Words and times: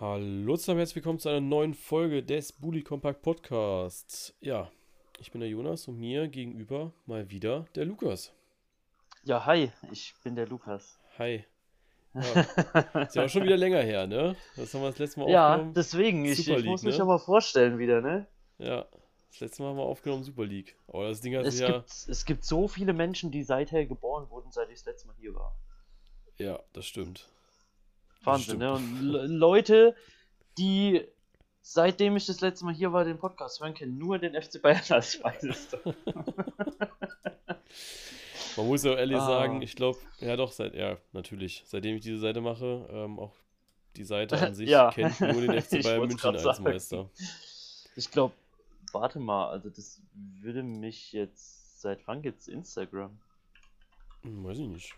Hallo 0.00 0.56
zusammen, 0.56 0.78
herzlich 0.78 0.94
willkommen 0.94 1.18
zu 1.18 1.28
einer 1.28 1.40
neuen 1.40 1.74
Folge 1.74 2.22
des 2.22 2.52
Bully 2.52 2.82
Compact 2.82 3.20
Podcasts. 3.20 4.32
Ja, 4.40 4.70
ich 5.18 5.32
bin 5.32 5.40
der 5.40 5.50
Jonas 5.50 5.88
und 5.88 5.98
mir 5.98 6.28
gegenüber 6.28 6.92
mal 7.06 7.28
wieder 7.30 7.66
der 7.74 7.84
Lukas. 7.84 8.32
Ja, 9.24 9.44
hi, 9.44 9.72
ich 9.90 10.14
bin 10.22 10.36
der 10.36 10.46
Lukas. 10.46 11.00
Hi. 11.18 11.44
Ja, 12.14 13.02
ist 13.02 13.16
ja 13.16 13.24
auch 13.24 13.28
schon 13.28 13.42
wieder 13.42 13.56
länger 13.56 13.80
her, 13.82 14.06
ne? 14.06 14.36
Das 14.54 14.72
haben 14.72 14.82
wir 14.82 14.90
das 14.90 14.98
letzte 15.00 15.18
Mal 15.18 15.30
Ja, 15.30 15.48
aufgenommen. 15.50 15.74
deswegen, 15.74 16.24
ich, 16.24 16.44
Super 16.44 16.58
ich 16.58 16.64
muss 16.64 16.82
League, 16.82 16.90
mich 16.92 16.98
ne? 16.98 17.02
aber 17.02 17.18
vorstellen 17.18 17.78
wieder, 17.78 18.00
ne? 18.00 18.28
Ja, 18.58 18.86
das 19.30 19.40
letzte 19.40 19.62
Mal 19.64 19.70
haben 19.70 19.78
wir 19.78 19.82
aufgenommen 19.82 20.22
Super 20.22 20.46
League. 20.46 20.76
Aber 20.86 21.08
das 21.08 21.20
Ding 21.22 21.36
hat 21.36 21.44
Es 21.44 21.58
ja. 21.58 21.72
gibt, 21.72 21.90
es 21.90 22.24
gibt 22.24 22.44
so 22.44 22.68
viele 22.68 22.92
Menschen, 22.92 23.32
die 23.32 23.42
seither 23.42 23.84
geboren 23.84 24.30
wurden, 24.30 24.52
seit 24.52 24.68
ich 24.70 24.76
das 24.76 24.86
letzte 24.86 25.08
Mal 25.08 25.16
hier 25.18 25.34
war. 25.34 25.56
Ja, 26.38 26.60
das 26.72 26.86
stimmt. 26.86 27.28
Wahnsinn, 28.24 28.58
ne? 28.58 28.72
Und 28.74 29.00
Le 29.02 29.26
Leute, 29.26 29.94
die 30.58 31.04
seitdem 31.62 32.16
ich 32.16 32.26
das 32.26 32.40
letzte 32.40 32.64
Mal 32.64 32.74
hier 32.74 32.92
war, 32.92 33.04
den 33.04 33.18
Podcast 33.18 33.60
hören, 33.60 33.74
kennen 33.74 33.98
nur 33.98 34.18
den 34.18 34.40
FC 34.40 34.60
Bayern 34.62 34.80
als 34.90 35.22
Weiseste. 35.22 35.80
Man 38.56 38.66
muss 38.66 38.82
ja 38.84 38.92
auch 38.92 38.96
ehrlich 38.96 39.18
Ah. 39.18 39.26
sagen, 39.26 39.62
ich 39.62 39.76
glaube, 39.76 39.98
ja 40.20 40.36
doch, 40.36 40.50
seit, 40.50 40.74
ja, 40.74 40.96
natürlich, 41.12 41.62
seitdem 41.66 41.96
ich 41.96 42.02
diese 42.02 42.18
Seite 42.18 42.40
mache, 42.40 42.88
ähm, 42.90 43.18
auch 43.18 43.34
die 43.96 44.04
Seite 44.04 44.36
an 44.40 44.54
sich 44.56 44.68
Ja. 44.68 44.90
kennt 44.90 45.20
nur 45.20 45.40
den 45.40 45.60
FC 45.60 45.82
Bayern 45.82 46.00
München 46.00 46.30
als 46.34 46.42
sagen. 46.42 46.64
Meister. 46.64 47.10
Ich 47.96 48.10
glaube, 48.10 48.34
warte 48.92 49.20
mal, 49.20 49.48
also 49.50 49.70
das 49.70 50.00
würde 50.40 50.62
mich 50.62 51.12
jetzt. 51.12 51.80
Seit 51.80 52.00
wann 52.08 52.22
gibt's 52.22 52.48
Instagram? 52.48 53.16
Hm, 54.22 54.42
weiß 54.44 54.58
ich 54.58 54.66
nicht. 54.66 54.94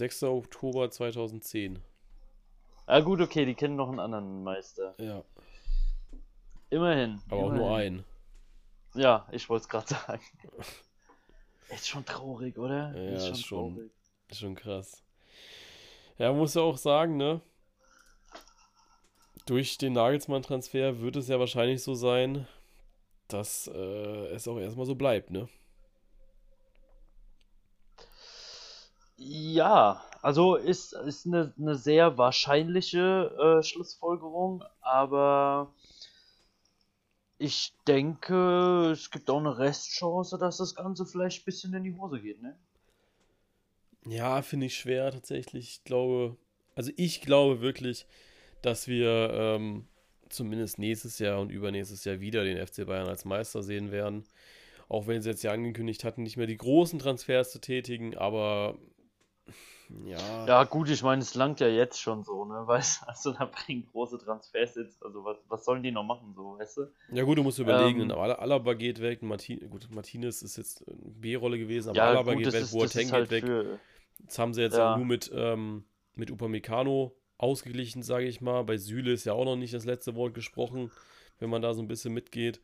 Sechster 0.00 0.30
Oktober 0.32 0.90
2010. 0.90 1.78
Ah, 2.86 3.00
gut, 3.00 3.20
okay, 3.20 3.44
die 3.44 3.54
kennen 3.54 3.76
noch 3.76 3.90
einen 3.90 4.00
anderen 4.00 4.42
Meister. 4.42 4.94
Ja, 4.96 5.22
Immerhin. 6.70 7.20
aber 7.28 7.42
auch 7.42 7.52
nur 7.52 7.66
immerhin. 7.66 8.04
ein. 8.94 8.98
Ja, 9.02 9.28
ich 9.30 9.46
wollte 9.50 9.64
es 9.64 9.68
gerade 9.68 9.88
sagen. 9.88 10.22
Ist 11.68 11.86
schon 11.86 12.06
traurig, 12.06 12.56
oder? 12.56 12.96
Ja, 12.96 13.14
ist 13.16 13.28
ist 13.28 13.44
schon- 13.44 13.90
Ist 14.28 14.40
schon 14.40 14.54
krass. 14.54 15.04
Ja, 16.16 16.32
muss 16.32 16.54
ja 16.54 16.62
auch 16.62 16.78
sagen, 16.78 17.18
ne? 17.18 17.42
Durch 19.44 19.76
den 19.76 19.92
Nagelsmann-Transfer 19.92 21.00
wird 21.00 21.16
es 21.16 21.28
ja 21.28 21.38
wahrscheinlich 21.38 21.82
so 21.82 21.94
sein, 21.94 22.48
dass 23.28 23.68
äh, 23.68 24.28
es 24.32 24.48
auch 24.48 24.58
erstmal 24.58 24.86
so 24.86 24.94
bleibt, 24.94 25.30
ne? 25.30 25.46
Ja, 29.32 30.04
also 30.22 30.56
ist, 30.56 30.92
ist 30.92 31.24
eine, 31.24 31.54
eine 31.56 31.76
sehr 31.76 32.18
wahrscheinliche 32.18 33.60
äh, 33.60 33.62
Schlussfolgerung, 33.62 34.64
aber 34.80 35.72
ich 37.38 37.72
denke, 37.86 38.90
es 38.90 39.12
gibt 39.12 39.30
auch 39.30 39.38
eine 39.38 39.56
Restchance, 39.56 40.36
dass 40.36 40.56
das 40.56 40.74
Ganze 40.74 41.06
vielleicht 41.06 41.42
ein 41.42 41.44
bisschen 41.44 41.72
in 41.74 41.84
die 41.84 41.94
Hose 41.94 42.20
geht, 42.20 42.42
ne? 42.42 42.58
Ja, 44.04 44.42
finde 44.42 44.66
ich 44.66 44.74
schwer 44.74 45.12
tatsächlich. 45.12 45.68
Ich 45.70 45.84
glaube, 45.84 46.36
also 46.74 46.90
ich 46.96 47.20
glaube 47.20 47.60
wirklich, 47.60 48.06
dass 48.62 48.88
wir 48.88 49.30
ähm, 49.32 49.86
zumindest 50.28 50.80
nächstes 50.80 51.20
Jahr 51.20 51.38
und 51.38 51.50
übernächstes 51.50 52.04
Jahr 52.04 52.18
wieder 52.18 52.42
den 52.42 52.66
FC 52.66 52.84
Bayern 52.84 53.06
als 53.06 53.24
Meister 53.24 53.62
sehen 53.62 53.92
werden. 53.92 54.24
Auch 54.88 55.06
wenn 55.06 55.22
sie 55.22 55.30
jetzt 55.30 55.44
ja 55.44 55.52
angekündigt 55.52 56.02
hatten, 56.02 56.24
nicht 56.24 56.36
mehr 56.36 56.48
die 56.48 56.56
großen 56.56 56.98
Transfers 56.98 57.52
zu 57.52 57.60
tätigen, 57.60 58.18
aber 58.18 58.76
ja, 60.06 60.46
Ja, 60.46 60.64
gut, 60.64 60.88
ich 60.88 61.02
meine, 61.02 61.22
es 61.22 61.34
langt 61.34 61.60
ja 61.60 61.68
jetzt 61.68 62.00
schon 62.00 62.24
so, 62.24 62.44
ne? 62.44 62.54
Weißt 62.66 63.02
du, 63.02 63.08
also 63.08 63.32
da 63.32 63.44
bringen 63.46 63.86
große 63.92 64.18
Transfers 64.18 64.74
jetzt, 64.76 65.02
also 65.02 65.24
was, 65.24 65.36
was 65.48 65.64
sollen 65.64 65.82
die 65.82 65.90
noch 65.92 66.04
machen, 66.04 66.32
so, 66.34 66.58
weißt 66.58 66.76
du? 66.78 66.86
ja 67.12 67.24
gut, 67.24 67.38
du 67.38 67.42
musst 67.42 67.58
überlegen, 67.58 68.10
Ähm, 68.10 68.12
Alaba 68.12 68.74
geht 68.74 69.00
weg, 69.00 69.22
Martin, 69.22 69.68
gut, 69.70 69.88
Martinez 69.90 70.42
ist 70.42 70.56
jetzt 70.56 70.86
eine 70.88 70.96
B-Rolle 71.20 71.58
gewesen, 71.58 71.90
aber 71.90 71.98
Ja, 71.98 72.08
Alaba 72.10 72.34
gut, 72.34 72.44
geht 72.44 72.52
weg, 72.52 72.62
ist, 72.62 72.72
Boateng 72.72 73.12
halt 73.12 73.30
geht 73.30 73.42
weg. 73.42 73.44
für, 73.44 73.78
Jetzt 74.20 74.38
haben 74.38 74.54
sie 74.54 74.62
jetzt 74.62 74.74
Ja. 74.74 74.92
auch 74.92 74.96
nur 74.96 75.06
mit, 75.06 75.30
ähm, 75.34 75.84
mit 76.14 76.30
Upamecano 76.30 77.14
ausgeglichen, 77.38 78.02
sage 78.02 78.26
ich 78.26 78.40
mal. 78.40 78.62
Bei 78.64 78.76
Süle 78.76 79.12
ist 79.12 79.24
ja 79.24 79.32
auch 79.32 79.44
noch 79.44 79.56
nicht 79.56 79.72
das 79.72 79.84
letzte 79.86 80.14
Wort 80.14 80.34
gesprochen, 80.34 80.90
wenn 81.38 81.48
man 81.50 81.62
da 81.62 81.72
so 81.74 81.80
ein 81.82 81.88
bisschen 81.88 82.12
mitgeht. 82.12 82.60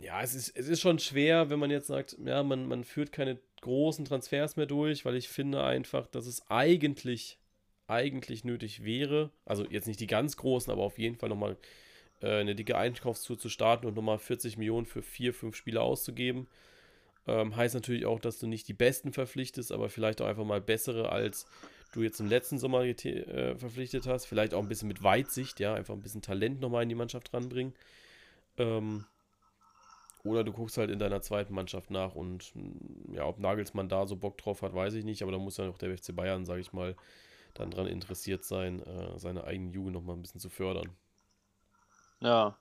Ja, 0.00 0.22
es 0.22 0.34
ist, 0.34 0.56
es 0.56 0.68
ist 0.68 0.80
schon 0.80 0.98
schwer, 0.98 1.50
wenn 1.50 1.58
man 1.58 1.70
jetzt 1.70 1.86
sagt, 1.88 2.16
ja, 2.24 2.42
man, 2.42 2.66
man 2.68 2.84
führt 2.84 3.12
keine 3.12 3.38
großen 3.62 4.04
Transfers 4.04 4.56
mehr 4.56 4.66
durch, 4.66 5.04
weil 5.04 5.16
ich 5.16 5.28
finde 5.28 5.64
einfach, 5.64 6.06
dass 6.06 6.26
es 6.26 6.48
eigentlich, 6.50 7.38
eigentlich 7.86 8.44
nötig 8.44 8.84
wäre, 8.84 9.30
also 9.46 9.64
jetzt 9.64 9.86
nicht 9.86 10.00
die 10.00 10.06
ganz 10.06 10.36
großen, 10.36 10.70
aber 10.70 10.82
auf 10.82 10.98
jeden 10.98 11.16
Fall 11.16 11.30
nochmal 11.30 11.56
äh, 12.20 12.40
eine 12.40 12.54
dicke 12.54 12.76
Einkaufstour 12.76 13.38
zu 13.38 13.48
starten 13.48 13.86
und 13.86 13.96
nochmal 13.96 14.18
40 14.18 14.58
Millionen 14.58 14.86
für 14.86 15.02
vier, 15.02 15.32
fünf 15.32 15.56
Spieler 15.56 15.82
auszugeben. 15.82 16.46
Ähm, 17.26 17.54
heißt 17.54 17.74
natürlich 17.74 18.04
auch, 18.04 18.20
dass 18.20 18.38
du 18.38 18.46
nicht 18.46 18.68
die 18.68 18.74
besten 18.74 19.12
verpflichtest, 19.12 19.72
aber 19.72 19.88
vielleicht 19.88 20.20
auch 20.20 20.26
einfach 20.26 20.44
mal 20.44 20.60
bessere, 20.60 21.10
als 21.10 21.46
du 21.92 22.02
jetzt 22.02 22.20
im 22.20 22.26
letzten 22.26 22.58
Sommer 22.58 22.82
äh, 22.82 23.56
verpflichtet 23.56 24.06
hast. 24.06 24.26
Vielleicht 24.26 24.54
auch 24.54 24.62
ein 24.62 24.68
bisschen 24.68 24.88
mit 24.88 25.02
Weitsicht, 25.02 25.60
ja, 25.60 25.74
einfach 25.74 25.94
ein 25.94 26.02
bisschen 26.02 26.22
Talent 26.22 26.60
nochmal 26.60 26.82
in 26.82 26.88
die 26.88 26.94
Mannschaft 26.94 27.32
ranbringen. 27.32 27.74
Ähm, 28.58 29.04
oder 30.24 30.44
du 30.44 30.52
guckst 30.52 30.78
halt 30.78 30.90
in 30.90 30.98
deiner 30.98 31.20
zweiten 31.20 31.54
Mannschaft 31.54 31.90
nach 31.90 32.14
und 32.14 32.54
mh, 32.54 33.16
ja, 33.16 33.26
ob 33.26 33.38
Nagelsmann 33.38 33.88
da 33.88 34.06
so 34.06 34.16
Bock 34.16 34.38
drauf 34.38 34.62
hat, 34.62 34.74
weiß 34.74 34.94
ich 34.94 35.04
nicht, 35.04 35.22
aber 35.22 35.32
da 35.32 35.38
muss 35.38 35.56
ja 35.56 35.68
auch 35.68 35.78
der 35.78 35.96
FC 35.96 36.14
Bayern, 36.14 36.44
sage 36.44 36.60
ich 36.60 36.72
mal, 36.72 36.96
dann 37.54 37.70
dran 37.70 37.86
interessiert 37.86 38.44
sein, 38.44 38.80
äh, 38.80 39.18
seine 39.18 39.44
eigene 39.44 39.70
Jugend 39.70 39.94
nochmal 39.94 40.16
ein 40.16 40.22
bisschen 40.22 40.40
zu 40.40 40.50
fördern. 40.50 40.90
Ja. 42.20 42.56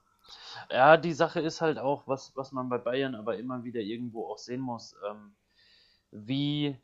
Ja, 0.69 0.97
die 0.97 1.13
Sache 1.13 1.39
ist 1.39 1.61
halt 1.61 1.77
auch, 1.77 2.07
was, 2.07 2.35
was 2.35 2.51
man 2.51 2.69
bei 2.69 2.77
Bayern 2.77 3.15
aber 3.15 3.37
immer 3.37 3.63
wieder 3.63 3.79
irgendwo 3.79 4.27
auch 4.27 4.37
sehen 4.37 4.61
muss, 4.61 4.95
ähm, 5.09 5.33
wie, 6.11 6.77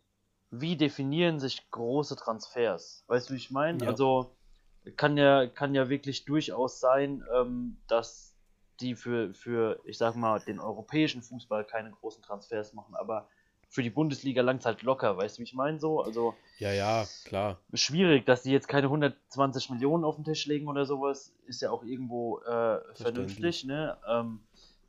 wie 0.51 0.75
definieren 0.75 1.39
sich 1.39 1.69
große 1.71 2.16
Transfers? 2.16 3.03
Weißt 3.07 3.29
du, 3.29 3.33
wie 3.33 3.37
ich 3.37 3.51
meine? 3.51 3.83
Ja. 3.83 3.89
Also 3.89 4.31
kann 4.95 5.17
ja, 5.17 5.47
kann 5.47 5.75
ja 5.75 5.89
wirklich 5.89 6.25
durchaus 6.25 6.79
sein, 6.79 7.23
ähm, 7.35 7.77
dass 7.87 8.36
die 8.79 8.95
für, 8.95 9.33
für, 9.33 9.79
ich 9.85 9.97
sag 9.97 10.15
mal, 10.15 10.39
den 10.39 10.59
europäischen 10.59 11.21
Fußball 11.21 11.65
keine 11.65 11.91
großen 11.91 12.23
Transfers 12.23 12.73
machen, 12.73 12.95
aber 12.95 13.27
für 13.69 13.83
die 13.83 13.89
Bundesliga 13.89 14.41
langt 14.41 14.65
halt 14.65 14.81
locker, 14.83 15.17
weißt 15.17 15.38
du, 15.38 15.39
wie 15.41 15.43
ich 15.45 15.53
meine? 15.53 15.79
So, 15.79 16.01
also 16.01 16.35
Ja, 16.57 16.71
ja, 16.71 17.05
klar. 17.25 17.59
schwierig, 17.73 18.25
dass 18.25 18.43
die 18.43 18.51
jetzt 18.51 18.67
keine 18.67 18.87
120 18.87 19.69
Millionen 19.71 20.03
auf 20.05 20.16
den 20.16 20.23
Tisch 20.23 20.45
legen 20.45 20.67
oder 20.67 20.85
sowas, 20.85 21.33
ist 21.45 21.61
ja 21.61 21.71
auch 21.71 21.83
irgendwo 21.83 22.39
äh, 22.39 22.79
vernünftig, 22.95 23.66
ne? 23.66 23.97
Ähm, 24.07 24.39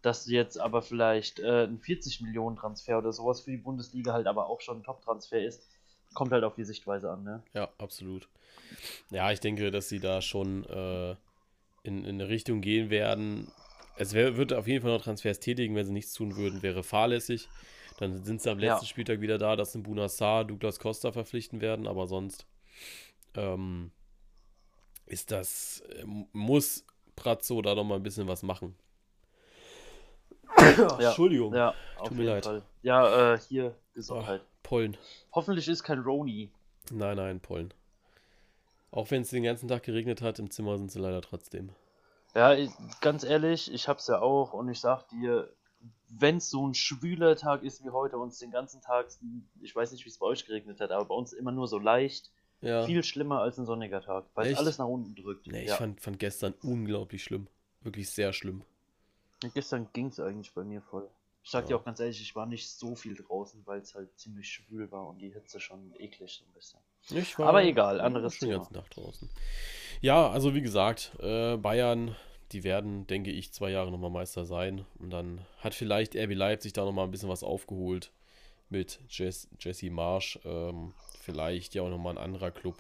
dass 0.00 0.25
du 0.25 0.31
jetzt 0.31 0.60
aber 0.60 0.81
vielleicht 0.81 1.41
äh, 1.41 1.65
ein 1.65 1.81
40 1.81 2.21
Millionen 2.21 2.56
Transfer 2.56 2.98
oder 2.98 3.12
sowas 3.12 3.41
für 3.41 3.50
die 3.50 3.56
Bundesliga 3.56 4.12
halt 4.12 4.28
aber 4.28 4.47
auch 4.48 4.60
schon 4.60 4.78
ein 4.78 4.84
Top-Transfer 4.84 5.43
ist, 5.43 5.66
kommt 6.15 6.31
halt 6.32 6.44
auf 6.44 6.54
die 6.54 6.65
Sichtweise 6.65 7.10
an, 7.10 7.25
ne? 7.25 7.43
Ja, 7.53 7.69
absolut. 7.78 8.28
Ja, 9.10 9.32
ich 9.32 9.41
denke, 9.41 9.71
dass 9.71 9.88
sie 9.88 9.98
da 9.98 10.22
schon 10.22 10.65
äh, 10.66 11.16
in, 11.82 12.04
in 12.04 12.21
eine 12.21 12.28
Richtung 12.28 12.60
gehen 12.60 12.91
werden. 12.91 13.50
Es 13.98 14.12
wär, 14.14 14.36
wird 14.36 14.53
auf 14.53 14.66
jeden 14.66 14.82
Fall 14.82 14.92
noch 14.97 15.03
Transfers 15.03 15.41
tätigen, 15.41 15.75
wenn 15.75 15.86
sie 15.86 15.92
nichts 15.92 16.12
tun 16.14 16.36
würden, 16.36 16.62
wäre 16.62 16.82
fahrlässig. 16.82 17.48
Dann 17.98 18.25
sind 18.25 18.41
sie 18.41 18.50
am 18.50 18.60
Ja. 18.60 18.75
letzten 18.75 18.86
Spieltag 18.86 19.20
wieder 19.20 19.38
da, 19.38 19.56
dass 19.56 19.75
ein 19.75 19.82
Bunassar, 19.82 20.44
Douglas 20.44 20.78
Costa 20.78 21.10
verpflichten 21.10 21.60
werden, 21.60 21.86
aber 21.88 22.06
sonst 22.06 22.47
ähm, 23.34 23.91
ist 25.06 25.32
das, 25.32 25.81
äh, 25.81 26.04
muss 26.32 26.84
Pratzo 27.16 27.60
da 27.60 27.75
noch 27.75 27.84
mal 27.84 27.97
ein 27.97 28.03
bisschen 28.04 28.28
was 28.28 28.42
machen. 28.42 28.76
Ja, 30.56 30.98
Entschuldigung. 31.00 31.54
Ja, 31.54 31.75
Tut 32.04 32.16
mir 32.16 32.25
leid. 32.25 32.44
Fall. 32.44 32.62
Ja, 32.82 33.34
äh, 33.34 33.38
hier, 33.38 33.75
Gesundheit. 33.94 34.42
Pollen. 34.62 34.97
Hoffentlich 35.32 35.66
ist 35.66 35.82
kein 35.82 35.98
Roni. 36.00 36.50
Nein, 36.92 37.16
nein, 37.16 37.41
Pollen. 37.41 37.74
Auch 38.91 39.10
wenn 39.10 39.22
es 39.22 39.30
den 39.30 39.42
ganzen 39.42 39.68
Tag 39.68 39.83
geregnet 39.83 40.22
hat, 40.22 40.39
im 40.39 40.51
Zimmer 40.51 40.78
sind 40.78 40.91
sie 40.91 41.01
leider 41.01 41.21
trotzdem. 41.21 41.71
Ja, 42.34 42.54
ich, 42.54 42.71
ganz 43.01 43.25
ehrlich, 43.25 43.72
ich 43.72 43.89
hab's 43.89 44.07
ja 44.07 44.21
auch 44.21 44.53
und 44.53 44.69
ich 44.69 44.80
sag 44.80 45.09
dir, 45.09 45.53
wenn 46.09 46.36
es 46.39 46.51
so 46.51 46.66
ein 46.66 46.75
schwüler 46.75 47.36
Tag 47.36 47.63
ist 47.63 47.84
wie 47.84 47.91
heute 47.91 48.19
und 48.19 48.28
es 48.28 48.39
den 48.39 48.51
ganzen 48.51 48.80
Tag, 48.80 49.09
ich 49.60 49.75
weiß 49.75 49.92
nicht, 49.92 50.04
wie 50.04 50.09
es 50.09 50.19
bei 50.19 50.27
euch 50.27 50.47
geregnet 50.47 50.80
hat, 50.80 50.91
aber 50.91 51.07
bei 51.07 51.15
uns 51.15 51.33
immer 51.33 51.53
nur 51.53 51.69
so 51.69 51.78
leicht, 51.78 52.30
Ja. 52.60 52.84
viel 52.84 53.03
schlimmer 53.04 53.41
als 53.41 53.59
ein 53.59 53.66
sonniger 53.66 54.01
Tag, 54.01 54.27
weil 54.34 54.47
es 54.47 54.53
Echt? 54.53 54.60
alles 54.60 54.78
nach 54.78 54.86
unten 54.86 55.15
drückt. 55.15 55.47
Nee, 55.47 55.63
ich 55.63 55.69
ja. 55.69 55.77
fand, 55.77 56.01
fand 56.01 56.19
gestern 56.19 56.54
unglaublich 56.63 57.22
schlimm. 57.22 57.47
Wirklich 57.83 58.10
sehr 58.10 58.33
schlimm. 58.33 58.63
Und 59.45 59.54
Gestern 59.54 59.89
ging's 59.92 60.19
eigentlich 60.19 60.53
bei 60.53 60.65
mir 60.65 60.83
voll. 60.83 61.09
Ich 61.45 61.51
sag 61.51 61.63
Ja. 61.63 61.69
dir 61.69 61.77
auch 61.77 61.84
ganz 61.84 62.01
ehrlich, 62.01 62.21
ich 62.21 62.34
war 62.34 62.47
nicht 62.47 62.69
so 62.69 62.97
viel 62.97 63.15
draußen, 63.15 63.63
weil 63.65 63.80
es 63.80 63.95
halt 63.95 64.10
ziemlich 64.19 64.48
schwül 64.48 64.91
war 64.91 65.07
und 65.09 65.19
die 65.21 65.33
Hitze 65.33 65.60
schon 65.60 65.95
eklig 65.98 66.33
so 66.33 66.45
ein 66.45 66.53
bisschen. 66.53 66.80
Ich 67.10 67.39
Aber 67.39 67.63
egal, 67.63 68.01
anderes 68.01 68.34
schon 68.34 68.48
den 68.48 68.54
Thema. 68.54 68.65
ganzen 68.65 68.75
Tag 68.75 68.91
draußen. 68.91 69.30
Ja, 70.00 70.30
also 70.30 70.54
wie 70.54 70.62
gesagt, 70.62 71.12
äh, 71.21 71.56
Bayern, 71.56 72.15
die 72.53 72.62
werden, 72.62 73.06
denke 73.09 73.33
ich, 73.33 73.53
zwei 73.53 73.71
Jahre 73.71 73.91
nochmal 73.91 74.10
Meister 74.10 74.45
sein. 74.45 74.84
Und 74.98 75.10
dann 75.10 75.45
hat 75.59 75.74
vielleicht 75.74 76.15
RB 76.15 76.34
Leipzig 76.34 76.72
da 76.72 76.84
nochmal 76.84 77.04
ein 77.06 77.10
bisschen 77.10 77.28
was 77.28 77.42
aufgeholt. 77.42 78.12
mit 78.71 79.00
Jess, 79.09 79.48
Jesse 79.59 79.91
Marsch. 79.91 80.39
Ähm, 80.45 80.92
vielleicht 81.21 81.74
ja 81.74 81.83
auch 81.83 81.91
nochmal 81.91 82.15
ein 82.16 82.22
anderer 82.22 82.50
Club. 82.50 82.77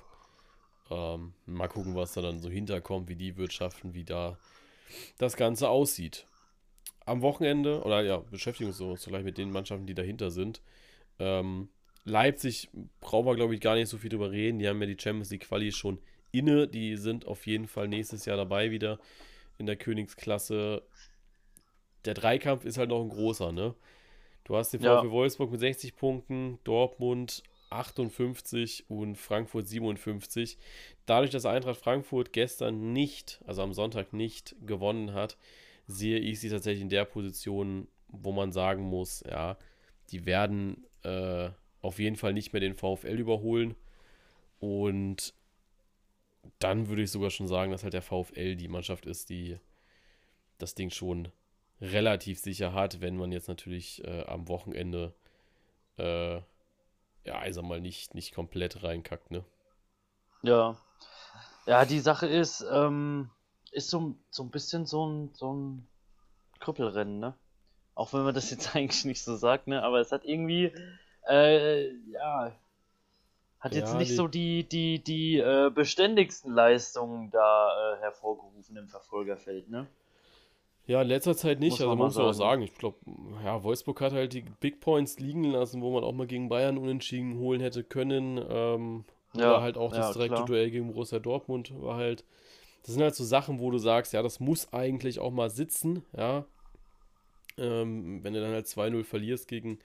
Ähm, 0.90 1.32
mal 1.46 1.68
gucken, 1.68 1.94
was 1.96 2.12
da 2.12 2.22
dann 2.22 2.40
so 2.40 2.50
hinterkommt, 2.50 3.08
wie 3.08 3.16
die 3.16 3.36
wirtschaften, 3.36 3.94
wie 3.94 4.04
da 4.04 4.38
das 5.18 5.36
Ganze 5.36 5.68
aussieht. 5.70 6.26
Am 7.06 7.22
Wochenende, 7.22 7.82
oder 7.82 8.02
ja, 8.02 8.18
beschäftigen 8.18 8.66
wir 8.78 8.90
uns 8.90 9.02
so 9.02 9.10
gleich 9.10 9.24
mit 9.24 9.38
den 9.38 9.50
Mannschaften, 9.50 9.86
die 9.86 9.94
dahinter 9.94 10.30
sind. 10.30 10.60
Ähm, 11.18 11.70
Leipzig 12.04 12.68
brauchen 13.00 13.26
wir, 13.26 13.34
glaube 13.34 13.54
ich, 13.54 13.60
gar 13.60 13.74
nicht 13.74 13.88
so 13.88 13.98
viel 13.98 14.10
drüber 14.10 14.30
reden. 14.30 14.58
Die 14.58 14.68
haben 14.68 14.80
ja 14.80 14.86
die 14.86 14.98
Champions 14.98 15.30
League 15.30 15.48
Quali 15.48 15.72
schon 15.72 15.98
inne. 16.30 16.68
Die 16.68 16.96
sind 16.96 17.26
auf 17.26 17.46
jeden 17.46 17.66
Fall 17.66 17.88
nächstes 17.88 18.24
Jahr 18.24 18.36
dabei 18.36 18.70
wieder 18.70 18.98
in 19.58 19.66
der 19.66 19.76
Königsklasse. 19.76 20.82
Der 22.04 22.14
Dreikampf 22.14 22.64
ist 22.64 22.78
halt 22.78 22.90
noch 22.90 23.02
ein 23.02 23.08
großer, 23.08 23.52
ne? 23.52 23.74
Du 24.44 24.56
hast 24.56 24.72
den 24.72 24.80
VfB 24.80 25.06
ja. 25.06 25.12
Wolfsburg 25.12 25.50
mit 25.50 25.60
60 25.60 25.96
Punkten, 25.96 26.58
Dortmund 26.64 27.42
58 27.70 28.88
und 28.88 29.16
Frankfurt 29.16 29.68
57. 29.68 30.58
Dadurch, 31.06 31.30
dass 31.30 31.44
Eintracht 31.44 31.80
Frankfurt 31.80 32.32
gestern 32.32 32.92
nicht, 32.92 33.42
also 33.46 33.62
am 33.62 33.74
Sonntag 33.74 34.12
nicht 34.12 34.56
gewonnen 34.64 35.12
hat, 35.12 35.36
sehe 35.86 36.18
ich 36.18 36.40
sie 36.40 36.50
tatsächlich 36.50 36.82
in 36.82 36.88
der 36.88 37.04
Position, 37.04 37.88
wo 38.08 38.32
man 38.32 38.52
sagen 38.52 38.82
muss, 38.82 39.22
ja, 39.28 39.58
die 40.10 40.24
werden 40.26 40.86
äh, 41.02 41.50
auf 41.80 41.98
jeden 41.98 42.16
Fall 42.16 42.32
nicht 42.32 42.52
mehr 42.52 42.60
den 42.60 42.74
VfL 42.74 43.18
überholen. 43.18 43.74
Und 44.60 45.34
dann 46.58 46.88
würde 46.88 47.02
ich 47.02 47.10
sogar 47.10 47.30
schon 47.30 47.48
sagen, 47.48 47.72
dass 47.72 47.82
halt 47.82 47.94
der 47.94 48.02
VfL 48.02 48.56
die 48.56 48.68
Mannschaft 48.68 49.06
ist, 49.06 49.30
die 49.30 49.58
das 50.58 50.74
Ding 50.74 50.90
schon 50.90 51.28
relativ 51.80 52.40
sicher 52.40 52.72
hat, 52.72 53.00
wenn 53.00 53.16
man 53.16 53.32
jetzt 53.32 53.48
natürlich 53.48 54.02
äh, 54.04 54.24
am 54.24 54.48
Wochenende 54.48 55.14
äh, 55.96 56.40
ja, 57.28 57.38
also 57.38 57.62
mal 57.62 57.80
nicht, 57.80 58.14
nicht 58.14 58.34
komplett 58.34 58.82
reinkackt, 58.82 59.30
ne? 59.30 59.44
Ja. 60.42 60.76
Ja, 61.66 61.84
die 61.84 62.00
Sache 62.00 62.26
ist, 62.26 62.64
ähm, 62.72 63.30
ist 63.70 63.90
so, 63.90 64.14
so 64.30 64.44
ein 64.44 64.50
bisschen 64.50 64.86
so 64.86 65.06
ein, 65.06 65.34
so 65.34 65.52
ein 65.52 65.88
Krüppelrennen, 66.60 67.18
ne? 67.18 67.34
Auch 67.94 68.12
wenn 68.12 68.22
man 68.22 68.34
das 68.34 68.50
jetzt 68.50 68.74
eigentlich 68.74 69.04
nicht 69.04 69.22
so 69.22 69.36
sagt, 69.36 69.66
ne? 69.66 69.82
Aber 69.82 70.00
es 70.00 70.10
hat 70.10 70.24
irgendwie, 70.24 70.72
äh, 71.28 71.92
ja, 72.10 72.52
hat 73.60 73.74
jetzt 73.74 73.92
ja, 73.92 73.98
nicht 73.98 74.10
die... 74.10 74.14
so 74.14 74.28
die, 74.28 74.64
die, 74.64 75.02
die 75.02 75.38
äh, 75.38 75.70
beständigsten 75.74 76.52
Leistungen 76.52 77.30
da 77.30 77.94
äh, 77.94 78.00
hervorgerufen 78.00 78.76
im 78.76 78.88
Verfolgerfeld, 78.88 79.68
ne? 79.68 79.86
Ja, 80.86 81.02
in 81.02 81.08
letzter 81.08 81.36
Zeit 81.36 81.60
nicht, 81.60 81.72
muss 81.72 81.80
also 81.82 81.88
man 81.90 81.98
muss 81.98 82.16
man 82.16 82.26
auch 82.26 82.32
sagen. 82.32 82.62
Ich 82.62 82.72
glaube, 82.74 82.96
ja, 83.44 83.62
Wolfsburg 83.62 84.00
hat 84.00 84.14
halt 84.14 84.32
die 84.32 84.40
Big 84.40 84.80
Points 84.80 85.18
liegen 85.18 85.44
lassen, 85.44 85.82
wo 85.82 85.92
man 85.92 86.02
auch 86.02 86.14
mal 86.14 86.26
gegen 86.26 86.48
Bayern 86.48 86.78
unentschieden 86.78 87.38
holen 87.38 87.60
hätte 87.60 87.84
können. 87.84 88.42
Ähm, 88.48 89.04
ja, 89.34 89.50
oder 89.50 89.60
halt 89.60 89.76
auch 89.76 89.92
das 89.92 90.06
ja, 90.06 90.12
direkte 90.14 90.36
klar. 90.36 90.46
Duell 90.46 90.70
gegen 90.70 90.86
Borussia 90.86 91.18
Dortmund 91.18 91.72
war 91.82 91.96
halt. 91.96 92.24
Das 92.84 92.94
sind 92.94 93.02
halt 93.02 93.14
so 93.14 93.24
Sachen, 93.24 93.60
wo 93.60 93.70
du 93.70 93.76
sagst, 93.76 94.14
ja, 94.14 94.22
das 94.22 94.40
muss 94.40 94.72
eigentlich 94.72 95.18
auch 95.18 95.30
mal 95.30 95.50
sitzen, 95.50 96.04
ja. 96.16 96.46
Ähm, 97.58 98.24
wenn 98.24 98.32
du 98.32 98.40
dann 98.40 98.52
halt 98.52 98.66
2-0 98.66 99.04
verlierst 99.04 99.46
gegen, 99.46 99.80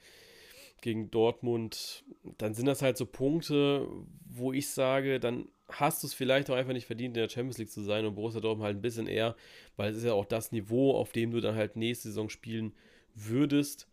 gegen 0.84 1.10
Dortmund, 1.10 2.04
dann 2.36 2.52
sind 2.52 2.66
das 2.66 2.82
halt 2.82 2.98
so 2.98 3.06
Punkte, 3.06 3.88
wo 4.26 4.52
ich 4.52 4.68
sage, 4.68 5.18
dann 5.18 5.48
hast 5.70 6.02
du 6.02 6.06
es 6.06 6.12
vielleicht 6.12 6.50
auch 6.50 6.54
einfach 6.54 6.74
nicht 6.74 6.84
verdient, 6.84 7.16
in 7.16 7.22
der 7.22 7.30
Champions 7.30 7.56
League 7.56 7.70
zu 7.70 7.82
sein 7.82 8.04
und 8.04 8.14
Borussia 8.14 8.42
Dortmund 8.42 8.66
halt 8.66 8.76
ein 8.76 8.82
bisschen 8.82 9.06
eher, 9.06 9.34
weil 9.76 9.90
es 9.90 9.96
ist 9.96 10.04
ja 10.04 10.12
auch 10.12 10.26
das 10.26 10.52
Niveau, 10.52 10.92
auf 10.92 11.12
dem 11.12 11.30
du 11.30 11.40
dann 11.40 11.54
halt 11.54 11.76
nächste 11.76 12.08
Saison 12.08 12.28
spielen 12.28 12.74
würdest. 13.14 13.88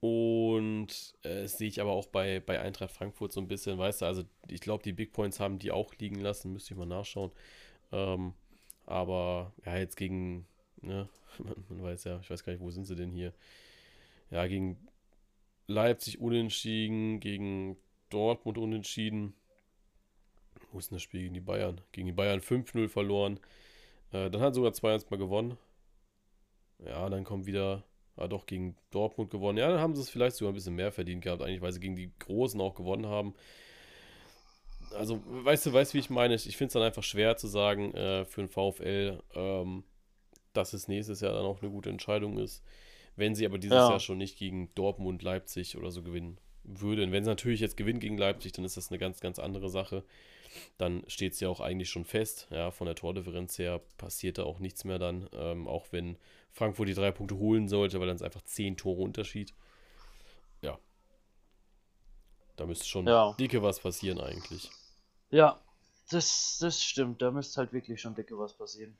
Und 0.00 1.12
äh, 1.24 1.42
das 1.42 1.58
sehe 1.58 1.68
ich 1.68 1.78
aber 1.78 1.92
auch 1.92 2.06
bei, 2.06 2.40
bei 2.40 2.58
Eintracht 2.58 2.92
Frankfurt 2.92 3.32
so 3.32 3.40
ein 3.42 3.48
bisschen, 3.48 3.76
weißt 3.76 4.00
du, 4.00 4.06
also 4.06 4.24
ich 4.48 4.62
glaube, 4.62 4.82
die 4.82 4.94
Big 4.94 5.12
Points 5.12 5.40
haben 5.40 5.58
die 5.58 5.70
auch 5.70 5.94
liegen 5.96 6.20
lassen, 6.20 6.54
müsste 6.54 6.72
ich 6.72 6.78
mal 6.78 6.86
nachschauen. 6.86 7.32
Ähm, 7.92 8.32
aber 8.86 9.52
ja, 9.66 9.76
jetzt 9.76 9.98
gegen, 9.98 10.46
ne, 10.80 11.06
man, 11.36 11.54
man 11.68 11.82
weiß 11.82 12.04
ja, 12.04 12.18
ich 12.18 12.30
weiß 12.30 12.42
gar 12.44 12.54
nicht, 12.54 12.62
wo 12.62 12.70
sind 12.70 12.86
sie 12.86 12.96
denn 12.96 13.10
hier? 13.10 13.34
Ja, 14.30 14.46
gegen 14.46 14.78
Leipzig 15.70 16.20
unentschieden, 16.20 17.20
gegen 17.20 17.76
Dortmund 18.10 18.58
unentschieden 18.58 19.34
wo 20.72 20.78
ist 20.78 20.90
denn 20.90 20.96
das 20.96 21.02
Spiel 21.02 21.22
gegen 21.22 21.34
die 21.34 21.40
Bayern? 21.40 21.80
Gegen 21.92 22.06
die 22.06 22.12
Bayern 22.12 22.40
5-0 22.40 22.88
verloren. 22.88 23.40
Äh, 24.12 24.30
dann 24.30 24.40
hat 24.40 24.54
sogar 24.54 24.72
2-1 24.72 25.06
mal 25.10 25.16
gewonnen. 25.16 25.56
Ja, 26.84 27.08
dann 27.08 27.24
kommt 27.24 27.46
wieder, 27.46 27.84
ah 28.16 28.28
doch, 28.28 28.46
gegen 28.46 28.76
Dortmund 28.90 29.30
gewonnen. 29.30 29.58
Ja, 29.58 29.68
dann 29.68 29.80
haben 29.80 29.94
sie 29.94 30.02
es 30.02 30.10
vielleicht 30.10 30.36
sogar 30.36 30.52
ein 30.52 30.54
bisschen 30.54 30.74
mehr 30.74 30.92
verdient 30.92 31.22
gehabt, 31.22 31.42
eigentlich, 31.42 31.60
weil 31.60 31.72
sie 31.72 31.80
gegen 31.80 31.96
die 31.96 32.12
Großen 32.18 32.60
auch 32.60 32.74
gewonnen 32.74 33.06
haben. 33.06 33.34
Also, 34.94 35.22
weißt 35.26 35.66
du, 35.66 35.72
weißt 35.72 35.92
du, 35.92 35.96
wie 35.96 36.00
ich 36.00 36.10
meine? 36.10 36.34
Ich 36.34 36.56
finde 36.56 36.68
es 36.68 36.72
dann 36.72 36.82
einfach 36.82 37.02
schwer 37.02 37.36
zu 37.36 37.46
sagen 37.46 37.94
äh, 37.94 38.24
für 38.24 38.42
den 38.42 38.48
VfL, 38.48 39.22
ähm, 39.34 39.84
dass 40.52 40.72
es 40.72 40.88
nächstes 40.88 41.20
Jahr 41.20 41.34
dann 41.34 41.44
auch 41.44 41.62
eine 41.62 41.70
gute 41.70 41.90
Entscheidung 41.90 42.38
ist. 42.38 42.64
Wenn 43.20 43.36
sie 43.36 43.46
aber 43.46 43.58
dieses 43.58 43.76
ja. 43.76 43.90
Jahr 43.90 44.00
schon 44.00 44.18
nicht 44.18 44.36
gegen 44.36 44.74
Dortmund, 44.74 45.22
Leipzig 45.22 45.76
oder 45.76 45.92
so 45.92 46.02
gewinnen 46.02 46.38
würden. 46.64 47.12
Wenn 47.12 47.22
sie 47.22 47.30
natürlich 47.30 47.60
jetzt 47.60 47.76
gewinnen 47.76 48.00
gegen 48.00 48.18
Leipzig, 48.18 48.52
dann 48.52 48.64
ist 48.64 48.76
das 48.76 48.90
eine 48.90 48.98
ganz, 48.98 49.20
ganz 49.20 49.38
andere 49.38 49.70
Sache 49.70 50.02
dann 50.78 51.04
steht 51.06 51.34
es 51.34 51.40
ja 51.40 51.48
auch 51.48 51.60
eigentlich 51.60 51.90
schon 51.90 52.04
fest. 52.04 52.48
Ja, 52.50 52.70
von 52.70 52.86
der 52.86 52.96
Tordifferenz 52.96 53.58
her 53.58 53.80
passiert 53.96 54.38
da 54.38 54.44
auch 54.44 54.58
nichts 54.58 54.84
mehr 54.84 54.98
dann, 54.98 55.28
ähm, 55.32 55.68
auch 55.68 55.86
wenn 55.90 56.16
Frankfurt 56.52 56.88
die 56.88 56.94
drei 56.94 57.10
Punkte 57.12 57.36
holen 57.36 57.68
sollte, 57.68 58.00
weil 58.00 58.06
dann 58.06 58.16
ist 58.16 58.22
einfach 58.22 58.42
zehn 58.42 58.76
Tore 58.76 59.02
Unterschied. 59.02 59.54
Ja. 60.62 60.78
Da 62.56 62.66
müsste 62.66 62.86
schon 62.86 63.06
ja. 63.06 63.34
dicke 63.38 63.62
was 63.62 63.80
passieren 63.80 64.20
eigentlich. 64.20 64.70
Ja, 65.30 65.60
das, 66.10 66.58
das 66.60 66.82
stimmt. 66.82 67.22
Da 67.22 67.30
müsste 67.30 67.58
halt 67.58 67.72
wirklich 67.72 68.00
schon 68.00 68.14
dicke 68.14 68.38
was 68.38 68.54
passieren. 68.54 68.96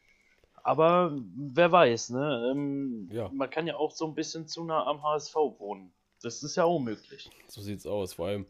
Aber 0.62 1.16
wer 1.36 1.72
weiß, 1.72 2.10
ne? 2.10 2.50
Ähm, 2.52 3.08
ja. 3.12 3.28
Man 3.32 3.50
kann 3.50 3.66
ja 3.66 3.76
auch 3.76 3.92
so 3.92 4.06
ein 4.06 4.14
bisschen 4.14 4.46
zu 4.46 4.64
nah 4.64 4.86
am 4.86 5.02
HSV 5.02 5.34
wohnen. 5.34 5.92
Das 6.22 6.42
ist 6.42 6.56
ja 6.56 6.64
unmöglich. 6.64 7.30
So 7.46 7.60
sieht's 7.60 7.86
aus. 7.86 8.14
Vor 8.14 8.26
allem, 8.26 8.46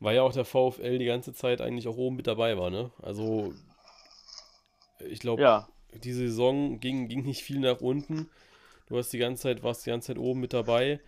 weil 0.00 0.16
ja 0.16 0.22
auch 0.22 0.32
der 0.32 0.44
VfL 0.44 0.98
die 0.98 1.06
ganze 1.06 1.32
Zeit 1.32 1.60
eigentlich 1.60 1.88
auch 1.88 1.96
oben 1.96 2.16
mit 2.16 2.26
dabei 2.26 2.58
war, 2.58 2.70
ne? 2.70 2.90
Also, 3.02 3.54
ich 5.00 5.20
glaube, 5.20 5.42
ja. 5.42 5.68
diese 6.02 6.28
Saison 6.28 6.80
ging, 6.80 7.08
ging 7.08 7.24
nicht 7.24 7.42
viel 7.42 7.60
nach 7.60 7.80
unten. 7.80 8.28
Du 8.86 8.98
hast 8.98 9.10
die 9.12 9.18
ganze 9.18 9.44
Zeit, 9.44 9.62
warst 9.62 9.86
die 9.86 9.90
ganze 9.90 10.08
Zeit 10.08 10.18
oben 10.18 10.40
mit 10.40 10.52
dabei. 10.52 11.00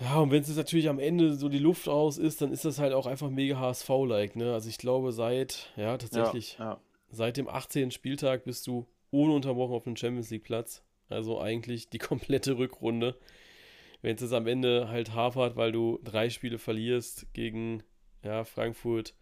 Ja, 0.00 0.18
und 0.20 0.30
wenn 0.30 0.42
es 0.42 0.56
natürlich 0.56 0.88
am 0.88 1.00
Ende 1.00 1.34
so 1.34 1.48
die 1.48 1.58
Luft 1.58 1.88
aus 1.88 2.18
ist, 2.18 2.40
dann 2.40 2.52
ist 2.52 2.64
das 2.64 2.78
halt 2.78 2.92
auch 2.92 3.06
einfach 3.06 3.30
mega 3.30 3.58
HSV-like, 3.58 4.36
ne? 4.36 4.54
Also 4.54 4.68
ich 4.68 4.78
glaube, 4.78 5.12
seit, 5.12 5.70
ja, 5.76 5.98
tatsächlich, 5.98 6.56
ja, 6.58 6.72
ja. 6.72 6.80
seit 7.10 7.36
dem 7.36 7.48
18. 7.48 7.90
Spieltag 7.90 8.44
bist 8.44 8.66
du 8.68 8.86
ununterbrochen 9.10 9.74
auf 9.74 9.84
dem 9.84 9.96
Champions 9.96 10.30
League-Platz. 10.30 10.82
Also 11.08 11.40
eigentlich 11.40 11.88
die 11.90 11.98
komplette 11.98 12.58
Rückrunde 12.58 13.16
wenn 14.02 14.16
es 14.16 14.32
am 14.32 14.46
Ende 14.46 14.88
halt 14.88 15.14
hapert, 15.14 15.56
weil 15.56 15.72
du 15.72 15.98
drei 16.04 16.30
Spiele 16.30 16.58
verlierst 16.58 17.32
gegen 17.32 17.82
ja, 18.22 18.44
Frankfurt, 18.44 19.14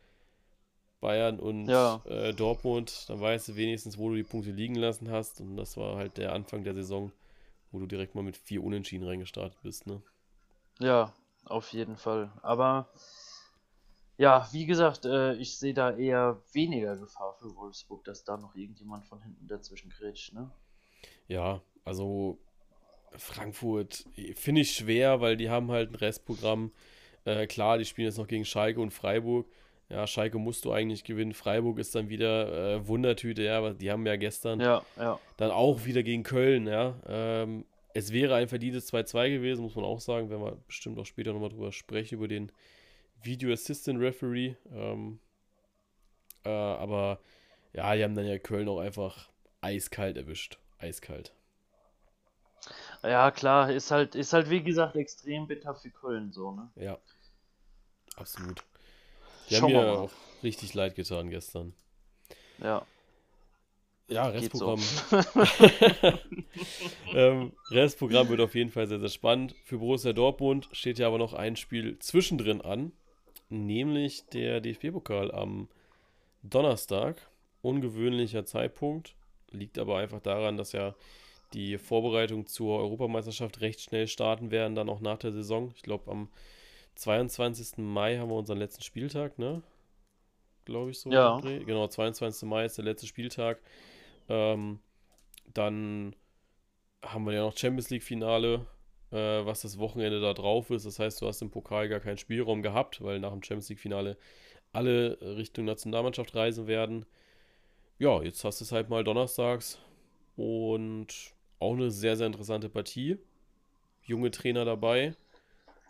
Bayern 1.01 1.39
und 1.39 1.69
ja. 1.69 2.03
äh, 2.07 2.33
Dortmund, 2.35 3.09
dann 3.09 3.21
weißt 3.21 3.49
du 3.49 3.57
wenigstens, 3.57 3.99
wo 3.99 4.11
du 4.11 4.17
die 4.17 4.23
Punkte 4.23 4.51
liegen 4.51 4.75
lassen 4.75 5.11
hast. 5.11 5.41
Und 5.41 5.57
das 5.57 5.77
war 5.77 5.97
halt 5.97 6.17
der 6.17 6.33
Anfang 6.33 6.65
der 6.65 6.75
Saison, 6.75 7.13
wo 7.71 7.79
du 7.79 7.87
direkt 7.87 8.15
mal 8.15 8.23
mit 8.23 8.37
vier 8.37 8.63
Unentschieden 8.63 9.07
reingestartet 9.07 9.59
bist, 9.63 9.87
ne? 9.87 10.03
Ja, 10.79 11.13
auf 11.45 11.73
jeden 11.73 11.97
Fall. 11.97 12.31
Aber 12.43 12.89
ja, 14.19 14.49
wie 14.53 14.67
gesagt, 14.67 15.05
äh, 15.05 15.35
ich 15.35 15.59
sehe 15.59 15.75
da 15.75 15.97
eher 15.97 16.41
weniger 16.53 16.97
Gefahr 16.97 17.35
für 17.39 17.55
Wolfsburg, 17.55 18.05
dass 18.05 18.25
da 18.25 18.37
noch 18.37 18.55
irgendjemand 18.55 19.05
von 19.07 19.23
hinten 19.23 19.47
dazwischen 19.47 19.91
grätscht, 19.91 20.33
ne? 20.33 20.51
Ja, 21.29 21.61
also 21.85 22.39
Frankfurt 23.13 24.05
finde 24.35 24.63
ich 24.63 24.73
schwer, 24.73 25.21
weil 25.21 25.37
die 25.37 25.51
haben 25.51 25.71
halt 25.71 25.91
ein 25.91 25.97
Restprogramm. 25.97 26.73
Äh, 27.25 27.47
klar, 27.47 27.79
die 27.79 27.85
spielen 27.85 28.07
jetzt 28.07 28.19
noch 28.19 28.29
gegen 28.29 28.45
Schalke 28.45 28.81
und 28.81 28.93
Freiburg. 28.93 29.47
Ja, 29.89 30.07
Schalke 30.07 30.39
musst 30.39 30.65
du 30.65 30.73
eigentlich 30.73 31.05
gewinnen. 31.05 31.33
Freiburg 31.33 31.79
ist 31.79 31.95
dann 31.95 32.09
wieder 32.09 32.75
äh, 32.75 32.89
Wundertüte, 32.89 33.43
ja, 33.43 33.59
aber 33.59 33.75
die 33.75 33.91
haben 33.91 34.07
ja 34.07 34.17
gestern 34.17 34.61
ja, 34.61 34.83
ja. 34.97 35.19
dann 35.37 35.51
auch 35.51 35.85
wieder 35.85 36.03
gegen 36.03 36.23
Köln, 36.23 36.67
ja. 36.67 36.97
Ähm, 37.07 37.65
es 37.95 38.13
wäre 38.13 38.35
ein 38.35 38.49
verdientes 38.49 38.93
2-2 38.93 39.31
gewesen, 39.31 39.63
muss 39.63 39.77
man 39.77 39.85
auch 39.85 40.01
sagen, 40.01 40.29
wenn 40.29 40.41
wir 40.41 40.59
bestimmt 40.67 40.99
auch 40.99 41.07
später 41.07 41.33
nochmal 41.33 41.51
drüber 41.51 41.73
sprechen, 41.73 42.17
über 42.17 42.29
den 42.29 42.51
Video 43.23 43.53
Assistant 43.53 44.01
Referee. 44.01 44.57
Ähm, 44.73 45.19
äh, 46.45 46.49
aber 46.49 47.21
ja, 47.73 47.95
die 47.95 48.05
haben 48.05 48.15
dann 48.15 48.27
ja 48.27 48.39
Köln 48.39 48.69
auch 48.69 48.81
einfach 48.81 49.29
eiskalt 49.61 50.17
erwischt. 50.17 50.59
Eiskalt. 50.79 51.33
Ja, 53.03 53.31
klar, 53.31 53.71
ist 53.71 53.91
halt, 53.91 54.15
ist 54.15 54.33
halt 54.33 54.51
wie 54.51 54.63
gesagt 54.63 54.97
extrem 54.97 55.47
bitter 55.47 55.75
für 55.75 55.91
Köln 55.91 56.33
so, 56.33 56.53
ne? 56.53 56.71
Ja. 56.77 56.99
Absolut. 58.17 58.65
Die 59.49 59.55
Schauen 59.55 59.75
haben 59.75 59.85
mir 59.85 59.93
auch 59.93 60.13
richtig 60.43 60.75
leid 60.75 60.95
getan 60.95 61.31
gestern. 61.31 61.75
Ja. 62.59 62.85
Ja, 64.09 64.27
Restprogramm. 64.29 64.79
So. 64.79 65.17
ähm, 67.13 67.53
Restprogramm 67.71 68.29
wird 68.29 68.41
auf 68.41 68.55
jeden 68.55 68.71
Fall 68.71 68.87
sehr, 68.87 69.01
sehr 69.01 69.09
spannend. 69.09 69.55
Für 69.65 69.79
Borussia 69.79 70.13
Dortmund 70.13 70.69
steht 70.73 70.99
ja 70.99 71.09
aber 71.09 71.19
noch 71.19 71.33
ein 71.33 71.57
Spiel 71.57 71.99
zwischendrin 71.99 72.61
an, 72.61 72.93
nämlich 73.49 74.27
der 74.27 74.61
DFB-Pokal 74.61 75.31
am 75.33 75.69
Donnerstag. 76.43 77.17
Ungewöhnlicher 77.63 78.45
Zeitpunkt, 78.45 79.17
liegt 79.51 79.79
aber 79.79 79.99
einfach 79.99 80.21
daran, 80.21 80.57
dass 80.57 80.73
ja 80.73 80.95
die 81.53 81.79
Vorbereitungen 81.79 82.47
zur 82.47 82.79
Europameisterschaft 82.79 83.61
recht 83.61 83.81
schnell 83.81 84.07
starten 84.09 84.51
werden, 84.51 84.75
dann 84.75 84.89
auch 84.89 85.01
nach 85.01 85.19
der 85.19 85.33
Saison. 85.33 85.73
Ich 85.75 85.83
glaube, 85.83 86.11
am 86.11 86.29
22. 86.97 87.79
Mai 87.79 88.19
haben 88.19 88.31
wir 88.31 88.37
unseren 88.37 88.59
letzten 88.59 88.83
Spieltag, 88.83 89.39
ne? 89.39 89.63
Glaube 90.65 90.91
ich 90.91 91.01
so. 91.01 91.11
Ja. 91.11 91.39
Genau, 91.41 91.87
22. 91.87 92.49
Mai 92.49 92.65
ist 92.65 92.79
der 92.79 92.85
letzte 92.85 93.07
Spieltag. 93.07 93.61
Ähm, 94.29 94.81
dann 95.55 96.17
haben 97.05 97.25
wir 97.25 97.35
ja 97.35 97.43
noch 97.43 97.57
Champions 97.57 97.91
League-Finale, 97.91 98.67
äh, 99.11 99.17
was 99.17 99.63
das 99.63 99.79
Wochenende 99.79 100.21
da 100.21 100.35
drauf 100.35 100.71
ist. 100.71 100.87
Das 100.87 100.99
heißt, 100.99 101.21
du 101.23 101.27
hast 101.27 101.43
im 101.43 101.51
Pokal 101.51 101.89
gar 101.89 102.01
keinen 102.01 102.19
Spielraum 102.19 102.63
gehabt, 102.63 103.03
weil 103.03 103.19
nach 103.21 103.33
dem 103.33 103.43
Champions 103.43 103.69
League-Finale 103.69 104.17
alle 104.73 105.19
Richtung 105.21 105.65
Nationalmannschaft 105.65 106.35
reisen 106.35 106.67
werden. 106.67 107.07
Ja, 107.99 108.23
jetzt 108.23 108.45
hast 108.45 108.61
du 108.61 108.65
es 108.65 108.73
halt 108.73 108.91
mal 108.91 109.05
donnerstags 109.05 109.79
und 110.37 111.33
auch 111.59 111.75
eine 111.75 111.91
sehr, 111.91 112.17
sehr 112.17 112.27
interessante 112.27 112.69
Partie. 112.69 113.19
Junge 114.03 114.31
Trainer 114.31 114.65
dabei 114.65 115.17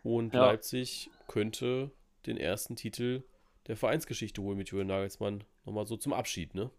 und 0.02 0.32
ja. 0.32 0.46
Leipzig 0.46 1.10
könnte 1.26 1.90
den 2.26 2.36
ersten 2.36 2.76
Titel 2.76 3.24
der 3.66 3.76
Vereinsgeschichte 3.76 4.40
holen 4.40 4.56
mit 4.56 4.68
Julian 4.70 4.86
Nagelsmann. 4.88 5.44
Nochmal 5.64 5.86
so 5.86 5.96
zum 5.96 6.12
Abschied, 6.12 6.54
ne? 6.54 6.70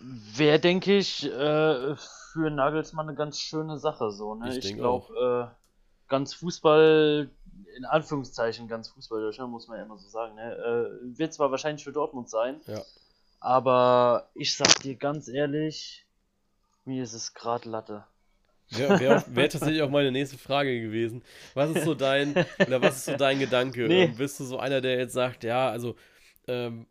Wäre, 0.00 0.60
denke 0.60 0.96
ich, 0.96 1.24
äh, 1.24 1.96
für 1.96 2.50
Nagelsmann 2.50 3.08
eine 3.08 3.16
ganz 3.16 3.40
schöne 3.40 3.78
Sache 3.78 4.10
so. 4.10 4.34
Ne? 4.34 4.56
Ich, 4.56 4.64
ich 4.64 4.76
glaube, 4.76 5.50
äh, 5.50 6.08
ganz 6.08 6.34
Fußball, 6.34 7.28
in 7.76 7.84
Anführungszeichen 7.84 8.68
ganz 8.68 8.88
Fußball, 8.88 9.32
muss 9.48 9.66
man 9.66 9.78
ja 9.78 9.84
immer 9.84 9.98
so 9.98 10.08
sagen, 10.08 10.36
ne? 10.36 10.54
äh, 10.54 11.18
wird 11.18 11.34
zwar 11.34 11.50
wahrscheinlich 11.50 11.84
für 11.84 11.92
Dortmund 11.92 12.30
sein, 12.30 12.60
ja. 12.66 12.82
aber 13.40 14.28
ich 14.34 14.56
sag 14.56 14.80
dir 14.82 14.94
ganz 14.94 15.28
ehrlich, 15.28 16.06
mir 16.84 17.02
ist 17.02 17.12
es 17.12 17.34
gerade 17.34 17.68
Latte. 17.68 18.04
Wäre 18.70 19.00
wär, 19.00 19.24
wär 19.28 19.48
tatsächlich 19.48 19.82
auch 19.82 19.90
meine 19.90 20.12
nächste 20.12 20.36
Frage 20.36 20.80
gewesen. 20.80 21.22
Was 21.54 21.70
ist 21.70 21.84
so 21.84 21.94
dein, 21.94 22.34
oder 22.66 22.82
was 22.82 22.96
ist 22.98 23.04
so 23.06 23.16
dein 23.16 23.38
Gedanke? 23.38 23.88
Nee. 23.88 24.04
Ähm, 24.04 24.16
bist 24.16 24.38
du 24.40 24.44
so 24.44 24.58
einer, 24.58 24.80
der 24.80 24.98
jetzt 24.98 25.14
sagt, 25.14 25.42
ja, 25.42 25.70
also 25.70 25.96
ähm, 26.46 26.86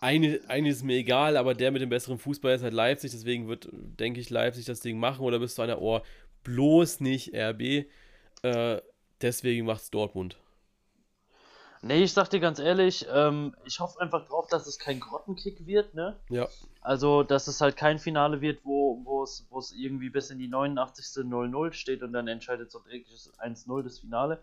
eine, 0.00 0.40
eine 0.48 0.68
ist 0.68 0.82
mir 0.82 0.96
egal, 0.96 1.36
aber 1.36 1.54
der 1.54 1.70
mit 1.70 1.82
dem 1.82 1.90
besseren 1.90 2.18
Fußball 2.18 2.54
ist 2.54 2.62
halt 2.62 2.74
Leipzig, 2.74 3.10
deswegen 3.10 3.48
wird, 3.48 3.68
denke 3.70 4.20
ich, 4.20 4.30
Leipzig 4.30 4.64
das 4.64 4.80
Ding 4.80 4.98
machen. 4.98 5.24
Oder 5.24 5.38
bist 5.38 5.58
du 5.58 5.62
einer, 5.62 5.80
oh, 5.80 6.00
bloß 6.42 7.00
nicht 7.00 7.34
RB, 7.34 7.86
äh, 8.42 8.80
deswegen 9.20 9.66
macht's 9.66 9.90
Dortmund? 9.90 10.38
Nee, 11.82 12.02
ich 12.02 12.12
sag 12.12 12.28
dir 12.28 12.40
ganz 12.40 12.58
ehrlich, 12.58 13.06
ähm, 13.10 13.54
ich 13.64 13.80
hoffe 13.80 14.00
einfach 14.00 14.26
drauf, 14.26 14.46
dass 14.48 14.66
es 14.66 14.78
kein 14.78 15.00
Grottenkick 15.00 15.66
wird, 15.66 15.94
ne? 15.94 16.18
Ja. 16.28 16.46
Also, 16.82 17.22
dass 17.22 17.46
es 17.46 17.60
halt 17.62 17.76
kein 17.76 17.98
Finale 17.98 18.42
wird, 18.42 18.64
wo 18.64 19.22
es 19.24 19.72
irgendwie 19.72 20.10
bis 20.10 20.30
in 20.30 20.38
die 20.38 20.48
89. 20.48 21.24
0-0 21.24 21.72
steht 21.72 22.02
und 22.02 22.12
dann 22.12 22.28
entscheidet 22.28 22.70
so 22.70 22.80
direkt 22.80 23.08
1-0 23.08 23.82
das 23.82 23.98
Finale. 23.98 24.42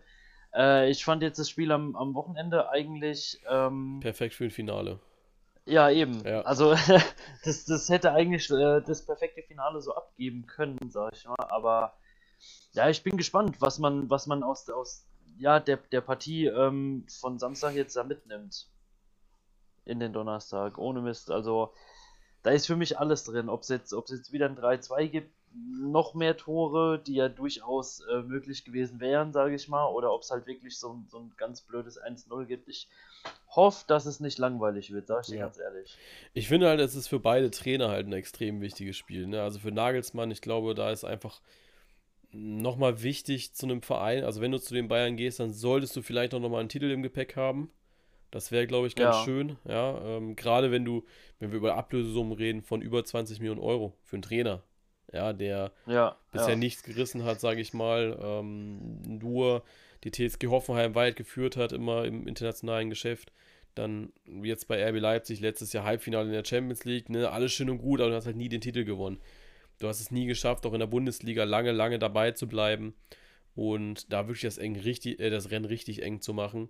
Äh, 0.54 0.90
ich 0.90 1.04
fand 1.04 1.22
jetzt 1.22 1.38
das 1.38 1.48
Spiel 1.48 1.70
am, 1.70 1.94
am 1.94 2.14
Wochenende 2.14 2.70
eigentlich. 2.70 3.40
Ähm, 3.48 3.98
Perfekt 4.00 4.34
für 4.34 4.44
ein 4.44 4.50
Finale. 4.50 4.98
Ja, 5.68 5.90
eben. 5.90 6.26
Ja. 6.26 6.40
Also, 6.42 6.74
das, 7.44 7.64
das 7.66 7.88
hätte 7.88 8.12
eigentlich 8.12 8.50
äh, 8.50 8.80
das 8.80 9.04
perfekte 9.04 9.42
Finale 9.42 9.80
so 9.80 9.94
abgeben 9.94 10.46
können, 10.46 10.90
sag 10.90 11.14
ich 11.14 11.26
mal. 11.26 11.46
Aber 11.50 11.94
ja, 12.72 12.88
ich 12.88 13.02
bin 13.02 13.16
gespannt, 13.16 13.60
was 13.60 13.78
man, 13.78 14.08
was 14.08 14.26
man 14.26 14.42
aus, 14.42 14.68
aus 14.70 15.06
ja, 15.38 15.60
der, 15.60 15.76
der 15.76 16.00
Partie 16.00 16.46
ähm, 16.46 17.06
von 17.20 17.38
Samstag 17.38 17.74
jetzt 17.74 17.96
da 17.96 18.04
mitnimmt. 18.04 18.68
In 19.84 20.00
den 20.00 20.12
Donnerstag. 20.12 20.78
Ohne 20.78 21.00
Mist. 21.00 21.30
Also, 21.30 21.72
da 22.42 22.50
ist 22.50 22.66
für 22.66 22.76
mich 22.76 22.98
alles 22.98 23.24
drin. 23.24 23.48
Ob 23.48 23.62
es 23.62 23.68
jetzt, 23.68 23.92
jetzt 23.92 24.32
wieder 24.32 24.46
ein 24.46 24.56
3-2 24.56 25.08
gibt, 25.08 25.37
noch 25.54 26.14
mehr 26.14 26.36
Tore, 26.36 27.02
die 27.04 27.14
ja 27.14 27.28
durchaus 27.28 28.00
äh, 28.00 28.22
möglich 28.22 28.64
gewesen 28.64 29.00
wären, 29.00 29.32
sage 29.32 29.54
ich 29.54 29.68
mal, 29.68 29.86
oder 29.86 30.12
ob 30.12 30.22
es 30.22 30.30
halt 30.30 30.46
wirklich 30.46 30.78
so, 30.78 31.02
so 31.08 31.18
ein 31.18 31.32
ganz 31.36 31.62
blödes 31.62 32.00
1-0 32.00 32.44
gibt. 32.46 32.68
Ich 32.68 32.88
hoffe, 33.50 33.84
dass 33.86 34.06
es 34.06 34.20
nicht 34.20 34.38
langweilig 34.38 34.92
wird, 34.92 35.06
sage 35.06 35.22
ich 35.22 35.28
dir 35.28 35.38
ganz 35.38 35.58
ehrlich. 35.58 35.96
Ich 36.34 36.48
finde 36.48 36.68
halt, 36.68 36.80
es 36.80 36.94
ist 36.94 37.08
für 37.08 37.20
beide 37.20 37.50
Trainer 37.50 37.88
halt 37.88 38.06
ein 38.06 38.12
extrem 38.12 38.60
wichtiges 38.60 38.96
Spiel. 38.96 39.26
Ne? 39.26 39.42
Also 39.42 39.58
für 39.58 39.72
Nagelsmann, 39.72 40.30
ich 40.30 40.40
glaube, 40.40 40.74
da 40.74 40.90
ist 40.90 41.04
einfach 41.04 41.40
nochmal 42.30 43.02
wichtig 43.02 43.54
zu 43.54 43.66
einem 43.66 43.82
Verein. 43.82 44.24
Also 44.24 44.40
wenn 44.40 44.52
du 44.52 44.58
zu 44.58 44.74
den 44.74 44.88
Bayern 44.88 45.16
gehst, 45.16 45.40
dann 45.40 45.52
solltest 45.52 45.96
du 45.96 46.02
vielleicht 46.02 46.34
auch 46.34 46.40
nochmal 46.40 46.60
einen 46.60 46.68
Titel 46.68 46.90
im 46.90 47.02
Gepäck 47.02 47.36
haben. 47.36 47.70
Das 48.30 48.52
wäre, 48.52 48.66
glaube 48.66 48.86
ich, 48.86 48.94
ganz 48.94 49.16
ja. 49.16 49.24
schön. 49.24 49.56
Ja, 49.64 49.98
ähm, 50.04 50.36
gerade 50.36 50.70
wenn 50.70 50.84
du, 50.84 51.04
wenn 51.38 51.50
wir 51.50 51.58
über 51.58 51.76
Ablösesummen 51.76 52.34
reden 52.34 52.62
von 52.62 52.82
über 52.82 53.02
20 53.02 53.40
Millionen 53.40 53.60
Euro 53.60 53.96
für 54.04 54.16
einen 54.16 54.22
Trainer, 54.22 54.62
ja, 55.12 55.32
der 55.32 55.72
ja, 55.86 56.16
bisher 56.32 56.50
ja. 56.50 56.56
nichts 56.56 56.82
gerissen 56.82 57.24
hat, 57.24 57.40
sage 57.40 57.60
ich 57.60 57.72
mal, 57.72 58.18
ähm, 58.22 59.00
nur 59.02 59.62
die 60.04 60.10
TSG 60.10 60.48
Hoffenheim 60.48 60.94
weit 60.94 61.16
geführt 61.16 61.56
hat, 61.56 61.72
immer 61.72 62.04
im 62.04 62.26
internationalen 62.26 62.90
Geschäft. 62.90 63.32
Dann 63.74 64.12
jetzt 64.42 64.68
bei 64.68 64.84
RB 64.88 65.00
Leipzig 65.00 65.40
letztes 65.40 65.72
Jahr 65.72 65.84
Halbfinale 65.84 66.26
in 66.26 66.32
der 66.32 66.44
Champions 66.44 66.84
League, 66.84 67.08
ne, 67.08 67.30
alles 67.30 67.52
schön 67.52 67.70
und 67.70 67.78
gut, 67.78 68.00
aber 68.00 68.10
du 68.10 68.16
hast 68.16 68.26
halt 68.26 68.36
nie 68.36 68.48
den 68.48 68.60
Titel 68.60 68.84
gewonnen. 68.84 69.20
Du 69.78 69.86
hast 69.86 70.00
es 70.00 70.10
nie 70.10 70.26
geschafft, 70.26 70.66
auch 70.66 70.72
in 70.72 70.80
der 70.80 70.86
Bundesliga 70.86 71.44
lange, 71.44 71.72
lange 71.72 71.98
dabei 71.98 72.32
zu 72.32 72.48
bleiben 72.48 72.94
und 73.54 74.12
da 74.12 74.26
wirklich 74.26 74.42
das, 74.42 74.58
eng 74.58 74.76
richtig, 74.76 75.20
äh, 75.20 75.30
das 75.30 75.50
Rennen 75.50 75.64
richtig 75.64 76.02
eng 76.02 76.20
zu 76.20 76.34
machen. 76.34 76.68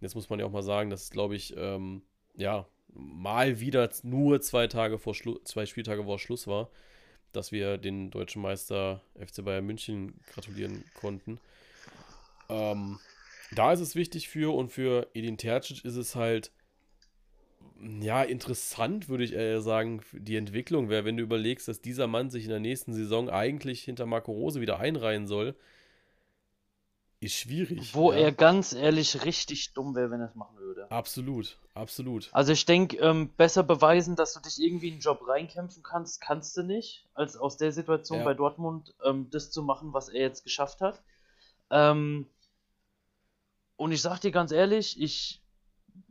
Jetzt 0.00 0.14
muss 0.14 0.28
man 0.28 0.38
ja 0.38 0.46
auch 0.46 0.50
mal 0.50 0.62
sagen, 0.62 0.90
dass 0.90 1.04
es, 1.04 1.10
glaube 1.10 1.36
ich, 1.36 1.54
ähm, 1.56 2.02
ja, 2.36 2.66
mal 2.88 3.60
wieder 3.60 3.88
nur 4.02 4.40
zwei 4.40 4.66
Tage 4.66 4.98
vor 4.98 5.14
Schluss, 5.14 5.44
zwei 5.44 5.64
Spieltage 5.66 6.04
vor 6.04 6.18
Schluss 6.18 6.46
war, 6.46 6.70
dass 7.32 7.52
wir 7.52 7.78
den 7.78 8.10
deutschen 8.10 8.42
Meister 8.42 9.00
FC 9.18 9.44
Bayern 9.44 9.66
München 9.66 10.14
gratulieren 10.32 10.84
konnten. 10.94 11.38
Ähm, 12.48 12.98
da 13.54 13.72
ist 13.72 13.80
es 13.80 13.94
wichtig 13.94 14.28
für 14.28 14.54
und 14.54 14.70
für 14.70 15.08
Edin 15.14 15.38
Tercic 15.38 15.84
ist 15.84 15.96
es 15.96 16.14
halt 16.14 16.50
ja, 18.00 18.22
interessant, 18.22 19.08
würde 19.08 19.24
ich 19.24 19.32
eher 19.32 19.60
sagen, 19.60 20.02
die 20.12 20.36
Entwicklung 20.36 20.88
wäre, 20.88 21.04
wenn 21.04 21.16
du 21.16 21.22
überlegst, 21.24 21.66
dass 21.66 21.80
dieser 21.80 22.06
Mann 22.06 22.30
sich 22.30 22.44
in 22.44 22.50
der 22.50 22.60
nächsten 22.60 22.94
Saison 22.94 23.28
eigentlich 23.28 23.82
hinter 23.82 24.06
Marco 24.06 24.30
Rose 24.30 24.60
wieder 24.60 24.78
einreihen 24.78 25.26
soll 25.26 25.56
ist 27.22 27.36
schwierig. 27.36 27.94
Wo 27.94 28.12
ja. 28.12 28.18
er 28.18 28.32
ganz 28.32 28.72
ehrlich 28.72 29.24
richtig 29.24 29.74
dumm 29.74 29.94
wäre, 29.94 30.10
wenn 30.10 30.20
er 30.20 30.26
es 30.26 30.34
machen 30.34 30.56
würde. 30.56 30.61
Absolut, 30.92 31.58
absolut. 31.74 32.28
Also 32.32 32.52
ich 32.52 32.66
denke, 32.66 32.98
ähm, 32.98 33.30
besser 33.36 33.62
beweisen, 33.62 34.14
dass 34.14 34.34
du 34.34 34.40
dich 34.40 34.60
irgendwie 34.60 34.88
in 34.88 34.94
den 34.96 35.00
Job 35.00 35.26
reinkämpfen 35.26 35.82
kannst, 35.82 36.20
kannst 36.20 36.54
du 36.56 36.62
nicht, 36.62 37.08
als 37.14 37.36
aus 37.36 37.56
der 37.56 37.72
Situation 37.72 38.18
ja. 38.18 38.24
bei 38.24 38.34
Dortmund 38.34 38.94
ähm, 39.02 39.28
das 39.30 39.50
zu 39.50 39.62
machen, 39.62 39.94
was 39.94 40.10
er 40.10 40.20
jetzt 40.20 40.44
geschafft 40.44 40.82
hat. 40.82 41.02
Ähm, 41.70 42.26
und 43.76 43.92
ich 43.92 44.02
sag 44.02 44.20
dir 44.20 44.32
ganz 44.32 44.52
ehrlich, 44.52 45.00
ich 45.00 45.42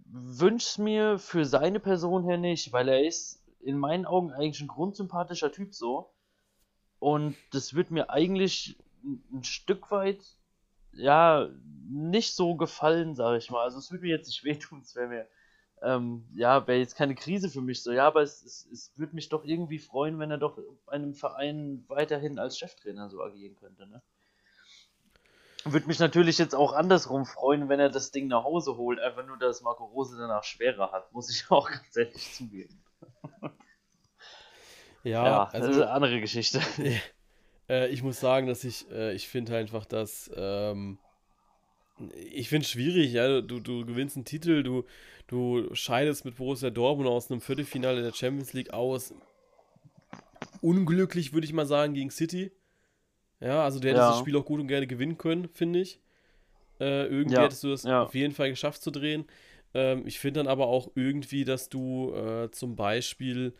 wünsche 0.05 0.67
es 0.67 0.77
mir 0.79 1.19
für 1.19 1.45
seine 1.45 1.79
Person 1.79 2.23
her 2.23 2.37
nicht, 2.37 2.73
weil 2.73 2.89
er 2.89 3.05
ist 3.05 3.43
in 3.59 3.77
meinen 3.77 4.07
Augen 4.07 4.31
eigentlich 4.31 4.61
ein 4.61 4.67
grundsympathischer 4.67 5.51
Typ 5.51 5.75
so. 5.75 6.11
Und 6.97 7.35
das 7.51 7.75
wird 7.75 7.91
mir 7.91 8.09
eigentlich 8.09 8.77
ein 9.03 9.43
Stück 9.43 9.91
weit 9.91 10.19
ja, 10.93 11.49
nicht 11.89 12.35
so 12.35 12.55
gefallen, 12.55 13.15
sage 13.15 13.37
ich 13.37 13.49
mal. 13.49 13.63
Also 13.63 13.79
es 13.79 13.91
würde 13.91 14.03
mir 14.03 14.15
jetzt 14.15 14.27
nicht 14.27 14.43
wehtun, 14.43 14.81
es 14.81 14.95
wäre 14.95 15.07
mir, 15.07 15.27
ähm, 15.81 16.27
ja, 16.33 16.67
wäre 16.67 16.79
jetzt 16.79 16.95
keine 16.95 17.15
Krise 17.15 17.49
für 17.49 17.61
mich 17.61 17.81
so, 17.83 17.91
ja, 17.91 18.07
aber 18.07 18.21
es, 18.21 18.43
es, 18.43 18.67
es 18.71 18.91
würde 18.97 19.15
mich 19.15 19.29
doch 19.29 19.43
irgendwie 19.43 19.79
freuen, 19.79 20.19
wenn 20.19 20.31
er 20.31 20.37
doch 20.37 20.59
einem 20.87 21.15
Verein 21.15 21.83
weiterhin 21.87 22.37
als 22.39 22.57
Cheftrainer 22.57 23.09
so 23.09 23.21
agieren 23.21 23.55
könnte, 23.55 23.87
ne? 23.87 24.01
Würde 25.63 25.85
mich 25.85 25.99
natürlich 25.99 26.39
jetzt 26.39 26.55
auch 26.55 26.73
andersrum 26.73 27.27
freuen, 27.27 27.69
wenn 27.69 27.79
er 27.79 27.89
das 27.89 28.09
Ding 28.09 28.27
nach 28.27 28.43
Hause 28.43 28.77
holt, 28.77 28.99
einfach 28.99 29.27
nur, 29.27 29.37
dass 29.37 29.61
Marco 29.61 29.85
Rose 29.85 30.17
danach 30.17 30.43
schwerer 30.43 30.91
hat, 30.91 31.11
muss 31.13 31.29
ich 31.29 31.45
auch 31.51 31.69
ganz 31.69 31.95
ehrlich 31.95 32.33
zugeben. 32.33 32.83
Ja, 35.03 35.25
ja 35.25 35.43
also, 35.45 35.67
das 35.67 35.75
ist 35.75 35.81
eine 35.81 35.91
andere 35.91 36.19
Geschichte. 36.19 36.61
Äh, 37.71 37.87
ich 37.89 38.03
muss 38.03 38.19
sagen, 38.19 38.47
dass 38.47 38.63
ich, 38.65 38.85
äh, 38.91 39.13
ich 39.13 39.29
finde 39.29 39.55
einfach, 39.55 39.85
dass, 39.85 40.29
ähm, 40.35 40.97
ich 42.31 42.49
finde 42.49 42.65
es 42.65 42.71
schwierig, 42.71 43.13
ja, 43.13 43.41
du, 43.41 43.59
du 43.59 43.85
gewinnst 43.85 44.17
einen 44.17 44.25
Titel, 44.25 44.61
du, 44.63 44.83
du 45.27 45.73
scheidest 45.73 46.25
mit 46.25 46.35
Borussia 46.35 46.69
Dortmund 46.69 47.09
aus 47.09 47.31
einem 47.31 47.39
Viertelfinale 47.39 48.01
der 48.01 48.13
Champions 48.13 48.53
League 48.53 48.73
aus. 48.73 49.13
Unglücklich, 50.61 51.31
würde 51.33 51.45
ich 51.45 51.53
mal 51.53 51.65
sagen, 51.65 51.93
gegen 51.93 52.11
City. 52.11 52.51
Ja, 53.39 53.63
also 53.63 53.79
du 53.79 53.87
hättest 53.87 54.01
ja. 54.01 54.09
das 54.11 54.19
Spiel 54.19 54.35
auch 54.35 54.45
gut 54.45 54.59
und 54.59 54.67
gerne 54.67 54.87
gewinnen 54.87 55.17
können, 55.17 55.47
finde 55.53 55.79
ich. 55.79 55.99
Äh, 56.79 57.05
irgendwie 57.05 57.35
ja. 57.35 57.43
hättest 57.43 57.63
du 57.63 57.71
es 57.71 57.83
ja. 57.83 58.03
auf 58.03 58.15
jeden 58.15 58.33
Fall 58.33 58.49
geschafft 58.49 58.81
zu 58.81 58.91
drehen. 58.91 59.25
Ähm, 59.73 60.05
ich 60.05 60.19
finde 60.19 60.41
dann 60.41 60.47
aber 60.47 60.67
auch 60.67 60.91
irgendwie, 60.95 61.45
dass 61.45 61.69
du 61.69 62.13
äh, 62.13 62.51
zum 62.51 62.75
Beispiel, 62.75 63.53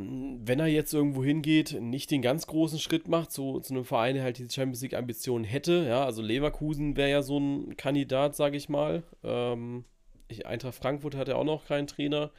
wenn 0.00 0.60
er 0.60 0.66
jetzt 0.66 0.94
irgendwo 0.94 1.24
hingeht, 1.24 1.76
nicht 1.80 2.12
den 2.12 2.22
ganz 2.22 2.46
großen 2.46 2.78
Schritt 2.78 3.08
macht, 3.08 3.32
so 3.32 3.58
zu 3.58 3.74
einem 3.74 3.84
Verein, 3.84 4.14
der 4.14 4.22
halt 4.22 4.38
diese 4.38 4.50
Champions 4.50 4.82
League-Ambitionen 4.82 5.44
hätte. 5.44 5.86
Ja, 5.88 6.04
also 6.04 6.22
Leverkusen 6.22 6.96
wäre 6.96 7.10
ja 7.10 7.22
so 7.22 7.38
ein 7.38 7.76
Kandidat, 7.76 8.36
sage 8.36 8.56
ich 8.56 8.68
mal. 8.68 9.02
Ähm, 9.24 9.84
Eintracht 10.44 10.76
Frankfurt 10.76 11.16
hat 11.16 11.26
ja 11.26 11.34
auch 11.34 11.44
noch 11.44 11.66
keinen 11.66 11.88
Trainer. 11.88 12.30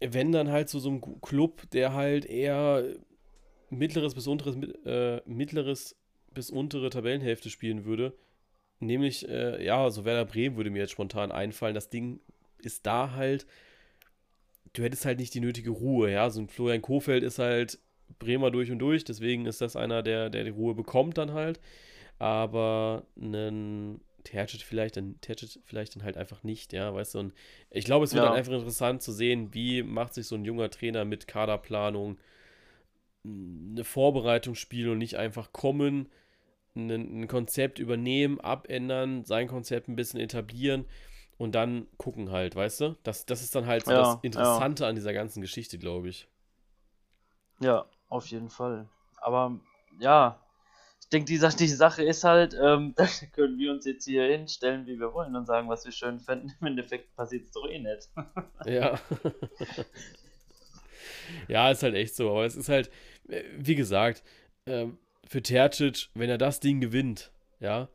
Wenn 0.00 0.30
dann 0.30 0.50
halt 0.50 0.68
so, 0.68 0.78
so 0.78 0.90
ein 0.90 1.20
Club, 1.22 1.70
der 1.70 1.94
halt 1.94 2.26
eher 2.26 2.84
mittleres 3.70 4.14
bis 4.14 4.26
unteres, 4.26 4.56
äh, 4.84 5.22
mittleres 5.24 5.96
bis 6.34 6.50
untere 6.50 6.90
Tabellenhälfte 6.90 7.48
spielen 7.48 7.86
würde, 7.86 8.14
nämlich, 8.78 9.26
äh, 9.26 9.64
ja, 9.64 9.88
so 9.90 10.04
Werder 10.04 10.26
Bremen 10.26 10.56
würde 10.56 10.70
mir 10.70 10.80
jetzt 10.80 10.92
spontan 10.92 11.32
einfallen. 11.32 11.74
Das 11.74 11.88
Ding 11.88 12.20
ist 12.58 12.84
da 12.84 13.12
halt, 13.12 13.46
du 14.72 14.82
hättest 14.82 15.04
halt 15.04 15.18
nicht 15.18 15.34
die 15.34 15.40
nötige 15.40 15.70
Ruhe, 15.70 16.10
ja. 16.10 16.30
So 16.30 16.40
ein 16.40 16.48
Florian 16.48 16.82
Kofeld 16.82 17.22
ist 17.22 17.38
halt 17.38 17.78
Bremer 18.18 18.50
durch 18.50 18.70
und 18.70 18.78
durch, 18.78 19.04
deswegen 19.04 19.46
ist 19.46 19.60
das 19.60 19.76
einer, 19.76 20.02
der, 20.02 20.30
der 20.30 20.44
die 20.44 20.50
Ruhe 20.50 20.74
bekommt 20.74 21.18
dann 21.18 21.32
halt. 21.32 21.60
Aber 22.18 23.06
einen 23.20 24.00
Tercet 24.24 24.62
vielleicht, 24.62 24.96
dann 24.96 25.20
Tercet 25.20 25.60
vielleicht 25.64 25.96
dann 25.96 26.02
halt 26.02 26.16
einfach 26.16 26.42
nicht, 26.42 26.72
ja, 26.72 26.92
weißt 26.92 27.14
du. 27.14 27.18
Und 27.20 27.34
ich 27.70 27.84
glaube, 27.84 28.04
es 28.04 28.12
wird 28.12 28.22
ja. 28.22 28.28
dann 28.28 28.38
einfach 28.38 28.52
interessant 28.52 29.02
zu 29.02 29.12
sehen, 29.12 29.54
wie 29.54 29.82
macht 29.82 30.14
sich 30.14 30.26
so 30.26 30.34
ein 30.34 30.44
junger 30.44 30.70
Trainer 30.70 31.04
mit 31.04 31.26
Kaderplanung 31.26 32.18
eine 33.24 33.84
Vorbereitungsspiel 33.84 34.88
und 34.88 34.98
nicht 34.98 35.16
einfach 35.16 35.52
kommen, 35.52 36.08
ein, 36.74 36.90
ein 36.90 37.28
Konzept 37.28 37.78
übernehmen, 37.78 38.40
abändern, 38.40 39.24
sein 39.24 39.46
Konzept 39.46 39.88
ein 39.88 39.96
bisschen 39.96 40.20
etablieren 40.20 40.86
und 41.40 41.54
dann 41.54 41.86
gucken 41.96 42.32
halt, 42.32 42.54
weißt 42.54 42.82
du? 42.82 42.96
Das, 43.02 43.24
das 43.24 43.40
ist 43.40 43.54
dann 43.54 43.64
halt 43.64 43.86
so 43.86 43.92
ja, 43.92 44.02
das 44.02 44.18
Interessante 44.20 44.82
ja. 44.82 44.90
an 44.90 44.94
dieser 44.94 45.14
ganzen 45.14 45.40
Geschichte, 45.40 45.78
glaube 45.78 46.10
ich. 46.10 46.28
Ja, 47.60 47.86
auf 48.10 48.26
jeden 48.26 48.50
Fall. 48.50 48.90
Aber 49.16 49.58
ja, 49.98 50.38
ich 51.00 51.08
denke, 51.08 51.32
die, 51.32 51.38
die 51.38 51.68
Sache 51.68 52.04
ist 52.04 52.24
halt, 52.24 52.54
ähm, 52.62 52.92
da 52.96 53.06
können 53.32 53.56
wir 53.56 53.72
uns 53.72 53.86
jetzt 53.86 54.04
hier 54.04 54.24
hinstellen, 54.24 54.84
wie 54.84 55.00
wir 55.00 55.14
wollen 55.14 55.34
und 55.34 55.46
sagen, 55.46 55.70
was 55.70 55.86
wir 55.86 55.92
schön 55.92 56.20
fänden. 56.20 56.52
Im 56.60 56.66
Endeffekt 56.66 57.16
passiert 57.16 57.46
es 57.46 57.52
doch 57.52 57.66
eh 57.66 57.78
nicht. 57.78 58.10
ja. 58.66 59.00
ja, 61.48 61.70
ist 61.70 61.82
halt 61.82 61.94
echt 61.94 62.16
so. 62.16 62.32
Aber 62.32 62.44
es 62.44 62.54
ist 62.54 62.68
halt, 62.68 62.90
äh, 63.28 63.44
wie 63.56 63.76
gesagt, 63.76 64.22
ähm, 64.66 64.98
für 65.26 65.42
Tercic, 65.42 66.10
wenn 66.12 66.28
er 66.28 66.36
das 66.36 66.60
Ding 66.60 66.82
gewinnt, 66.82 67.32
ja, 67.60 67.88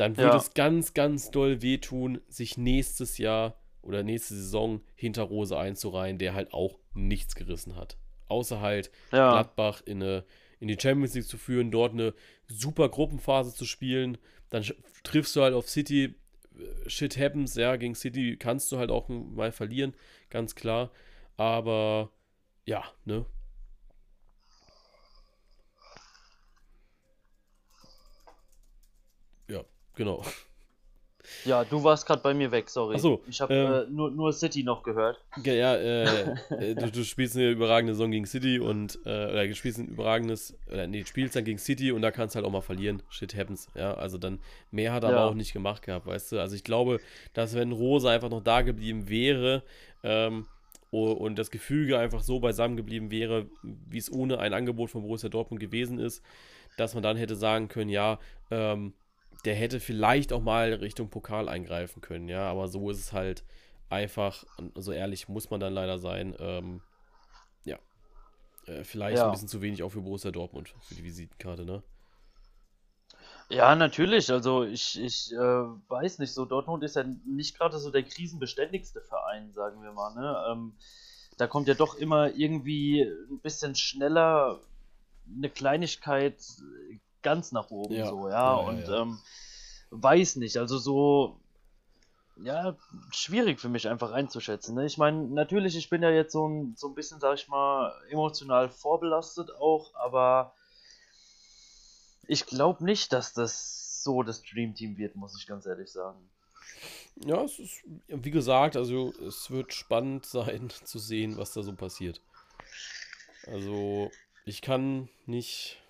dann 0.00 0.16
wird 0.16 0.32
ja. 0.32 0.36
es 0.36 0.54
ganz, 0.54 0.94
ganz 0.94 1.30
doll 1.30 1.60
wehtun, 1.60 2.22
sich 2.28 2.56
nächstes 2.56 3.18
Jahr 3.18 3.60
oder 3.82 4.02
nächste 4.02 4.34
Saison 4.34 4.80
hinter 4.94 5.24
Rose 5.24 5.56
einzureihen, 5.58 6.16
der 6.16 6.32
halt 6.32 6.54
auch 6.54 6.78
nichts 6.94 7.34
gerissen 7.34 7.76
hat. 7.76 7.98
Außer 8.26 8.62
halt 8.62 8.90
ja. 9.12 9.30
Gladbach 9.32 9.82
in, 9.84 10.02
eine, 10.02 10.24
in 10.58 10.68
die 10.68 10.78
Champions 10.80 11.14
League 11.14 11.26
zu 11.26 11.36
führen, 11.36 11.70
dort 11.70 11.92
eine 11.92 12.14
super 12.46 12.88
Gruppenphase 12.88 13.54
zu 13.54 13.66
spielen. 13.66 14.16
Dann 14.48 14.64
triffst 15.02 15.36
du 15.36 15.42
halt 15.42 15.52
auf 15.52 15.68
City, 15.68 16.14
äh, 16.56 16.88
shit 16.88 17.18
happens, 17.18 17.54
ja, 17.56 17.76
gegen 17.76 17.94
City 17.94 18.38
kannst 18.38 18.72
du 18.72 18.78
halt 18.78 18.90
auch 18.90 19.08
mal 19.10 19.52
verlieren, 19.52 19.94
ganz 20.30 20.54
klar. 20.54 20.90
Aber 21.36 22.10
ja, 22.64 22.84
ne? 23.04 23.26
Ja, 29.48 29.64
genau. 30.00 30.24
Ja, 31.44 31.64
du 31.64 31.84
warst 31.84 32.06
gerade 32.06 32.22
bei 32.22 32.32
mir 32.32 32.50
weg, 32.50 32.70
sorry. 32.70 32.94
Achso, 32.96 33.22
ich 33.28 33.40
habe 33.40 33.54
ähm, 33.54 33.72
äh, 33.72 33.86
nur, 33.90 34.10
nur 34.10 34.32
City 34.32 34.62
noch 34.62 34.82
gehört. 34.82 35.22
Ja, 35.44 35.76
äh, 35.76 36.32
äh, 36.50 36.74
du, 36.74 36.90
du, 36.90 37.04
spielst 37.04 37.36
eine 37.36 37.50
überragende 37.50 37.92
Saison 37.92 38.10
gegen 38.10 38.24
City 38.24 38.58
und, 38.58 38.98
äh, 39.04 39.26
oder 39.26 39.46
du 39.46 39.54
spielst 39.54 39.78
ein 39.78 39.88
überragendes, 39.88 40.56
oder 40.68 40.86
nee, 40.86 41.04
spielst 41.04 41.36
dann 41.36 41.44
gegen 41.44 41.58
City 41.58 41.92
und 41.92 42.00
da 42.00 42.10
kannst 42.10 42.34
du 42.34 42.36
halt 42.38 42.46
auch 42.46 42.50
mal 42.50 42.62
verlieren. 42.62 43.02
Shit 43.10 43.36
happens, 43.36 43.68
ja. 43.74 43.92
Also 43.94 44.16
dann, 44.16 44.40
mehr 44.70 44.92
hat 44.92 45.04
er 45.04 45.10
ja. 45.10 45.16
aber 45.18 45.30
auch 45.30 45.34
nicht 45.34 45.52
gemacht 45.52 45.82
gehabt, 45.82 46.06
weißt 46.06 46.32
du. 46.32 46.40
Also 46.40 46.56
ich 46.56 46.64
glaube, 46.64 46.98
dass 47.34 47.54
wenn 47.54 47.72
Rose 47.72 48.08
einfach 48.08 48.30
noch 48.30 48.42
da 48.42 48.62
geblieben 48.62 49.08
wäre, 49.08 49.62
ähm, 50.02 50.46
und 50.90 51.38
das 51.38 51.52
Gefüge 51.52 52.00
einfach 52.00 52.20
so 52.20 52.40
beisammen 52.40 52.76
geblieben 52.76 53.12
wäre, 53.12 53.46
wie 53.62 53.98
es 53.98 54.10
ohne 54.10 54.40
ein 54.40 54.52
Angebot 54.52 54.90
von 54.90 55.02
Borussia 55.02 55.28
Dortmund 55.28 55.60
gewesen 55.60 56.00
ist, 56.00 56.20
dass 56.76 56.94
man 56.94 57.02
dann 57.04 57.16
hätte 57.16 57.36
sagen 57.36 57.68
können, 57.68 57.90
ja, 57.90 58.18
ähm, 58.50 58.92
der 59.42 59.54
hätte 59.54 59.80
vielleicht 59.80 60.32
auch 60.32 60.42
mal 60.42 60.72
Richtung 60.74 61.10
Pokal 61.10 61.48
eingreifen 61.48 62.00
können, 62.00 62.28
ja, 62.28 62.50
aber 62.50 62.68
so 62.68 62.90
ist 62.90 62.98
es 62.98 63.12
halt 63.12 63.44
einfach, 63.88 64.44
so 64.74 64.92
ehrlich 64.92 65.28
muss 65.28 65.50
man 65.50 65.60
dann 65.60 65.72
leider 65.72 65.98
sein, 65.98 66.34
ähm, 66.38 66.82
ja, 67.64 67.78
äh, 68.66 68.84
vielleicht 68.84 69.18
ja. 69.18 69.26
ein 69.26 69.32
bisschen 69.32 69.48
zu 69.48 69.62
wenig 69.62 69.82
auch 69.82 69.90
für 69.90 70.00
Borussia 70.00 70.30
Dortmund, 70.30 70.74
für 70.82 70.94
die 70.94 71.04
Visitenkarte, 71.04 71.64
ne? 71.64 71.82
Ja, 73.50 73.74
natürlich. 73.74 74.30
Also 74.30 74.62
ich, 74.62 74.98
ich 75.00 75.32
äh, 75.32 75.36
weiß 75.36 76.20
nicht, 76.20 76.32
so 76.32 76.44
Dortmund 76.44 76.84
ist 76.84 76.94
ja 76.94 77.02
nicht 77.26 77.58
gerade 77.58 77.78
so 77.80 77.90
der 77.90 78.04
krisenbeständigste 78.04 79.00
Verein, 79.00 79.52
sagen 79.52 79.82
wir 79.82 79.92
mal. 79.92 80.14
Ne? 80.14 80.44
Ähm, 80.52 80.72
da 81.36 81.48
kommt 81.48 81.66
ja 81.66 81.74
doch 81.74 81.96
immer 81.96 82.32
irgendwie 82.32 83.02
ein 83.02 83.40
bisschen 83.40 83.74
schneller 83.74 84.60
eine 85.36 85.50
Kleinigkeit 85.50 86.36
ganz 87.22 87.52
nach 87.52 87.70
oben, 87.70 87.94
ja. 87.94 88.06
so, 88.06 88.28
ja. 88.28 88.34
ja 88.34 88.54
und. 88.54 88.88
Ähm, 88.88 89.18
weiß 89.90 90.36
nicht, 90.36 90.56
also 90.56 90.78
so, 90.78 91.40
ja, 92.36 92.76
schwierig 93.10 93.60
für 93.60 93.68
mich 93.68 93.88
einfach 93.88 94.12
einzuschätzen. 94.12 94.74
Ne? 94.74 94.86
Ich 94.86 94.98
meine, 94.98 95.26
natürlich, 95.28 95.76
ich 95.76 95.90
bin 95.90 96.02
ja 96.02 96.10
jetzt 96.10 96.32
so 96.32 96.48
ein, 96.48 96.74
so 96.76 96.88
ein 96.88 96.94
bisschen, 96.94 97.20
sag 97.20 97.34
ich 97.34 97.48
mal, 97.48 97.92
emotional 98.08 98.70
vorbelastet 98.70 99.50
auch, 99.56 99.94
aber 99.94 100.54
ich 102.26 102.46
glaube 102.46 102.84
nicht, 102.84 103.12
dass 103.12 103.34
das 103.34 104.02
so 104.02 104.22
das 104.22 104.42
Dream 104.42 104.74
Team 104.74 104.96
wird, 104.96 105.16
muss 105.16 105.38
ich 105.38 105.46
ganz 105.46 105.66
ehrlich 105.66 105.90
sagen. 105.90 106.18
Ja, 107.16 107.42
es 107.42 107.58
ist, 107.58 107.82
wie 108.06 108.30
gesagt, 108.30 108.76
also 108.76 109.12
es 109.26 109.50
wird 109.50 109.74
spannend 109.74 110.24
sein 110.24 110.70
zu 110.84 110.98
sehen, 110.98 111.36
was 111.36 111.52
da 111.52 111.62
so 111.62 111.74
passiert. 111.74 112.20
Also, 113.46 114.10
ich 114.44 114.62
kann 114.62 115.08
nicht, 115.26 115.82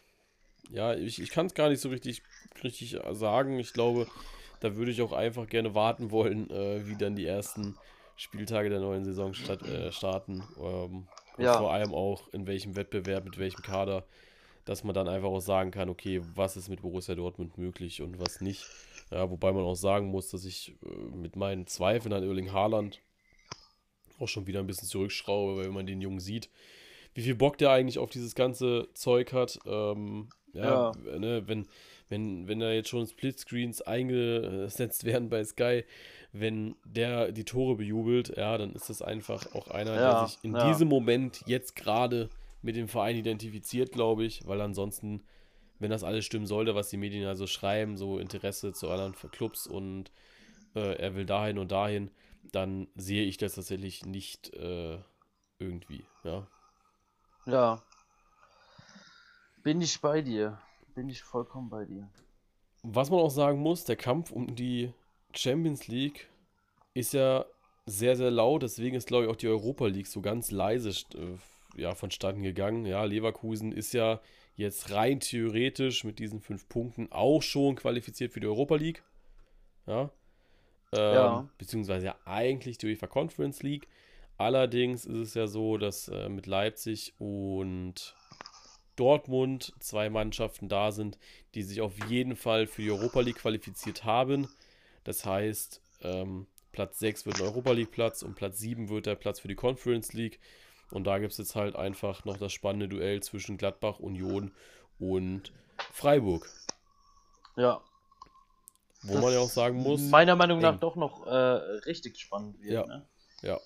ja, 0.72 0.94
ich, 0.94 1.20
ich 1.20 1.30
kann 1.30 1.46
es 1.46 1.54
gar 1.54 1.68
nicht 1.68 1.80
so 1.80 1.88
richtig, 1.88 2.22
richtig 2.62 2.98
sagen. 3.12 3.58
Ich 3.58 3.72
glaube, 3.72 4.06
da 4.60 4.76
würde 4.76 4.90
ich 4.90 5.02
auch 5.02 5.12
einfach 5.12 5.46
gerne 5.46 5.74
warten 5.74 6.10
wollen, 6.10 6.50
äh, 6.50 6.86
wie 6.86 6.96
dann 6.96 7.16
die 7.16 7.26
ersten 7.26 7.76
Spieltage 8.16 8.68
der 8.68 8.80
neuen 8.80 9.04
Saison 9.04 9.34
statt, 9.34 9.62
äh, 9.62 9.92
starten. 9.92 10.42
Ähm, 10.58 11.06
und 11.36 11.44
ja. 11.44 11.58
vor 11.58 11.72
allem 11.72 11.94
auch 11.94 12.28
in 12.32 12.46
welchem 12.46 12.76
Wettbewerb, 12.76 13.24
mit 13.24 13.38
welchem 13.38 13.62
Kader 13.62 14.04
dass 14.64 14.84
man 14.84 14.94
dann 14.94 15.08
einfach 15.08 15.28
auch 15.28 15.40
sagen 15.40 15.70
kann, 15.70 15.88
okay, 15.88 16.22
was 16.34 16.56
ist 16.56 16.68
mit 16.68 16.82
Borussia 16.82 17.14
Dortmund 17.14 17.58
möglich 17.58 18.02
und 18.02 18.20
was 18.20 18.40
nicht. 18.40 18.64
Ja, 19.10 19.28
wobei 19.30 19.52
man 19.52 19.64
auch 19.64 19.74
sagen 19.74 20.06
muss, 20.06 20.30
dass 20.30 20.44
ich 20.44 20.76
äh, 20.84 21.16
mit 21.16 21.36
meinen 21.36 21.66
Zweifeln 21.66 22.12
an 22.12 22.22
Erling 22.22 22.52
Haaland 22.52 23.00
auch 24.20 24.28
schon 24.28 24.46
wieder 24.46 24.60
ein 24.60 24.66
bisschen 24.66 24.86
zurückschraube, 24.86 25.56
weil 25.56 25.64
wenn 25.64 25.74
man 25.74 25.86
den 25.86 26.00
Jungen 26.00 26.20
sieht, 26.20 26.50
wie 27.14 27.22
viel 27.22 27.34
Bock 27.34 27.58
der 27.58 27.70
eigentlich 27.70 27.98
auf 27.98 28.10
dieses 28.10 28.34
ganze 28.34 28.88
Zeug 28.94 29.32
hat. 29.32 29.58
Ähm, 29.66 30.28
ja, 30.52 30.92
ja. 30.92 31.18
Ne, 31.18 31.42
wenn, 31.46 31.66
wenn, 32.08 32.48
wenn 32.48 32.60
da 32.60 32.72
jetzt 32.72 32.88
schon 32.88 33.06
Splitscreens 33.06 33.82
eingesetzt 33.82 35.04
werden 35.04 35.28
bei 35.28 35.44
Sky, 35.44 35.84
wenn 36.32 36.76
der 36.84 37.32
die 37.32 37.44
Tore 37.44 37.76
bejubelt, 37.76 38.36
ja, 38.36 38.56
dann 38.58 38.72
ist 38.72 38.90
das 38.90 39.02
einfach 39.02 39.54
auch 39.54 39.68
einer, 39.68 39.94
ja, 39.94 40.20
der 40.20 40.28
sich 40.28 40.38
in 40.42 40.54
ja. 40.54 40.68
diesem 40.68 40.88
Moment 40.88 41.42
jetzt 41.46 41.76
gerade 41.76 42.28
mit 42.62 42.76
dem 42.76 42.88
Verein 42.88 43.16
identifiziert, 43.16 43.92
glaube 43.92 44.24
ich, 44.24 44.46
weil 44.46 44.60
ansonsten, 44.60 45.22
wenn 45.78 45.90
das 45.90 46.04
alles 46.04 46.24
stimmen 46.24 46.46
sollte, 46.46 46.74
was 46.74 46.90
die 46.90 46.98
Medien 46.98 47.26
also 47.26 47.46
schreiben, 47.46 47.96
so 47.96 48.18
Interesse 48.18 48.72
zu 48.72 48.90
anderen 48.90 49.14
Clubs 49.30 49.66
und 49.66 50.12
äh, 50.74 50.96
er 50.96 51.14
will 51.14 51.26
dahin 51.26 51.58
und 51.58 51.72
dahin, 51.72 52.10
dann 52.52 52.88
sehe 52.94 53.24
ich 53.24 53.38
das 53.38 53.54
tatsächlich 53.54 54.04
nicht 54.04 54.52
äh, 54.54 54.98
irgendwie, 55.58 56.04
ja. 56.24 56.46
Ja. 57.46 57.82
Bin 59.62 59.80
ich 59.80 60.00
bei 60.00 60.22
dir. 60.22 60.58
Bin 60.94 61.08
ich 61.08 61.22
vollkommen 61.22 61.68
bei 61.68 61.84
dir. 61.84 62.08
Was 62.82 63.10
man 63.10 63.20
auch 63.20 63.30
sagen 63.30 63.58
muss, 63.58 63.84
der 63.84 63.96
Kampf 63.96 64.30
um 64.30 64.54
die 64.54 64.92
Champions 65.34 65.86
League 65.86 66.28
ist 66.94 67.12
ja 67.12 67.44
sehr, 67.86 68.16
sehr 68.16 68.30
laut. 68.30 68.62
Deswegen 68.62 68.96
ist, 68.96 69.08
glaube 69.08 69.24
ich, 69.24 69.30
auch 69.30 69.36
die 69.36 69.48
Europa 69.48 69.86
League 69.86 70.06
so 70.06 70.20
ganz 70.20 70.50
leise 70.50 70.90
äh, 71.14 71.80
ja, 71.80 71.94
vonstatten 71.94 72.42
gegangen. 72.42 72.86
Ja, 72.86 73.04
Leverkusen 73.04 73.72
ist 73.72 73.92
ja 73.92 74.20
jetzt 74.56 74.92
rein 74.92 75.20
theoretisch 75.20 76.04
mit 76.04 76.18
diesen 76.18 76.40
fünf 76.40 76.68
Punkten 76.68 77.10
auch 77.12 77.42
schon 77.42 77.76
qualifiziert 77.76 78.32
für 78.32 78.40
die 78.40 78.46
Europa 78.46 78.76
League. 78.76 79.02
Ja. 79.86 80.10
Ähm, 80.92 81.14
ja. 81.14 81.48
Beziehungsweise 81.58 82.06
ja 82.06 82.16
eigentlich 82.24 82.78
die 82.78 82.86
UEFA 82.86 83.06
Conference 83.06 83.62
League. 83.62 83.88
Allerdings 84.38 85.04
ist 85.04 85.18
es 85.18 85.34
ja 85.34 85.46
so, 85.46 85.76
dass 85.76 86.08
äh, 86.08 86.28
mit 86.28 86.46
Leipzig 86.46 87.14
und 87.18 88.14
Dortmund 89.00 89.72
zwei 89.80 90.10
Mannschaften 90.10 90.68
da 90.68 90.92
sind, 90.92 91.18
die 91.54 91.62
sich 91.62 91.80
auf 91.80 91.94
jeden 92.08 92.36
Fall 92.36 92.66
für 92.66 92.82
die 92.82 92.90
Europa 92.90 93.20
League 93.20 93.38
qualifiziert 93.38 94.04
haben. 94.04 94.46
Das 95.04 95.24
heißt, 95.24 95.80
ähm, 96.02 96.46
Platz 96.70 96.98
6 96.98 97.24
wird 97.24 97.40
ein 97.40 97.46
Europa 97.46 97.72
League 97.72 97.92
Platz 97.92 98.22
und 98.22 98.34
Platz 98.34 98.58
7 98.58 98.90
wird 98.90 99.06
der 99.06 99.14
Platz 99.14 99.40
für 99.40 99.48
die 99.48 99.54
Conference 99.54 100.12
League. 100.12 100.38
Und 100.90 101.04
da 101.04 101.18
gibt 101.18 101.32
es 101.32 101.38
jetzt 101.38 101.56
halt 101.56 101.76
einfach 101.76 102.26
noch 102.26 102.36
das 102.36 102.52
spannende 102.52 102.88
Duell 102.88 103.22
zwischen 103.22 103.56
Gladbach, 103.56 104.00
Union 104.00 104.52
und 104.98 105.50
Freiburg. 105.92 106.46
Ja. 107.56 107.80
Wo 109.02 109.18
man 109.18 109.32
ja 109.32 109.38
auch 109.38 109.48
sagen 109.48 109.78
muss. 109.78 110.02
Meiner 110.02 110.36
Meinung 110.36 110.60
nach 110.60 110.74
eng. 110.74 110.80
doch 110.80 110.96
noch 110.96 111.26
äh, 111.26 111.30
richtig 111.30 112.18
spannend 112.18 112.60
wird. 112.60 112.72
Ja. 112.74 112.86
Ne? 112.86 113.06
ja. 113.40 113.58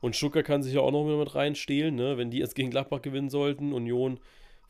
Und 0.00 0.16
Stuttgart 0.16 0.44
kann 0.44 0.64
sich 0.64 0.74
ja 0.74 0.80
auch 0.80 0.90
noch 0.90 1.04
mit 1.04 1.34
reinstehlen, 1.36 1.94
ne? 1.94 2.18
wenn 2.18 2.32
die 2.32 2.38
jetzt 2.38 2.56
gegen 2.56 2.70
Gladbach 2.70 3.02
gewinnen 3.02 3.30
sollten. 3.30 3.72
Union 3.72 4.18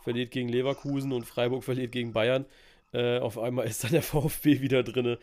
verliert 0.07 0.31
gegen 0.31 0.49
Leverkusen 0.49 1.12
und 1.12 1.25
Freiburg 1.25 1.64
verliert 1.64 1.90
gegen 1.90 2.12
Bayern. 2.12 2.47
Äh, 2.92 3.19
auf 3.19 3.38
einmal 3.38 3.66
ist 3.66 3.83
dann 3.83 3.90
der 3.90 4.03
VfB 4.03 4.61
wieder 4.61 4.85
drin 4.85 5.16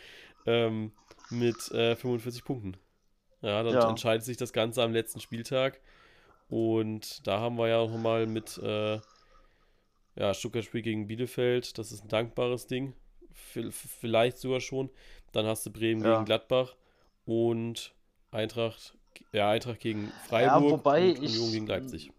ähm, 0.46 0.92
mit 1.30 1.72
äh, 1.72 1.96
45 1.96 2.44
Punkten. 2.44 2.76
Ja, 3.42 3.64
dann 3.64 3.74
ja. 3.74 3.90
entscheidet 3.90 4.26
sich 4.26 4.36
das 4.36 4.52
Ganze 4.52 4.84
am 4.84 4.92
letzten 4.92 5.22
Spieltag. 5.22 5.80
Und 6.50 7.26
da 7.26 7.40
haben 7.40 7.58
wir 7.58 7.70
ja 7.70 7.78
auch 7.78 7.98
mal 7.98 8.28
mit 8.28 8.58
äh, 8.58 9.00
ja, 10.18 10.34
Stuttgart-Spiel 10.34 10.82
gegen 10.82 11.08
Bielefeld. 11.08 11.78
Das 11.78 11.94
ist 11.94 12.04
ein 12.04 12.10
dankbares 12.10 12.68
Ding. 12.68 12.94
Vielleicht 13.32 14.38
sogar 14.38 14.60
schon. 14.60 14.90
Dann 15.32 15.46
hast 15.46 15.66
du 15.66 15.72
Bremen 15.72 16.04
ja. 16.04 16.16
gegen 16.16 16.26
Gladbach 16.26 16.76
und 17.24 17.96
Eintracht, 18.32 18.98
ja, 19.32 19.50
Eintracht 19.50 19.80
gegen 19.80 20.12
Freiburg 20.28 20.64
ja, 20.64 20.72
wobei 20.72 21.12
und 21.12 21.20
Union 21.20 21.52
gegen 21.54 21.68
Leipzig. 21.68 22.12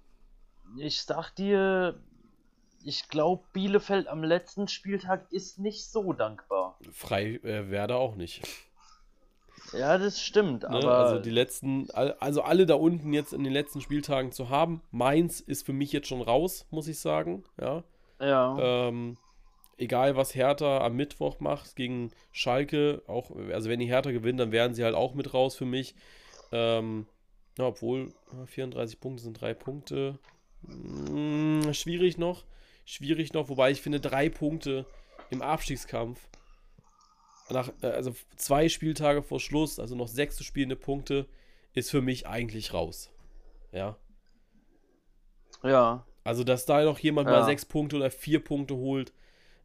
Ich 0.78 1.02
sag 1.02 1.32
dir, 1.32 2.00
ich 2.84 3.08
glaube, 3.08 3.42
Bielefeld 3.52 4.08
am 4.08 4.22
letzten 4.22 4.68
Spieltag 4.68 5.26
ist 5.30 5.58
nicht 5.58 5.86
so 5.86 6.12
dankbar. 6.12 6.78
Frei 6.92 7.40
äh, 7.42 7.70
Werder 7.70 7.96
auch 7.96 8.14
nicht. 8.14 8.42
Ja, 9.72 9.96
das 9.98 10.20
stimmt, 10.20 10.62
ne? 10.62 10.68
aber. 10.68 10.98
Also 10.98 11.18
die 11.18 11.30
letzten, 11.30 11.90
also 11.90 12.42
alle 12.42 12.66
da 12.66 12.74
unten 12.74 13.12
jetzt 13.12 13.32
in 13.32 13.42
den 13.42 13.52
letzten 13.52 13.80
Spieltagen 13.80 14.30
zu 14.30 14.50
haben. 14.50 14.82
Mainz 14.90 15.40
ist 15.40 15.64
für 15.64 15.72
mich 15.72 15.92
jetzt 15.92 16.08
schon 16.08 16.20
raus, 16.20 16.66
muss 16.70 16.86
ich 16.86 16.98
sagen. 16.98 17.44
Ja. 17.60 17.82
Ja. 18.20 18.88
Ähm, 18.88 19.16
egal 19.78 20.16
was 20.16 20.34
Hertha 20.34 20.78
am 20.78 20.94
Mittwoch 20.94 21.40
macht 21.40 21.76
gegen 21.76 22.12
Schalke, 22.32 23.02
auch, 23.06 23.30
also 23.52 23.68
wenn 23.70 23.80
die 23.80 23.86
Hertha 23.86 24.10
gewinnen, 24.10 24.38
dann 24.38 24.52
werden 24.52 24.74
sie 24.74 24.84
halt 24.84 24.94
auch 24.94 25.14
mit 25.14 25.34
raus 25.34 25.56
für 25.56 25.66
mich. 25.66 25.94
Ähm, 26.52 27.06
ja, 27.58 27.66
obwohl 27.66 28.12
34 28.46 29.00
Punkte 29.00 29.22
sind 29.22 29.40
drei 29.40 29.54
Punkte. 29.54 30.18
Hm, 30.66 31.72
schwierig 31.72 32.18
noch. 32.18 32.44
Schwierig 32.84 33.32
noch, 33.32 33.48
wobei 33.48 33.70
ich 33.70 33.80
finde, 33.80 34.00
drei 34.00 34.28
Punkte 34.28 34.86
im 35.30 35.42
Abstiegskampf 35.42 36.28
nach, 37.50 37.72
äh, 37.82 37.86
also 37.86 38.14
zwei 38.36 38.68
Spieltage 38.68 39.22
vor 39.22 39.40
Schluss, 39.40 39.78
also 39.78 39.94
noch 39.94 40.08
sechs 40.08 40.36
zu 40.36 40.44
spielende 40.44 40.76
Punkte, 40.76 41.26
ist 41.72 41.90
für 41.90 42.02
mich 42.02 42.26
eigentlich 42.26 42.72
raus. 42.72 43.10
Ja. 43.72 43.96
Ja. 45.62 46.06
Also, 46.22 46.44
dass 46.44 46.64
da 46.64 46.82
noch 46.84 46.98
jemand 46.98 47.28
ja. 47.28 47.40
mal 47.40 47.44
sechs 47.44 47.64
Punkte 47.64 47.96
oder 47.96 48.10
vier 48.10 48.42
Punkte 48.42 48.76
holt, 48.76 49.12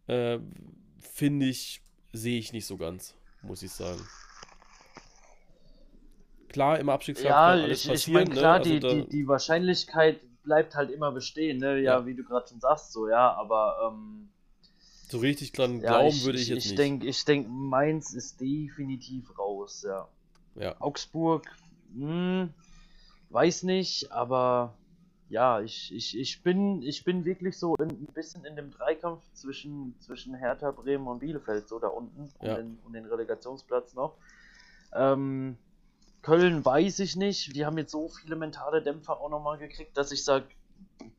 äh, 0.08 0.39
finde 0.99 1.45
ich, 1.45 1.82
sehe 2.12 2.39
ich 2.39 2.51
nicht 2.51 2.65
so 2.65 2.77
ganz, 2.77 3.15
muss 3.41 3.63
ich 3.63 3.71
sagen. 3.71 4.01
Klar, 6.49 6.79
im 6.79 6.89
Abstiegskampf 6.89 7.29
ja, 7.29 7.51
kann 7.51 7.60
alles 7.60 7.86
ich, 7.86 7.91
passieren. 7.91 8.23
Ich 8.23 8.27
meine, 8.29 8.39
klar, 8.39 8.60
ne? 8.60 8.73
also 8.73 8.95
die, 8.95 9.03
die, 9.03 9.10
die 9.10 9.27
Wahrscheinlichkeit 9.27 10.19
bleibt 10.49 10.73
halt 10.73 10.89
immer 10.89 11.12
bestehen, 11.12 11.59
ne? 11.59 11.77
Ja, 11.79 11.99
ja. 11.99 12.05
wie 12.07 12.15
du 12.15 12.23
gerade 12.23 12.47
schon 12.47 12.59
sagst, 12.59 12.91
so, 12.91 13.07
ja, 13.07 13.35
aber 13.35 13.91
ähm, 13.93 14.29
so 15.07 15.19
richtig 15.19 15.51
dran 15.51 15.79
ja, 15.79 15.91
glauben 15.91 16.07
ich, 16.07 16.25
würde 16.25 16.39
ich, 16.39 16.45
ich 16.45 16.49
jetzt 16.49 16.65
ich 16.65 16.71
nicht. 16.71 16.79
Denk, 16.79 17.03
ich 17.03 17.23
denke, 17.23 17.49
Mainz 17.51 18.13
ist 18.15 18.41
definitiv 18.41 19.38
raus, 19.38 19.85
ja. 19.88 20.07
ja. 20.55 20.75
Augsburg, 20.81 21.45
hm, 21.93 22.49
weiß 23.29 23.62
nicht, 23.62 24.12
aber 24.12 24.73
ja, 25.29 25.62
ich, 25.62 25.93
ich, 25.93 26.17
ich, 26.17 26.41
bin, 26.41 26.81
ich 26.81 27.03
bin 27.03 27.25
wirklich 27.25 27.55
so 27.59 27.75
in, 27.75 27.89
ein 27.89 28.07
bisschen 28.15 28.43
in 28.43 28.55
dem 28.55 28.71
Dreikampf 28.71 29.21
zwischen, 29.33 29.93
zwischen 29.99 30.33
Hertha, 30.33 30.71
Bremen 30.71 31.05
und 31.05 31.19
Bielefeld, 31.19 31.67
so 31.67 31.77
da 31.77 31.89
unten, 31.89 32.27
ja. 32.41 32.53
um, 32.53 32.57
den, 32.57 32.79
um 32.88 32.93
den 32.93 33.05
Relegationsplatz 33.05 33.93
noch. 33.93 34.15
Ähm, 34.95 35.57
Köln 36.21 36.63
weiß 36.63 36.99
ich 36.99 37.15
nicht. 37.15 37.55
Die 37.55 37.65
haben 37.65 37.77
jetzt 37.77 37.91
so 37.91 38.10
viele 38.10 38.36
mentale 38.36 38.82
Dämpfer 38.82 39.19
auch 39.19 39.29
nochmal 39.29 39.58
gekriegt, 39.58 39.97
dass 39.97 40.12
ich 40.12 40.23
sage, 40.23 40.45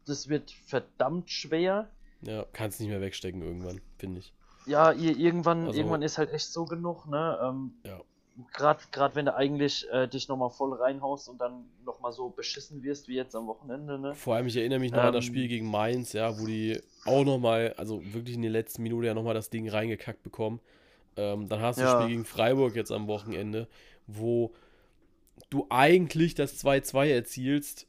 das 0.06 0.28
wird 0.28 0.50
verdammt 0.66 1.30
schwer. 1.30 1.88
Ja, 2.22 2.44
kannst 2.52 2.80
nicht 2.80 2.90
mehr 2.90 3.00
wegstecken 3.00 3.42
irgendwann, 3.42 3.80
finde 3.98 4.20
ich. 4.20 4.32
Ja, 4.66 4.92
irgendwann, 4.92 5.66
also, 5.66 5.78
irgendwann 5.78 6.02
ist 6.02 6.18
halt 6.18 6.32
echt 6.32 6.52
so 6.52 6.64
genug, 6.64 7.06
ne? 7.06 7.38
Ähm, 7.42 7.72
ja. 7.84 8.00
Gerade 8.56 9.14
wenn 9.14 9.26
du 9.26 9.34
eigentlich 9.34 9.86
äh, 9.90 10.06
dich 10.06 10.28
nochmal 10.28 10.50
voll 10.50 10.72
reinhaust 10.74 11.28
und 11.28 11.40
dann 11.40 11.64
nochmal 11.84 12.12
so 12.12 12.30
beschissen 12.30 12.82
wirst 12.82 13.08
wie 13.08 13.16
jetzt 13.16 13.34
am 13.34 13.46
Wochenende, 13.46 13.98
ne? 13.98 14.14
Vor 14.14 14.34
allem, 14.34 14.46
ich 14.46 14.56
erinnere 14.56 14.78
mich 14.78 14.92
noch 14.92 15.00
ähm, 15.00 15.06
an 15.06 15.12
das 15.14 15.24
ähm, 15.26 15.32
Spiel 15.32 15.48
gegen 15.48 15.70
Mainz, 15.70 16.12
ja, 16.12 16.38
wo 16.38 16.46
die 16.46 16.80
auch 17.04 17.24
nochmal, 17.24 17.74
also 17.76 18.02
wirklich 18.12 18.36
in 18.36 18.42
der 18.42 18.50
letzten 18.50 18.82
Minute 18.82 19.08
ja 19.08 19.14
nochmal 19.14 19.34
das 19.34 19.50
Ding 19.50 19.68
reingekackt 19.68 20.22
bekommen. 20.22 20.60
Ähm, 21.16 21.48
dann 21.48 21.60
hast 21.60 21.78
du 21.78 21.82
ja. 21.82 21.92
das 21.92 22.02
Spiel 22.02 22.14
gegen 22.14 22.24
Freiburg 22.24 22.76
jetzt 22.76 22.92
am 22.92 23.08
Wochenende, 23.08 23.66
wo 24.06 24.52
du 25.48 25.66
eigentlich 25.70 26.34
das 26.34 26.62
2-2 26.62 27.06
erzielst. 27.12 27.86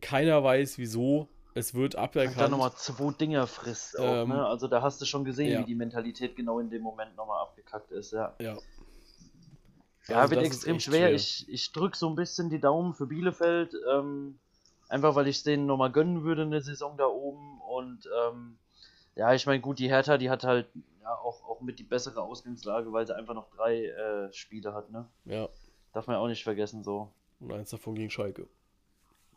Keiner 0.00 0.42
weiß 0.42 0.78
wieso 0.78 1.28
es 1.56 1.74
wird 1.74 1.96
aberkannt. 1.96 2.36
Und 2.36 2.42
dann 2.42 2.50
nochmal 2.50 2.72
zwei 2.76 3.12
Dinger 3.12 3.46
frisst 3.46 3.98
auch, 3.98 4.22
ähm, 4.22 4.28
ne? 4.28 4.46
Also 4.46 4.68
da 4.68 4.82
hast 4.82 5.00
du 5.00 5.06
schon 5.06 5.24
gesehen, 5.24 5.52
ja. 5.52 5.60
wie 5.60 5.64
die 5.64 5.74
Mentalität 5.74 6.36
genau 6.36 6.60
in 6.60 6.68
dem 6.68 6.82
Moment 6.82 7.16
nochmal 7.16 7.40
abgekackt 7.40 7.90
ist, 7.92 8.12
ja. 8.12 8.34
Ja. 8.38 8.58
Ja, 10.06 10.20
also 10.20 10.34
wird 10.34 10.44
extrem 10.44 10.78
schwer. 10.78 11.08
schwer. 11.08 11.12
Ich, 11.14 11.48
ich 11.48 11.72
drücke 11.72 11.96
so 11.96 12.08
ein 12.08 12.14
bisschen 12.14 12.50
die 12.50 12.60
Daumen 12.60 12.92
für 12.92 13.06
Bielefeld, 13.06 13.74
ähm, 13.90 14.38
einfach 14.88 15.14
weil 15.14 15.28
ich 15.28 15.38
es 15.38 15.42
denen 15.44 15.64
nochmal 15.64 15.90
gönnen 15.90 16.24
würde, 16.24 16.42
eine 16.42 16.60
Saison 16.60 16.96
da 16.98 17.06
oben. 17.06 17.60
Und 17.62 18.06
ähm, 18.26 18.58
ja, 19.14 19.32
ich 19.32 19.46
meine, 19.46 19.60
gut, 19.60 19.78
die 19.78 19.88
Hertha, 19.88 20.18
die 20.18 20.28
hat 20.28 20.44
halt 20.44 20.68
ja 21.00 21.14
auch, 21.14 21.42
auch 21.48 21.62
mit 21.62 21.78
die 21.78 21.84
bessere 21.84 22.22
Ausgangslage, 22.22 22.92
weil 22.92 23.06
sie 23.06 23.16
einfach 23.16 23.34
noch 23.34 23.48
drei 23.48 23.86
äh, 23.86 24.32
Spiele 24.32 24.74
hat, 24.74 24.90
ne? 24.90 25.08
Ja. 25.24 25.48
Darf 25.92 26.06
man 26.06 26.16
auch 26.16 26.28
nicht 26.28 26.44
vergessen, 26.44 26.82
so. 26.82 27.10
Und 27.40 27.52
eins 27.52 27.70
davon 27.70 27.94
gegen 27.94 28.10
Schalke. 28.10 28.46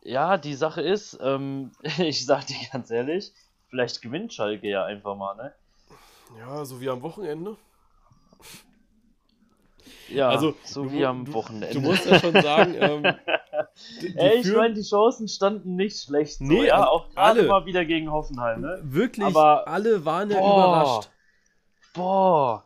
Ja, 0.01 0.37
die 0.37 0.55
Sache 0.55 0.81
ist, 0.81 1.17
ähm, 1.21 1.71
ich 1.97 2.25
sag 2.25 2.45
dir 2.47 2.55
ganz 2.71 2.89
ehrlich, 2.91 3.33
vielleicht 3.69 4.01
gewinnt 4.01 4.33
Schalke 4.33 4.67
ja 4.67 4.85
einfach 4.85 5.15
mal, 5.15 5.35
ne? 5.35 5.53
Ja, 6.37 6.63
so 6.63 6.79
wie 6.79 6.89
am 6.89 7.01
Wochenende. 7.01 7.57
Ja, 10.07 10.29
also, 10.29 10.55
so 10.63 10.83
du, 10.83 10.91
wie 10.91 11.05
am 11.05 11.31
Wochenende. 11.33 11.73
Du 11.73 11.81
musst 11.81 12.05
ja 12.05 12.19
schon 12.19 12.33
sagen, 12.33 12.75
ähm, 12.79 13.03
die, 14.01 14.11
die 14.11 14.17
Ey, 14.17 14.39
ich 14.39 14.53
meine, 14.53 14.73
die 14.73 14.81
Chancen 14.81 15.27
standen 15.27 15.75
nicht 15.75 15.99
schlecht. 16.03 16.37
So, 16.37 16.43
nee, 16.45 16.67
ja, 16.67 16.75
also 16.75 16.89
auch 16.89 17.09
gerade 17.09 17.43
mal 17.43 17.65
wieder 17.65 17.85
gegen 17.85 18.11
Hoffenheim, 18.11 18.61
ne? 18.61 18.79
Wirklich, 18.83 19.25
Aber, 19.25 19.67
alle 19.67 20.05
waren 20.05 20.29
ja 20.29 20.39
boah, 20.39 20.53
überrascht. 20.53 21.09
Boah, 21.93 22.63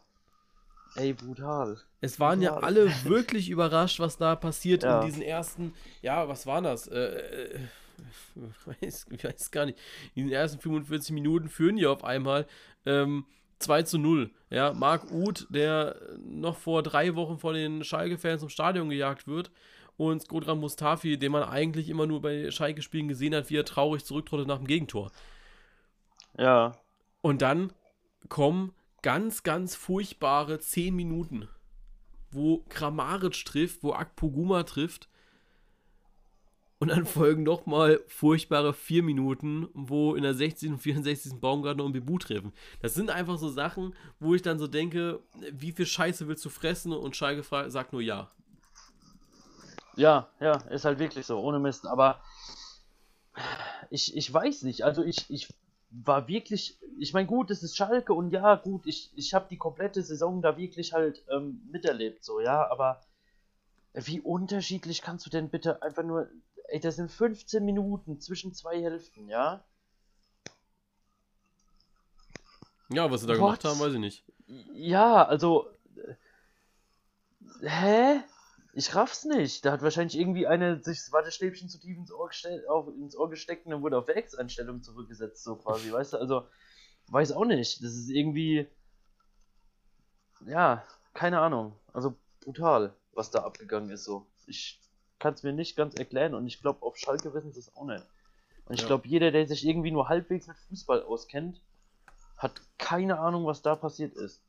Ey, 0.96 1.14
brutal. 1.14 1.78
Es 2.04 2.20
waren 2.20 2.42
ja 2.42 2.58
alle 2.58 2.92
wirklich 3.06 3.50
überrascht, 3.50 4.02
was 4.02 4.18
da 4.18 4.36
passiert 4.36 4.84
ja. 4.84 5.00
in 5.00 5.06
diesen 5.06 5.22
ersten, 5.22 5.74
ja, 6.02 6.28
was 6.28 6.46
waren 6.46 6.66
das? 6.66 6.86
Äh, 6.88 7.00
äh, 7.00 7.60
weiß, 8.82 9.06
ich 9.10 9.24
weiß 9.24 9.52
gar 9.52 9.66
nicht. 9.66 9.80
In 10.14 10.26
den 10.26 10.34
ersten 10.34 10.60
45 10.60 11.14
Minuten 11.14 11.48
führen 11.48 11.78
die 11.78 11.88
auf 11.88 12.04
einmal 12.04 12.46
ähm, 12.86 13.26
2 13.60 13.84
zu 13.84 13.98
0. 14.00 14.32
Ja, 14.50 14.74
Marc 14.74 15.12
Uth, 15.14 15.48
der 15.50 15.96
noch 16.20 16.58
vor 16.58 16.84
drei 16.84 17.16
Wochen 17.16 17.40
von 17.40 17.54
den 17.54 17.86
Schalke-Fans 17.86 18.42
zum 18.42 18.50
Stadion 18.50 18.90
gejagt 18.90 19.26
wird. 19.26 19.50
Und 19.96 20.24
Skodran 20.24 20.60
Mustafi, 20.60 21.18
den 21.18 21.32
man 21.32 21.44
eigentlich 21.44 21.88
immer 21.88 22.06
nur 22.06 22.22
bei 22.22 22.52
Schalke-Spielen 22.52 23.08
gesehen 23.08 23.34
hat, 23.34 23.50
wie 23.50 23.56
er 23.56 23.64
traurig 23.64 24.04
zurücktrottet 24.04 24.48
nach 24.48 24.58
dem 24.58 24.68
Gegentor. 24.68 25.10
Ja. 26.38 26.74
Und 27.22 27.42
dann 27.42 27.72
kommen 28.28 28.74
ganz, 29.02 29.44
ganz 29.44 29.76
furchtbare 29.76 30.60
10 30.60 30.94
Minuten, 30.94 31.48
wo 32.34 32.64
Kramaric 32.70 33.46
trifft, 33.46 33.84
wo 33.84 33.94
Akpoguma 33.94 34.64
trifft. 34.64 35.10
Und 36.80 36.90
dann 36.90 37.06
folgen 37.06 37.44
nochmal 37.44 38.02
furchtbare 38.08 38.74
4 38.74 39.04
Minuten, 39.04 39.70
wo 39.74 40.16
in 40.16 40.24
der 40.24 40.34
60. 40.34 40.72
und 40.72 40.80
64. 40.80 41.40
Baumgartner 41.40 41.86
und 41.86 41.94
Bebu 41.94 42.18
treffen. 42.18 42.52
Das 42.82 42.94
sind 42.94 43.10
einfach 43.10 43.38
so 43.38 43.48
Sachen, 43.48 43.96
wo 44.20 44.36
ich 44.36 44.42
dann 44.42 44.60
so 44.60 44.68
denke, 44.68 45.22
wie 45.52 45.72
viel 45.72 45.86
Scheiße 45.86 46.28
willst 46.28 46.44
du 46.44 46.50
fressen? 46.50 46.92
Und 46.92 47.16
Schalke 47.16 47.44
sagt 47.70 47.94
nur 47.94 48.02
ja. 48.02 48.30
Ja, 49.96 50.28
ja, 50.42 50.58
ist 50.72 50.84
halt 50.84 51.00
wirklich 51.00 51.26
so, 51.26 51.40
ohne 51.40 51.60
Mist. 51.60 51.88
Aber 51.88 52.22
ich, 53.90 54.18
ich 54.18 54.34
weiß 54.34 54.64
nicht, 54.64 54.84
also 54.84 55.04
ich, 55.04 55.30
ich 55.30 55.54
war 55.94 56.28
wirklich, 56.28 56.80
ich 56.98 57.14
meine, 57.14 57.28
gut, 57.28 57.52
es 57.52 57.62
ist 57.62 57.78
Schalke 57.78 58.14
und 58.14 58.32
ja, 58.32 58.56
gut, 58.56 58.88
ich, 58.88 59.12
ich 59.16 59.34
habe 59.34 59.48
die 59.50 59.58
komplette 59.58 60.02
Saison 60.02 60.42
da 60.42 60.58
wirklich 60.58 60.94
halt 60.94 61.24
ähm, 61.30 61.62
miterlebt, 61.72 62.24
so, 62.24 62.40
ja, 62.40 62.70
aber 62.70 63.02
wie 63.94 64.20
unterschiedlich 64.20 65.02
kannst 65.02 65.26
du 65.26 65.30
denn 65.30 65.50
bitte 65.50 65.84
einfach 65.84 66.04
nur, 66.04 66.28
ey, 66.70 66.80
das 66.80 66.96
sind 66.96 67.12
15 67.12 67.64
Minuten 67.64 68.20
zwischen 68.20 68.54
zwei 68.54 68.82
Hälften, 68.82 69.28
ja? 69.28 69.64
Ja, 72.90 73.10
was 73.12 73.22
sie 73.22 73.28
da 73.28 73.34
What? 73.34 73.40
gemacht 73.40 73.64
haben, 73.64 73.80
weiß 73.80 73.94
ich 73.94 74.00
nicht. 74.00 74.24
Ja, 74.74 75.26
also, 75.26 75.70
hä? 77.62 78.24
Ich 78.76 78.96
raff's 78.96 79.24
nicht. 79.26 79.64
Da 79.64 79.72
hat 79.72 79.84
wahrscheinlich 79.84 80.18
irgendwie 80.18 80.48
eine 80.48 80.82
sich 80.82 80.98
das 80.98 81.12
Wattestäbchen 81.12 81.70
zu 81.70 81.80
tief 81.80 81.96
ins 81.96 82.12
Ohr, 82.12 82.30
auf, 82.70 82.88
ins 82.88 83.16
Ohr 83.16 83.30
gesteckt 83.30 83.66
und 83.66 83.72
dann 83.72 83.84
wurde 83.84 84.00
auf 84.00 84.08
Werkseinstellung 84.08 84.82
zurückgesetzt, 84.82 85.44
so 85.44 85.56
quasi, 85.56 85.92
weißt 85.92 86.14
du? 86.14 86.18
Also, 86.18 86.48
weiß 87.08 87.34
auch 87.34 87.46
nicht. 87.46 87.84
Das 87.84 87.94
ist 87.94 88.10
irgendwie. 88.10 88.68
Ja, 90.48 90.84
keine 91.14 91.40
Ahnung. 91.40 91.76
Also 91.94 92.16
brutal, 92.42 92.96
was 93.14 93.30
da 93.30 93.44
abgegangen 93.44 93.92
ist, 93.92 94.06
so. 94.06 94.26
Ich 94.48 94.80
kann 95.20 95.36
es 95.36 95.44
mir 95.44 95.54
nicht 95.54 95.76
ganz 95.76 95.94
erklären 95.96 96.34
und 96.34 96.48
ich 96.48 96.60
glaube, 96.60 96.82
auf 96.82 96.98
Schalke 96.98 97.34
wissen 97.34 97.54
sie 97.54 97.60
es 97.60 97.76
auch 97.76 97.86
nicht. 97.86 98.06
Und 98.66 98.74
ich 98.74 98.82
ja. 98.82 98.88
glaube, 98.88 99.08
jeder, 99.08 99.32
der 99.32 99.48
sich 99.48 99.66
irgendwie 99.66 99.92
nur 99.92 100.10
halbwegs 100.10 100.48
mit 100.48 100.58
Fußball 100.58 101.04
auskennt, 101.04 101.62
hat 102.38 102.60
keine 102.80 103.20
Ahnung, 103.20 103.46
was 103.46 103.62
da 103.62 103.76
passiert 103.76 104.16
ist. 104.16 104.42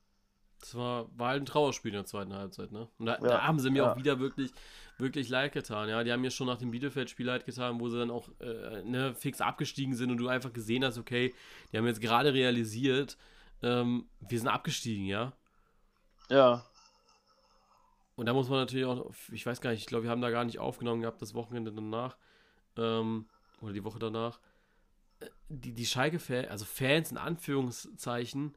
Das 0.61 0.75
war, 0.75 1.07
war 1.19 1.29
halt 1.29 1.43
ein 1.43 1.47
Trauerspiel 1.47 1.90
in 1.90 1.97
der 1.97 2.07
zweiten 2.07 2.33
Halbzeit, 2.33 2.73
ne? 2.73 2.88
Und 2.99 3.07
da, 3.07 3.14
ja, 3.14 3.21
da 3.21 3.43
haben 3.43 3.59
sie 3.59 3.71
mir 3.71 3.83
ja. 3.83 3.93
auch 3.93 3.97
wieder 3.97 4.19
wirklich, 4.19 4.51
wirklich 4.99 5.29
leid 5.29 5.53
getan, 5.53 5.88
ja. 5.88 6.03
Die 6.03 6.12
haben 6.12 6.23
mir 6.23 6.31
schon 6.31 6.47
nach 6.47 6.59
dem 6.59 6.71
Bielefeld-Spiel 6.71 7.27
leid 7.27 7.45
getan, 7.45 7.81
wo 7.81 7.88
sie 7.88 7.99
dann 7.99 8.11
auch 8.11 8.29
äh, 8.40 8.83
ne, 8.83 9.14
fix 9.14 9.40
abgestiegen 9.40 9.95
sind 9.95 10.11
und 10.11 10.17
du 10.17 10.29
einfach 10.29 10.53
gesehen 10.53 10.85
hast, 10.85 10.97
okay, 10.97 11.35
die 11.71 11.79
haben 11.79 11.87
jetzt 11.87 12.01
gerade 12.01 12.33
realisiert, 12.33 13.19
ähm, 13.62 14.09
wir 14.21 14.38
sind 14.38 14.49
abgestiegen, 14.49 15.07
ja. 15.07 15.33
Ja. 16.31 16.64
Und 18.17 18.27
da 18.27 18.33
muss 18.33 18.49
man 18.49 18.61
natürlich 18.61 18.87
auch, 18.87 19.11
ich 19.33 19.45
weiß 19.45 19.61
gar 19.61 19.71
nicht, 19.71 19.81
ich 19.81 19.87
glaube, 19.87 20.05
wir 20.05 20.11
haben 20.11 20.21
da 20.21 20.31
gar 20.31 20.45
nicht 20.45 20.59
aufgenommen 20.59 21.01
gehabt, 21.01 21.21
das 21.21 21.35
Wochenende 21.35 21.73
danach, 21.73 22.17
ähm, 22.77 23.27
oder 23.61 23.73
die 23.73 23.85
Woche 23.85 23.99
danach. 23.99 24.40
Äh, 25.21 25.31
die, 25.49 25.73
die 25.73 25.87
Schalke-Fans, 25.87 26.49
also 26.49 26.64
Fans 26.64 27.11
in 27.11 27.19
Anführungszeichen, 27.19 28.55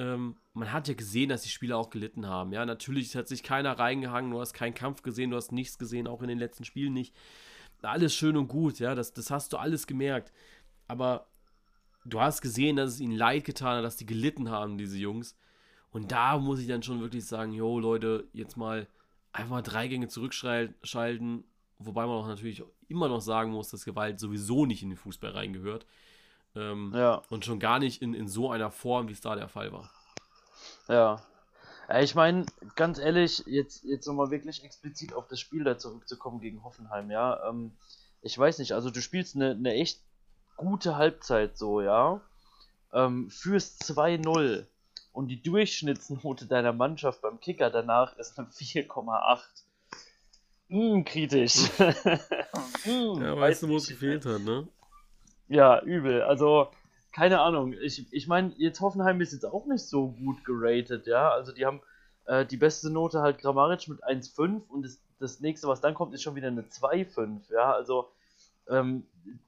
ähm, 0.00 0.36
man 0.54 0.72
hat 0.72 0.88
ja 0.88 0.94
gesehen, 0.94 1.28
dass 1.28 1.42
die 1.42 1.50
Spieler 1.50 1.76
auch 1.76 1.90
gelitten 1.90 2.26
haben. 2.26 2.52
Ja, 2.52 2.64
natürlich 2.64 3.14
hat 3.14 3.28
sich 3.28 3.42
keiner 3.42 3.78
reingehangen, 3.78 4.30
du 4.30 4.40
hast 4.40 4.54
keinen 4.54 4.72
Kampf 4.72 5.02
gesehen, 5.02 5.30
du 5.30 5.36
hast 5.36 5.52
nichts 5.52 5.78
gesehen, 5.78 6.06
auch 6.06 6.22
in 6.22 6.28
den 6.28 6.38
letzten 6.38 6.64
Spielen 6.64 6.94
nicht. 6.94 7.14
Alles 7.82 8.14
schön 8.14 8.36
und 8.36 8.48
gut, 8.48 8.78
ja, 8.78 8.94
das, 8.94 9.12
das 9.12 9.30
hast 9.30 9.52
du 9.52 9.58
alles 9.58 9.86
gemerkt. 9.86 10.32
Aber 10.88 11.26
du 12.06 12.18
hast 12.20 12.40
gesehen, 12.40 12.76
dass 12.76 12.94
es 12.94 13.00
ihnen 13.00 13.16
leid 13.16 13.44
getan 13.44 13.76
hat, 13.76 13.84
dass 13.84 13.96
die 13.96 14.06
gelitten 14.06 14.48
haben, 14.48 14.78
diese 14.78 14.96
Jungs. 14.96 15.36
Und 15.90 16.12
da 16.12 16.38
muss 16.38 16.60
ich 16.60 16.66
dann 16.66 16.82
schon 16.82 17.00
wirklich 17.00 17.26
sagen, 17.26 17.52
jo, 17.52 17.78
Leute, 17.78 18.28
jetzt 18.32 18.56
mal 18.56 18.86
einfach 19.32 19.50
mal 19.50 19.62
drei 19.62 19.86
Gänge 19.86 20.08
zurückschalten, 20.08 21.44
wobei 21.78 22.06
man 22.06 22.16
auch 22.16 22.26
natürlich 22.26 22.62
immer 22.88 23.08
noch 23.08 23.20
sagen 23.20 23.52
muss, 23.52 23.68
dass 23.68 23.84
Gewalt 23.84 24.18
sowieso 24.18 24.64
nicht 24.64 24.82
in 24.82 24.90
den 24.90 24.98
Fußball 24.98 25.32
reingehört. 25.32 25.86
Ähm, 26.56 26.92
ja. 26.94 27.22
Und 27.30 27.44
schon 27.44 27.60
gar 27.60 27.78
nicht 27.78 28.02
in, 28.02 28.14
in 28.14 28.28
so 28.28 28.50
einer 28.50 28.70
Form, 28.70 29.08
wie 29.08 29.12
es 29.12 29.20
da 29.20 29.36
der 29.36 29.48
Fall 29.48 29.72
war. 29.72 29.90
Ja. 30.88 31.22
Ich 32.00 32.14
meine, 32.14 32.46
ganz 32.76 32.98
ehrlich, 32.98 33.42
jetzt, 33.46 33.82
jetzt 33.84 34.06
nochmal 34.06 34.30
wirklich 34.30 34.62
explizit 34.62 35.12
auf 35.12 35.26
das 35.26 35.40
Spiel 35.40 35.64
da 35.64 35.76
zurückzukommen 35.76 36.40
gegen 36.40 36.62
Hoffenheim, 36.62 37.10
ja. 37.10 37.48
Ähm, 37.48 37.72
ich 38.22 38.38
weiß 38.38 38.58
nicht, 38.58 38.72
also 38.72 38.90
du 38.90 39.00
spielst 39.00 39.34
eine, 39.34 39.50
eine 39.50 39.74
echt 39.74 40.00
gute 40.56 40.96
Halbzeit 40.96 41.58
so, 41.58 41.80
ja. 41.80 42.20
Ähm, 42.92 43.30
führst 43.30 43.82
2-0 43.84 44.66
und 45.12 45.28
die 45.28 45.42
Durchschnittsnote 45.42 46.46
deiner 46.46 46.72
Mannschaft 46.72 47.22
beim 47.22 47.40
Kicker 47.40 47.70
danach 47.70 48.16
ist 48.18 48.38
eine 48.38 48.48
4,8. 48.48 49.40
Mm, 50.68 51.02
kritisch. 51.02 51.68
mm, 52.84 53.22
ja, 53.22 53.36
weißt 53.36 53.64
du, 53.64 53.68
wo 53.68 53.76
es 53.76 53.88
gefehlt 53.88 54.24
hat, 54.26 54.42
ne? 54.42 54.68
Ja, 55.50 55.82
übel. 55.82 56.22
Also, 56.22 56.68
keine 57.12 57.40
Ahnung. 57.40 57.74
Ich, 57.82 58.10
ich 58.12 58.28
meine, 58.28 58.54
jetzt 58.56 58.80
Hoffenheim 58.80 59.20
ist 59.20 59.32
jetzt 59.32 59.44
auch 59.44 59.66
nicht 59.66 59.84
so 59.84 60.08
gut 60.12 60.44
geratet, 60.44 61.06
ja. 61.06 61.30
Also, 61.30 61.52
die 61.52 61.66
haben 61.66 61.80
äh, 62.26 62.46
die 62.46 62.56
beste 62.56 62.90
Note 62.90 63.20
halt 63.20 63.38
Grammaric 63.38 63.88
mit 63.88 64.02
1,5 64.04 64.68
und 64.68 64.84
das, 64.84 64.98
das 65.18 65.40
nächste, 65.40 65.66
was 65.66 65.80
dann 65.80 65.94
kommt, 65.94 66.14
ist 66.14 66.22
schon 66.22 66.36
wieder 66.36 66.48
eine 66.48 66.62
2,5, 66.62 67.52
ja. 67.52 67.72
Also, 67.72 68.08
ähm, 68.68 69.06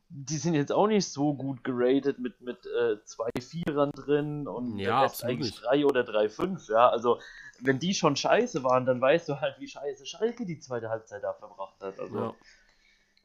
die 0.08 0.36
sind 0.36 0.54
jetzt 0.54 0.72
auch 0.72 0.88
nicht 0.88 1.06
so 1.08 1.32
gut 1.34 1.64
geratet 1.64 2.18
mit, 2.18 2.40
mit 2.42 2.66
äh, 2.66 3.02
zwei 3.04 3.30
Vierern 3.40 3.92
drin 3.92 4.46
und 4.46 4.78
ja, 4.78 5.10
eigentlich 5.22 5.54
drei 5.54 5.86
oder 5.86 6.04
drei 6.04 6.28
fünf, 6.28 6.68
ja. 6.68 6.88
Also 6.90 7.18
wenn 7.60 7.78
die 7.78 7.94
schon 7.94 8.16
scheiße 8.16 8.62
waren, 8.62 8.84
dann 8.84 9.00
weißt 9.00 9.28
du 9.28 9.40
halt, 9.40 9.58
wie 9.58 9.68
scheiße 9.68 10.04
Schalke 10.04 10.44
die 10.44 10.58
zweite 10.58 10.90
Halbzeit 10.90 11.22
da 11.22 11.32
verbracht 11.32 11.80
hat. 11.80 11.98
Also 11.98 12.18
ja. 12.18 12.34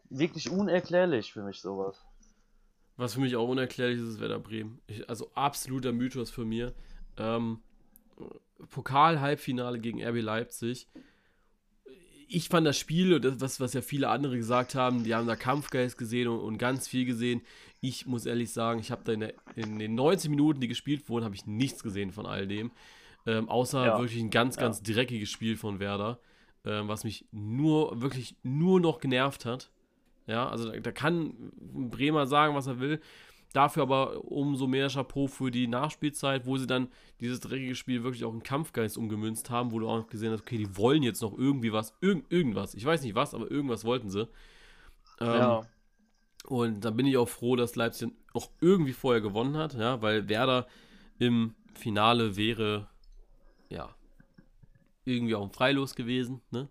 wirklich 0.09 0.49
unerklärlich 0.49 1.33
für 1.33 1.41
mich 1.41 1.59
sowas. 1.59 2.01
Was 2.97 3.13
für 3.13 3.19
mich 3.19 3.35
auch 3.35 3.47
unerklärlich 3.47 3.99
ist, 3.99 4.07
ist 4.07 4.19
Werder 4.19 4.39
Bremen. 4.39 4.79
Ich, 4.87 5.07
also 5.07 5.31
absoluter 5.35 5.93
Mythos 5.93 6.31
für 6.31 6.45
mir. 6.45 6.73
Ähm, 7.17 7.59
Pokal-Halbfinale 8.69 9.79
gegen 9.79 10.03
RB 10.03 10.21
Leipzig. 10.21 10.87
Ich 12.27 12.49
fand 12.49 12.67
das 12.67 12.77
Spiel, 12.77 13.19
das, 13.19 13.39
was, 13.39 13.59
was 13.59 13.73
ja 13.73 13.81
viele 13.81 14.09
andere 14.09 14.35
gesagt 14.35 14.75
haben, 14.75 15.03
die 15.03 15.15
haben 15.15 15.27
da 15.27 15.35
Kampfgeist 15.35 15.97
gesehen 15.97 16.27
und, 16.27 16.39
und 16.39 16.57
ganz 16.57 16.87
viel 16.87 17.05
gesehen. 17.05 17.41
Ich 17.79 18.07
muss 18.07 18.25
ehrlich 18.25 18.51
sagen, 18.51 18.79
ich 18.79 18.91
habe 18.91 19.03
da 19.05 19.13
in, 19.13 19.19
der, 19.21 19.33
in, 19.55 19.79
den 19.79 19.95
90 19.95 20.31
Minuten, 20.31 20.59
die 20.59 20.67
gespielt 20.67 21.07
wurden, 21.07 21.23
habe 21.23 21.35
ich 21.35 21.45
nichts 21.45 21.83
gesehen 21.83 22.11
von 22.11 22.25
all 22.25 22.47
dem. 22.47 22.71
Ähm, 23.25 23.47
außer 23.47 23.85
ja. 23.85 23.99
wirklich 23.99 24.21
ein 24.21 24.31
ganz, 24.31 24.57
ganz 24.57 24.81
ja. 24.85 24.95
dreckiges 24.95 25.29
Spiel 25.29 25.55
von 25.55 25.79
Werder, 25.79 26.19
ähm, 26.65 26.87
was 26.87 27.03
mich 27.03 27.25
nur, 27.31 28.01
wirklich 28.01 28.35
nur 28.41 28.79
noch 28.79 28.99
genervt 28.99 29.45
hat. 29.45 29.69
Ja, 30.27 30.47
also 30.47 30.69
da, 30.71 30.79
da 30.79 30.91
kann 30.91 31.51
Bremer 31.55 32.27
sagen, 32.27 32.53
was 32.53 32.67
er 32.67 32.79
will. 32.79 33.01
Dafür 33.53 33.83
aber 33.83 34.25
umso 34.25 34.67
mehr 34.67 34.89
Chapeau 34.89 35.27
für 35.27 35.49
die 35.49 35.67
Nachspielzeit, 35.67 36.45
wo 36.45 36.57
sie 36.57 36.67
dann 36.67 36.89
dieses 37.21 37.39
dreckige 37.39 37.75
Spiel 37.75 38.03
wirklich 38.03 38.25
auch 38.25 38.33
in 38.33 38.43
Kampfgeist 38.43 38.97
umgemünzt 38.97 39.49
haben, 39.49 39.71
wo 39.71 39.79
du 39.79 39.89
auch 39.89 40.07
gesehen 40.07 40.33
hast, 40.33 40.41
okay, 40.41 40.57
die 40.57 40.77
wollen 40.77 41.01
jetzt 41.01 41.21
noch 41.21 41.35
irgendwie 41.35 41.71
was, 41.71 41.93
irg 42.01 42.25
irgendwas. 42.29 42.75
Ich 42.75 42.85
weiß 42.85 43.01
nicht 43.01 43.15
was, 43.15 43.33
aber 43.33 43.49
irgendwas 43.49 43.85
wollten 43.85 44.09
sie. 44.09 44.27
Ähm, 45.21 45.27
ja. 45.27 45.61
Und 46.45 46.81
da 46.81 46.91
bin 46.91 47.05
ich 47.05 47.17
auch 47.17 47.29
froh, 47.29 47.55
dass 47.55 47.75
Leipzig 47.75 48.11
auch 48.33 48.51
irgendwie 48.61 48.93
vorher 48.93 49.21
gewonnen 49.21 49.57
hat, 49.57 49.73
ja, 49.73 50.01
weil 50.01 50.29
Werder 50.29 50.67
im 51.17 51.55
Finale 51.73 52.35
wäre, 52.35 52.87
ja, 53.69 53.89
irgendwie 55.05 55.35
auch 55.35 55.43
ein 55.43 55.51
Freilos 55.51 55.95
gewesen, 55.95 56.41
ne? 56.51 56.67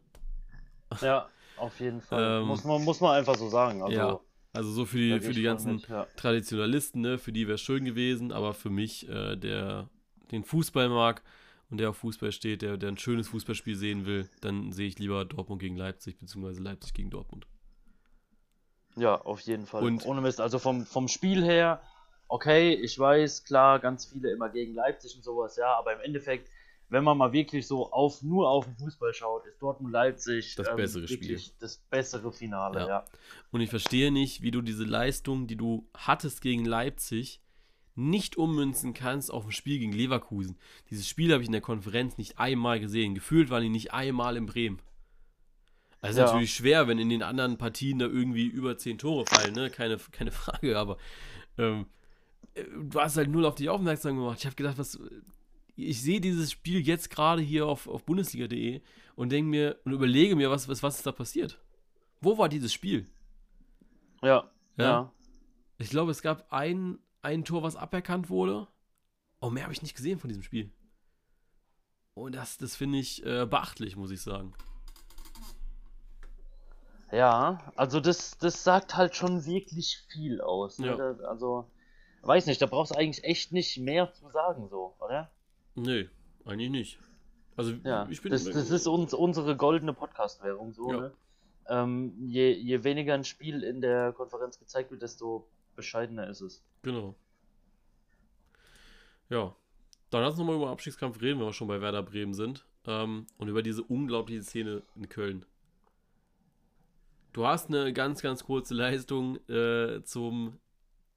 Ja. 1.00 1.28
Auf 1.56 1.80
jeden 1.80 2.00
Fall. 2.00 2.40
Ähm, 2.40 2.46
muss, 2.46 2.64
man, 2.64 2.84
muss 2.84 3.00
man 3.00 3.16
einfach 3.16 3.36
so 3.36 3.48
sagen. 3.48 3.82
Also, 3.82 3.96
ja, 3.96 4.20
also 4.52 4.70
so 4.70 4.86
für 4.86 4.96
die, 4.96 5.20
für 5.20 5.32
die 5.32 5.42
ganzen 5.42 5.76
mit, 5.76 5.88
ja. 5.88 6.06
Traditionalisten, 6.16 7.02
ne, 7.02 7.18
für 7.18 7.32
die 7.32 7.46
wäre 7.46 7.56
es 7.56 7.60
schön 7.60 7.84
gewesen, 7.84 8.32
aber 8.32 8.54
für 8.54 8.70
mich, 8.70 9.08
äh, 9.08 9.36
der 9.36 9.88
den 10.30 10.44
Fußball 10.44 10.88
mag 10.88 11.22
und 11.70 11.78
der 11.78 11.90
auf 11.90 11.98
Fußball 11.98 12.32
steht, 12.32 12.62
der, 12.62 12.76
der 12.76 12.90
ein 12.90 12.98
schönes 12.98 13.28
Fußballspiel 13.28 13.76
sehen 13.76 14.06
will, 14.06 14.28
dann 14.40 14.72
sehe 14.72 14.88
ich 14.88 14.98
lieber 14.98 15.24
Dortmund 15.24 15.60
gegen 15.60 15.76
Leipzig, 15.76 16.18
beziehungsweise 16.18 16.62
Leipzig 16.62 16.94
gegen 16.94 17.10
Dortmund. 17.10 17.46
Ja, 18.96 19.20
auf 19.20 19.40
jeden 19.40 19.66
Fall. 19.66 19.82
Und 19.82 20.06
Ohne 20.06 20.22
Mist. 20.22 20.40
Also 20.40 20.58
vom, 20.58 20.86
vom 20.86 21.06
Spiel 21.08 21.44
her, 21.44 21.82
okay, 22.28 22.72
ich 22.72 22.98
weiß, 22.98 23.44
klar, 23.44 23.78
ganz 23.78 24.06
viele 24.06 24.30
immer 24.30 24.48
gegen 24.48 24.74
Leipzig 24.74 25.14
und 25.16 25.22
sowas, 25.22 25.56
ja, 25.56 25.76
aber 25.76 25.92
im 25.92 26.00
Endeffekt 26.00 26.50
wenn 26.88 27.02
man 27.02 27.18
mal 27.18 27.32
wirklich 27.32 27.66
so 27.66 27.90
auf 27.92 28.22
nur 28.22 28.48
auf 28.48 28.64
den 28.64 28.76
Fußball 28.76 29.12
schaut, 29.12 29.44
ist 29.46 29.60
Dortmund 29.60 29.92
Leipzig 29.92 30.54
das 30.54 30.68
ähm, 30.68 30.76
bessere 30.76 31.08
Spiel. 31.08 31.40
Das 31.58 31.78
bessere 31.90 32.32
Finale, 32.32 32.80
ja. 32.80 32.88
ja. 32.88 33.04
Und 33.50 33.60
ich 33.60 33.70
verstehe 33.70 34.12
nicht, 34.12 34.42
wie 34.42 34.50
du 34.50 34.62
diese 34.62 34.84
Leistung, 34.84 35.46
die 35.46 35.56
du 35.56 35.88
hattest 35.94 36.40
gegen 36.40 36.64
Leipzig, 36.64 37.40
nicht 37.96 38.36
ummünzen 38.36 38.94
kannst 38.94 39.32
auf 39.32 39.46
ein 39.46 39.52
Spiel 39.52 39.78
gegen 39.78 39.92
Leverkusen. 39.92 40.58
Dieses 40.90 41.08
Spiel 41.08 41.32
habe 41.32 41.42
ich 41.42 41.48
in 41.48 41.52
der 41.52 41.62
Konferenz 41.62 42.18
nicht 42.18 42.38
einmal 42.38 42.78
gesehen. 42.78 43.14
Gefühlt 43.14 43.50
waren 43.50 43.62
die 43.62 43.70
nicht 43.70 43.92
einmal 43.92 44.36
in 44.36 44.46
Bremen. 44.46 44.80
Also 46.02 46.20
ja. 46.20 46.26
natürlich 46.26 46.54
schwer, 46.54 46.88
wenn 46.88 46.98
in 46.98 47.08
den 47.08 47.22
anderen 47.22 47.56
Partien 47.56 47.98
da 47.98 48.04
irgendwie 48.04 48.46
über 48.46 48.76
zehn 48.76 48.98
Tore 48.98 49.24
fallen, 49.26 49.54
ne? 49.54 49.70
Keine, 49.70 49.96
keine 50.12 50.30
Frage, 50.32 50.78
aber 50.78 50.98
ähm, 51.58 51.86
äh, 52.54 52.64
du 52.64 53.00
hast 53.00 53.16
halt 53.16 53.30
null 53.30 53.46
auf 53.46 53.54
dich 53.54 53.70
aufmerksam 53.70 54.16
gemacht. 54.16 54.38
Ich 54.40 54.46
habe 54.46 54.56
gedacht, 54.56 54.78
was, 54.78 55.00
ich 55.76 56.02
sehe 56.02 56.20
dieses 56.20 56.50
Spiel 56.50 56.80
jetzt 56.80 57.10
gerade 57.10 57.42
hier 57.42 57.66
auf, 57.66 57.86
auf 57.86 58.04
Bundesliga.de 58.04 58.80
und 59.14 59.30
denke 59.30 59.50
mir 59.50 59.80
und 59.84 59.92
überlege 59.92 60.34
mir, 60.34 60.50
was, 60.50 60.68
was, 60.68 60.82
was 60.82 60.96
ist 60.96 61.06
da 61.06 61.12
passiert? 61.12 61.60
Wo 62.20 62.38
war 62.38 62.48
dieses 62.48 62.72
Spiel? 62.72 63.06
Ja, 64.22 64.50
ja. 64.76 64.84
ja. 64.84 65.12
Ich 65.78 65.90
glaube, 65.90 66.10
es 66.10 66.22
gab 66.22 66.50
ein, 66.52 66.98
ein 67.22 67.44
Tor, 67.44 67.62
was 67.62 67.76
aberkannt 67.76 68.30
wurde. 68.30 68.66
Oh, 69.40 69.50
mehr 69.50 69.64
habe 69.64 69.72
ich 69.72 69.82
nicht 69.82 69.94
gesehen 69.94 70.18
von 70.18 70.28
diesem 70.28 70.42
Spiel. 70.42 70.72
Und 72.14 72.34
das, 72.34 72.56
das 72.56 72.74
finde 72.74 72.98
ich 72.98 73.24
äh, 73.26 73.44
beachtlich, 73.44 73.96
muss 73.96 74.10
ich 74.10 74.22
sagen. 74.22 74.54
Ja, 77.12 77.58
also 77.76 78.00
das, 78.00 78.38
das 78.38 78.64
sagt 78.64 78.96
halt 78.96 79.14
schon 79.14 79.44
wirklich 79.44 79.98
viel 80.08 80.40
aus. 80.40 80.78
Ne? 80.78 80.88
Ja. 80.88 81.28
Also, 81.28 81.70
weiß 82.22 82.46
nicht, 82.46 82.60
da 82.60 82.66
brauchst 82.66 82.92
du 82.92 82.98
eigentlich 82.98 83.24
echt 83.24 83.52
nicht 83.52 83.76
mehr 83.78 84.12
zu 84.12 84.30
sagen, 84.30 84.68
so, 84.68 84.96
oder? 84.98 85.30
Nee, 85.76 86.08
eigentlich 86.44 86.70
nicht. 86.70 86.98
Also 87.56 87.72
ja, 87.84 88.06
ich 88.10 88.20
bin 88.20 88.32
das, 88.32 88.44
das 88.44 88.70
ist 88.70 88.86
uns, 88.86 89.14
unsere 89.14 89.56
goldene 89.56 89.92
Podcast-Währung 89.92 90.72
so, 90.72 90.90
ja. 90.90 91.00
ne? 91.00 91.12
Ähm, 91.68 92.14
je, 92.28 92.52
je 92.52 92.84
weniger 92.84 93.14
ein 93.14 93.24
Spiel 93.24 93.62
in 93.62 93.80
der 93.80 94.12
Konferenz 94.12 94.58
gezeigt 94.58 94.90
wird, 94.90 95.02
desto 95.02 95.48
bescheidener 95.74 96.28
ist 96.28 96.40
es. 96.40 96.62
Genau. 96.82 97.14
Ja. 99.28 99.54
Dann 100.10 100.22
lass 100.22 100.32
uns 100.32 100.38
nochmal 100.38 100.56
über 100.56 100.70
Abstiegskampf 100.70 101.20
reden, 101.20 101.40
wenn 101.40 101.46
wir 101.46 101.52
schon 101.52 101.66
bei 101.68 101.80
Werder 101.80 102.02
Bremen 102.02 102.34
sind. 102.34 102.64
ähm, 102.86 103.26
und 103.36 103.48
über 103.48 103.62
diese 103.62 103.82
unglaubliche 103.82 104.42
Szene 104.42 104.82
in 104.94 105.08
Köln. 105.08 105.44
Du 107.32 107.46
hast 107.46 107.68
eine 107.68 107.92
ganz, 107.92 108.22
ganz 108.22 108.44
kurze 108.44 108.74
Leistung 108.74 109.36
äh, 109.48 110.02
zum 110.04 110.58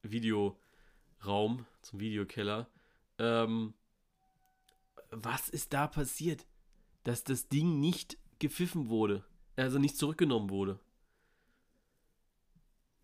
Videoraum, 0.02 1.66
zum 1.82 2.00
Videokeller. 2.00 2.68
Ähm, 3.18 3.74
was 5.12 5.50
ist 5.50 5.74
da 5.74 5.88
passiert? 5.88 6.46
Dass 7.04 7.24
das 7.24 7.50
Ding 7.50 7.80
nicht 7.80 8.18
gepfiffen 8.40 8.90
wurde, 8.90 9.24
also 9.56 9.80
nicht 9.80 9.98
zurückgenommen 9.98 10.50
wurde. 10.50 10.80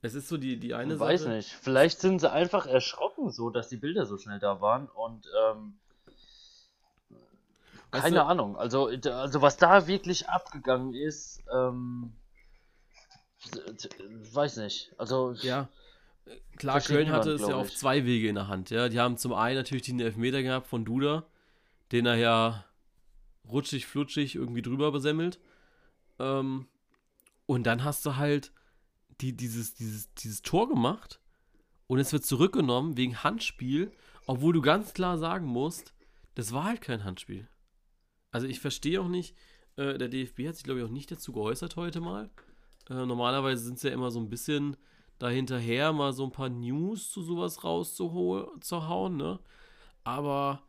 Es 0.01 0.13
ist 0.13 0.27
so 0.27 0.37
die, 0.37 0.59
die 0.59 0.73
eine 0.75 0.93
ich 0.93 0.99
weiß 0.99 1.25
nicht. 1.25 1.49
Vielleicht 1.49 1.99
sind 1.99 2.19
sie 2.19 2.31
einfach 2.31 2.67
erschrocken, 2.67 3.31
so 3.31 3.49
dass 3.49 3.69
die 3.69 3.77
Bilder 3.77 4.05
so 4.05 4.17
schnell 4.17 4.39
da 4.39 4.61
waren 4.61 4.87
und 4.87 5.27
ähm, 5.49 5.79
keine 7.91 8.17
du, 8.17 8.25
Ahnung. 8.25 8.57
Also, 8.57 8.87
also 8.87 9.41
was 9.41 9.57
da 9.57 9.87
wirklich 9.87 10.29
abgegangen 10.29 10.93
ist, 10.93 11.41
ähm, 11.51 12.13
weiß 14.31 14.57
nicht. 14.57 14.93
Also 14.97 15.31
ja. 15.41 15.69
Klar, 16.57 16.81
Köln 16.81 17.11
hatte 17.11 17.31
es 17.31 17.41
ja 17.41 17.55
auf 17.55 17.73
zwei 17.73 18.05
Wege 18.05 18.27
in 18.27 18.35
der 18.35 18.47
Hand. 18.47 18.71
Ja, 18.71 18.89
die 18.89 18.99
haben 18.99 19.17
zum 19.17 19.33
einen 19.33 19.57
natürlich 19.57 19.83
den 19.83 19.99
Elfmeter 19.99 20.41
gehabt 20.41 20.67
von 20.67 20.83
Duda, 20.83 21.23
den 21.91 22.05
er 22.05 22.15
ja 22.15 22.65
rutschig, 23.47 23.85
flutschig 23.85 24.35
irgendwie 24.35 24.61
drüber 24.61 24.91
besemmelt. 24.91 25.39
Ähm, 26.19 26.67
und 27.45 27.63
dann 27.63 27.83
hast 27.83 28.05
du 28.05 28.15
halt 28.15 28.51
die, 29.21 29.35
dieses, 29.35 29.75
dieses, 29.75 30.13
dieses 30.15 30.41
Tor 30.41 30.67
gemacht 30.67 31.19
und 31.87 31.99
es 31.99 32.11
wird 32.11 32.25
zurückgenommen 32.25 32.97
wegen 32.97 33.23
Handspiel, 33.23 33.91
obwohl 34.25 34.53
du 34.53 34.61
ganz 34.61 34.93
klar 34.93 35.17
sagen 35.17 35.45
musst, 35.45 35.93
das 36.33 36.51
war 36.51 36.63
halt 36.63 36.81
kein 36.81 37.03
Handspiel. 37.03 37.47
Also 38.31 38.47
ich 38.47 38.59
verstehe 38.59 38.99
auch 39.01 39.07
nicht, 39.07 39.35
äh, 39.77 39.97
der 39.97 40.09
DFB 40.09 40.47
hat 40.47 40.55
sich 40.55 40.63
glaube 40.63 40.79
ich 40.79 40.85
auch 40.85 40.91
nicht 40.91 41.11
dazu 41.11 41.31
geäußert 41.31 41.75
heute 41.75 42.01
mal. 42.01 42.29
Äh, 42.89 43.05
normalerweise 43.05 43.63
sind 43.63 43.77
es 43.77 43.83
ja 43.83 43.91
immer 43.91 44.11
so 44.11 44.19
ein 44.19 44.29
bisschen 44.29 44.75
dahinterher, 45.19 45.93
mal 45.93 46.13
so 46.13 46.25
ein 46.25 46.31
paar 46.31 46.49
News 46.49 47.09
zu 47.09 47.21
sowas 47.21 47.63
rauszuhauen, 47.63 49.15
ne? 49.15 49.39
Aber 50.03 50.61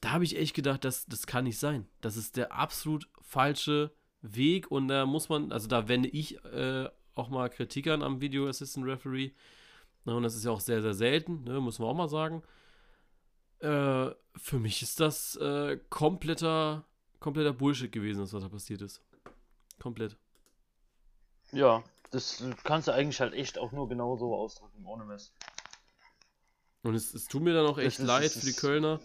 da 0.00 0.10
habe 0.12 0.24
ich 0.24 0.36
echt 0.36 0.54
gedacht, 0.54 0.84
das, 0.84 1.06
das 1.06 1.26
kann 1.26 1.44
nicht 1.44 1.58
sein. 1.58 1.86
Das 2.00 2.16
ist 2.16 2.36
der 2.36 2.52
absolut 2.52 3.08
falsche 3.20 3.92
Weg 4.22 4.70
und 4.70 4.88
da 4.88 5.06
muss 5.06 5.28
man, 5.28 5.52
also 5.52 5.68
da 5.68 5.88
wende 5.88 6.08
ich 6.08 6.42
äh, 6.44 6.88
auch 7.14 7.28
mal 7.28 7.48
Kritik 7.48 7.88
an 7.88 8.02
am 8.02 8.20
Video 8.20 8.48
Assistant 8.48 8.86
Referee. 8.86 9.32
Und 10.04 10.22
das 10.22 10.36
ist 10.36 10.44
ja 10.44 10.52
auch 10.52 10.60
sehr, 10.60 10.82
sehr 10.82 10.94
selten, 10.94 11.42
ne, 11.44 11.60
muss 11.60 11.78
man 11.78 11.88
auch 11.88 11.94
mal 11.94 12.08
sagen. 12.08 12.42
Äh, 13.58 14.10
für 14.36 14.58
mich 14.58 14.82
ist 14.82 15.00
das 15.00 15.34
äh, 15.36 15.78
kompletter, 15.88 16.84
kompletter 17.18 17.52
Bullshit 17.52 17.90
gewesen, 17.90 18.22
was 18.22 18.30
da 18.30 18.48
passiert 18.48 18.82
ist. 18.82 19.02
Komplett. 19.80 20.16
Ja, 21.52 21.82
das 22.10 22.44
kannst 22.64 22.88
du 22.88 22.92
eigentlich 22.92 23.20
halt 23.20 23.34
echt 23.34 23.58
auch 23.58 23.72
nur 23.72 23.88
genau 23.88 24.16
so 24.16 24.34
ausdrücken, 24.34 24.84
ohne 24.84 25.04
Mist. 25.04 25.32
Und 26.82 26.94
es, 26.94 27.14
es 27.14 27.26
tut 27.26 27.42
mir 27.42 27.54
dann 27.54 27.66
auch 27.66 27.78
echt 27.78 27.98
ist, 27.98 28.06
leid 28.06 28.30
für 28.30 28.46
die 28.46 28.52
Kölner, 28.52 29.00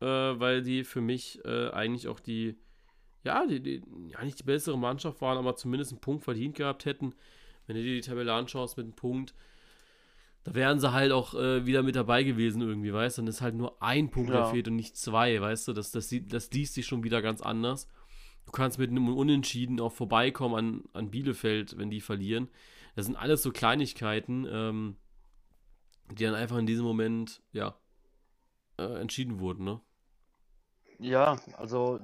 äh, 0.00 0.06
weil 0.06 0.62
die 0.62 0.84
für 0.84 1.00
mich 1.00 1.44
äh, 1.44 1.70
eigentlich 1.70 2.08
auch 2.08 2.20
die, 2.20 2.56
ja, 3.24 3.46
die, 3.46 3.60
die, 3.60 3.82
ja, 4.08 4.24
nicht 4.24 4.40
die 4.40 4.44
bessere 4.44 4.78
Mannschaft 4.78 5.20
waren, 5.20 5.38
aber 5.38 5.56
zumindest 5.56 5.92
einen 5.92 6.00
Punkt 6.00 6.24
verdient 6.24 6.56
gehabt 6.56 6.84
hätten. 6.84 7.14
Wenn 7.66 7.76
du 7.76 7.82
dir 7.82 7.94
die 7.94 8.08
Tabelle 8.08 8.32
anschaust 8.32 8.76
mit 8.76 8.84
einem 8.84 8.94
Punkt, 8.94 9.34
da 10.44 10.54
wären 10.54 10.78
sie 10.78 10.92
halt 10.92 11.10
auch 11.10 11.34
äh, 11.34 11.66
wieder 11.66 11.82
mit 11.82 11.96
dabei 11.96 12.22
gewesen 12.22 12.62
irgendwie, 12.62 12.92
weißt 12.92 13.18
du? 13.18 13.22
Dann 13.22 13.28
ist 13.28 13.40
halt 13.40 13.56
nur 13.56 13.82
ein 13.82 14.10
Punkt 14.10 14.30
ja. 14.30 14.44
fehlt 14.44 14.68
und 14.68 14.76
nicht 14.76 14.96
zwei, 14.96 15.40
weißt 15.40 15.66
du? 15.66 15.72
Das, 15.72 15.90
das, 15.90 16.14
das 16.28 16.50
liest 16.52 16.74
sich 16.74 16.86
schon 16.86 17.02
wieder 17.02 17.20
ganz 17.20 17.40
anders. 17.40 17.88
Du 18.44 18.52
kannst 18.52 18.78
mit 18.78 18.90
einem 18.90 19.08
Unentschieden 19.08 19.80
auch 19.80 19.92
vorbeikommen 19.92 20.54
an, 20.54 20.84
an 20.92 21.10
Bielefeld, 21.10 21.76
wenn 21.78 21.90
die 21.90 22.00
verlieren. 22.00 22.48
Das 22.94 23.06
sind 23.06 23.16
alles 23.16 23.42
so 23.42 23.50
Kleinigkeiten, 23.50 24.46
ähm, 24.48 24.96
die 26.12 26.22
dann 26.22 26.36
einfach 26.36 26.58
in 26.58 26.66
diesem 26.66 26.84
Moment, 26.84 27.42
ja, 27.52 27.76
äh, 28.78 29.00
entschieden 29.00 29.40
wurden, 29.40 29.64
ne? 29.64 29.80
Ja, 30.98 31.38
also 31.58 32.00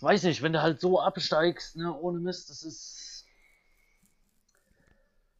weiß 0.00 0.22
nicht, 0.24 0.42
wenn 0.42 0.52
du 0.52 0.62
halt 0.62 0.80
so 0.80 1.00
absteigst, 1.00 1.76
ne, 1.76 1.94
ohne 1.94 2.18
Mist, 2.18 2.50
das 2.50 2.62
ist 2.62 3.26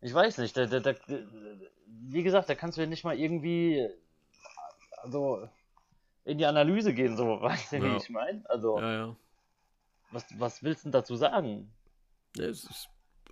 ich 0.00 0.12
weiß 0.12 0.37
nicht, 0.38 0.54
da, 0.54 0.66
da, 0.66 0.80
da, 0.80 0.94
wie 1.87 2.22
gesagt, 2.22 2.50
da 2.50 2.54
kannst 2.54 2.76
du 2.76 2.83
ja 2.83 2.87
nicht 2.87 3.04
mal 3.04 3.18
irgendwie 3.18 3.88
also 5.04 5.48
in 6.24 6.38
die 6.38 6.46
Analyse 6.46 6.94
gehen, 6.94 7.16
so, 7.16 7.24
weißt 7.40 7.72
du, 7.72 7.76
ja. 7.76 7.83
wie 7.83 7.96
ich 7.96 8.11
meine? 8.11 8.42
Also, 8.48 8.78
ja, 8.78 8.92
ja. 8.92 9.16
Was, 10.11 10.26
was 10.38 10.62
willst 10.62 10.83
du 10.83 10.87
denn 10.87 10.92
dazu 10.92 11.16
sagen? 11.16 11.72
Ja, 12.37 12.44
es 12.44 12.64
ist, 12.64 12.88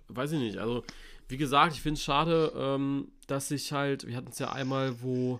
weiß 0.07 0.33
ich 0.33 0.39
nicht. 0.39 0.57
Also, 0.57 0.83
wie 1.27 1.37
gesagt, 1.37 1.73
ich 1.73 1.81
finde 1.81 1.97
es 1.97 2.03
schade, 2.03 2.51
ähm, 2.55 3.11
dass 3.27 3.47
sich 3.47 3.71
halt, 3.71 4.05
wir 4.05 4.15
hatten 4.15 4.29
es 4.29 4.39
ja 4.39 4.51
einmal, 4.51 5.01
wo, 5.01 5.39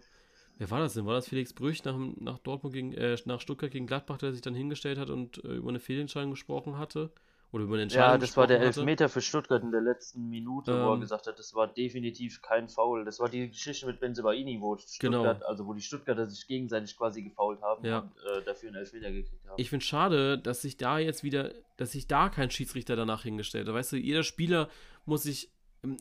wer 0.57 0.71
war 0.71 0.79
das 0.79 0.93
denn? 0.93 1.05
War 1.05 1.15
das 1.15 1.27
Felix 1.27 1.53
Brüch 1.53 1.83
nach, 1.83 1.97
nach 2.17 2.39
Dortmund 2.39 2.73
gegen, 2.73 2.93
äh, 2.93 3.17
nach 3.25 3.41
Stuttgart 3.41 3.71
gegen 3.71 3.87
Gladbach, 3.87 4.17
der 4.17 4.31
sich 4.31 4.41
dann 4.41 4.55
hingestellt 4.55 4.97
hat 4.97 5.09
und 5.09 5.43
äh, 5.43 5.55
über 5.55 5.69
eine 5.69 5.79
Fehlentscheidung 5.79 6.31
gesprochen 6.31 6.77
hatte? 6.77 7.11
Oder 7.53 7.65
über 7.65 7.75
eine 7.75 7.83
Entscheidung 7.83 8.13
Ja, 8.13 8.17
das 8.17 8.35
war 8.35 8.47
der 8.47 8.61
Elfmeter 8.61 9.05
hatte. 9.05 9.13
für 9.13 9.21
Stuttgart 9.21 9.61
in 9.61 9.71
der 9.71 9.81
letzten 9.81 10.27
Minute, 10.27 10.71
ähm, 10.71 10.77
wo 10.79 10.87
er 10.89 10.93
ähm. 10.95 11.01
gesagt 11.01 11.27
hat, 11.27 11.37
das 11.37 11.53
war 11.53 11.67
definitiv 11.67 12.41
kein 12.41 12.67
Foul. 12.67 13.05
Das 13.05 13.19
war 13.19 13.29
die 13.29 13.47
Geschichte 13.47 13.85
mit 13.85 13.99
Benzebaini, 13.99 14.59
wo. 14.59 14.75
Stuttgart, 14.75 15.37
genau. 15.37 15.47
also 15.47 15.67
wo 15.67 15.73
die 15.73 15.81
Stuttgarter 15.81 16.25
sich 16.25 16.47
gegenseitig 16.47 16.97
quasi 16.97 17.21
gefault 17.21 17.61
haben 17.61 17.85
ja. 17.85 17.99
und 17.99 18.11
äh, 18.25 18.43
dafür 18.43 18.69
einen 18.69 18.77
Elfmeter 18.79 19.11
gekriegt 19.11 19.47
haben. 19.47 19.53
Ich 19.57 19.69
finde 19.69 19.85
schade, 19.85 20.39
dass 20.39 20.63
sich 20.63 20.77
da 20.77 20.97
jetzt 20.97 21.23
wieder, 21.23 21.53
dass 21.77 21.91
sich 21.91 22.07
da 22.07 22.29
kein 22.29 22.49
Schiedsrichter 22.49 22.95
danach 22.95 23.21
hingestellt 23.21 23.67
hat. 23.67 23.75
Weißt 23.75 23.91
du, 23.91 23.97
jeder 23.97 24.23
Spieler 24.23 24.67
muss 25.05 25.21
sich 25.21 25.51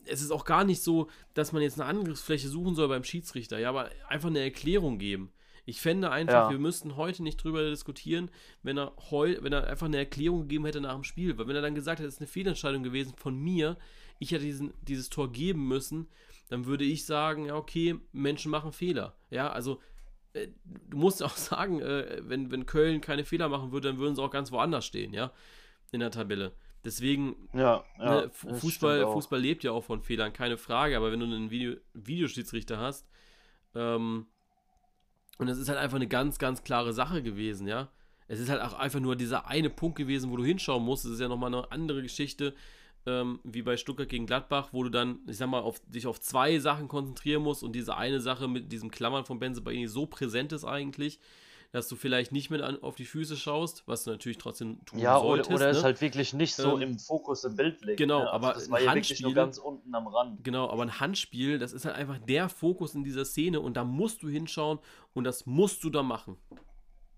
es 0.05 0.21
ist 0.21 0.31
auch 0.31 0.45
gar 0.45 0.63
nicht 0.63 0.81
so, 0.81 1.09
dass 1.33 1.51
man 1.51 1.61
jetzt 1.61 1.79
eine 1.79 1.89
Angriffsfläche 1.89 2.47
suchen 2.47 2.75
soll 2.75 2.87
beim 2.87 3.03
Schiedsrichter, 3.03 3.59
ja, 3.59 3.69
aber 3.69 3.89
einfach 4.07 4.29
eine 4.29 4.39
Erklärung 4.39 4.97
geben. 4.97 5.31
Ich 5.65 5.79
fände 5.79 6.11
einfach, 6.11 6.45
ja. 6.45 6.49
wir 6.49 6.59
müssten 6.59 6.97
heute 6.97 7.23
nicht 7.23 7.41
drüber 7.41 7.69
diskutieren, 7.69 8.29
wenn 8.63 8.77
er 8.77 8.93
heu, 9.11 9.37
wenn 9.39 9.53
er 9.53 9.67
einfach 9.67 9.87
eine 9.87 9.97
Erklärung 9.97 10.41
gegeben 10.41 10.65
hätte 10.65 10.81
nach 10.81 10.93
dem 10.93 11.05
Spiel. 11.05 11.37
Weil 11.37 11.47
wenn 11.47 11.55
er 11.55 11.61
dann 11.61 11.75
gesagt 11.75 11.99
hätte, 11.99 12.07
es 12.07 12.15
ist 12.15 12.21
eine 12.21 12.27
Fehlentscheidung 12.27 12.83
gewesen 12.83 13.13
von 13.15 13.37
mir, 13.37 13.77
ich 14.19 14.31
hätte 14.31 14.43
diesen, 14.43 14.73
dieses 14.81 15.09
Tor 15.09 15.31
geben 15.31 15.67
müssen, 15.67 16.07
dann 16.49 16.65
würde 16.65 16.83
ich 16.83 17.05
sagen, 17.05 17.45
ja, 17.45 17.55
okay, 17.55 17.95
Menschen 18.11 18.51
machen 18.51 18.73
Fehler. 18.73 19.15
Ja, 19.31 19.51
also 19.51 19.79
äh, 20.33 20.49
du 20.89 20.97
musst 20.97 21.23
auch 21.23 21.37
sagen, 21.37 21.79
äh, 21.79 22.21
wenn, 22.23 22.51
wenn 22.51 22.65
Köln 22.65 22.99
keine 22.99 23.23
Fehler 23.23 23.47
machen 23.47 23.71
würde, 23.71 23.87
dann 23.87 23.99
würden 23.99 24.15
sie 24.15 24.21
auch 24.21 24.31
ganz 24.31 24.51
woanders 24.51 24.85
stehen, 24.85 25.13
ja, 25.13 25.31
in 25.91 26.01
der 26.01 26.11
Tabelle. 26.11 26.51
Deswegen, 26.85 27.49
ja, 27.53 27.83
ja, 27.97 28.21
ne, 28.21 28.29
Fußball, 28.31 29.07
Fußball 29.07 29.39
lebt 29.39 29.63
ja 29.63 29.71
auch 29.71 29.83
von 29.85 30.01
Fehlern, 30.01 30.33
keine 30.33 30.57
Frage, 30.57 30.97
aber 30.97 31.11
wenn 31.11 31.19
du 31.21 31.25
einen 31.25 31.49
Video, 31.49 31.75
Videoschiedsrichter 31.93 32.77
hast, 32.77 33.07
ähm, 33.73 34.27
und 35.37 35.47
es 35.47 35.57
ist 35.57 35.69
halt 35.69 35.79
einfach 35.79 35.95
eine 35.95 36.07
ganz, 36.07 36.37
ganz 36.39 36.63
klare 36.63 36.93
Sache 36.93 37.23
gewesen, 37.23 37.67
ja. 37.67 37.89
Es 38.27 38.39
ist 38.39 38.49
halt 38.49 38.61
auch 38.61 38.73
einfach 38.73 38.99
nur 38.99 39.15
dieser 39.15 39.47
eine 39.47 39.69
Punkt 39.69 39.97
gewesen, 39.97 40.31
wo 40.31 40.37
du 40.37 40.45
hinschauen 40.45 40.83
musst. 40.83 41.05
Es 41.05 41.11
ist 41.11 41.19
ja 41.19 41.27
nochmal 41.27 41.53
eine 41.53 41.71
andere 41.71 42.01
Geschichte, 42.01 42.53
ähm, 43.05 43.39
wie 43.43 43.61
bei 43.61 43.75
Stuttgart 43.77 44.07
gegen 44.07 44.25
Gladbach, 44.25 44.69
wo 44.71 44.83
du 44.83 44.89
dann, 44.89 45.19
ich 45.27 45.37
sag 45.37 45.49
mal, 45.49 45.59
auf, 45.59 45.81
dich 45.87 46.07
auf 46.07 46.21
zwei 46.21 46.59
Sachen 46.59 46.87
konzentrieren 46.87 47.43
musst 47.43 47.63
und 47.63 47.73
diese 47.73 47.97
eine 47.97 48.21
Sache 48.21 48.47
mit 48.47 48.71
diesem 48.71 48.91
Klammern 48.91 49.25
von 49.25 49.39
Benze 49.39 49.61
Baini 49.61 49.87
so 49.87 50.05
präsent 50.05 50.53
ist 50.53 50.63
eigentlich, 50.63 51.19
dass 51.73 51.87
du 51.87 51.95
vielleicht 51.95 52.31
nicht 52.31 52.51
mehr 52.51 52.63
an, 52.63 52.81
auf 52.83 52.93
die 52.93 53.03
Füße 53.03 53.35
schaust, 53.35 53.81
was 53.87 54.03
du 54.03 54.11
natürlich 54.11 54.37
trotzdem 54.37 54.85
tun 54.85 54.99
ja, 54.99 55.17
solltest. 55.19 55.49
Ja, 55.49 55.55
oder, 55.55 55.65
oder 55.65 55.71
ne? 55.73 55.77
es 55.79 55.83
halt 55.83 56.01
wirklich 56.01 56.31
nicht 56.31 56.53
so 56.53 56.75
ähm, 56.75 56.83
im 56.83 56.99
Fokus 56.99 57.43
im 57.45 57.55
Bild 57.55 57.83
liegt. 57.83 57.97
Genau, 57.97 58.19
ne? 58.19 58.31
also 58.31 58.35
aber 58.35 58.53
das 58.53 58.69
war 58.69 58.79
ja 58.79 58.93
wirklich 58.93 59.19
nur 59.21 59.33
ganz 59.33 59.57
unten 59.57 59.93
am 59.95 60.05
Rand. 60.05 60.43
Genau, 60.43 60.69
aber 60.69 60.83
ein 60.83 60.99
Handspiel, 60.99 61.57
das 61.57 61.73
ist 61.73 61.85
halt 61.85 61.95
einfach 61.95 62.19
der 62.19 62.47
Fokus 62.47 62.93
in 62.93 63.03
dieser 63.03 63.25
Szene 63.25 63.59
und 63.59 63.75
da 63.75 63.83
musst 63.83 64.21
du 64.21 64.29
hinschauen 64.29 64.77
und 65.15 65.23
das 65.23 65.47
musst 65.47 65.83
du 65.83 65.89
da 65.89 66.03
machen. 66.03 66.37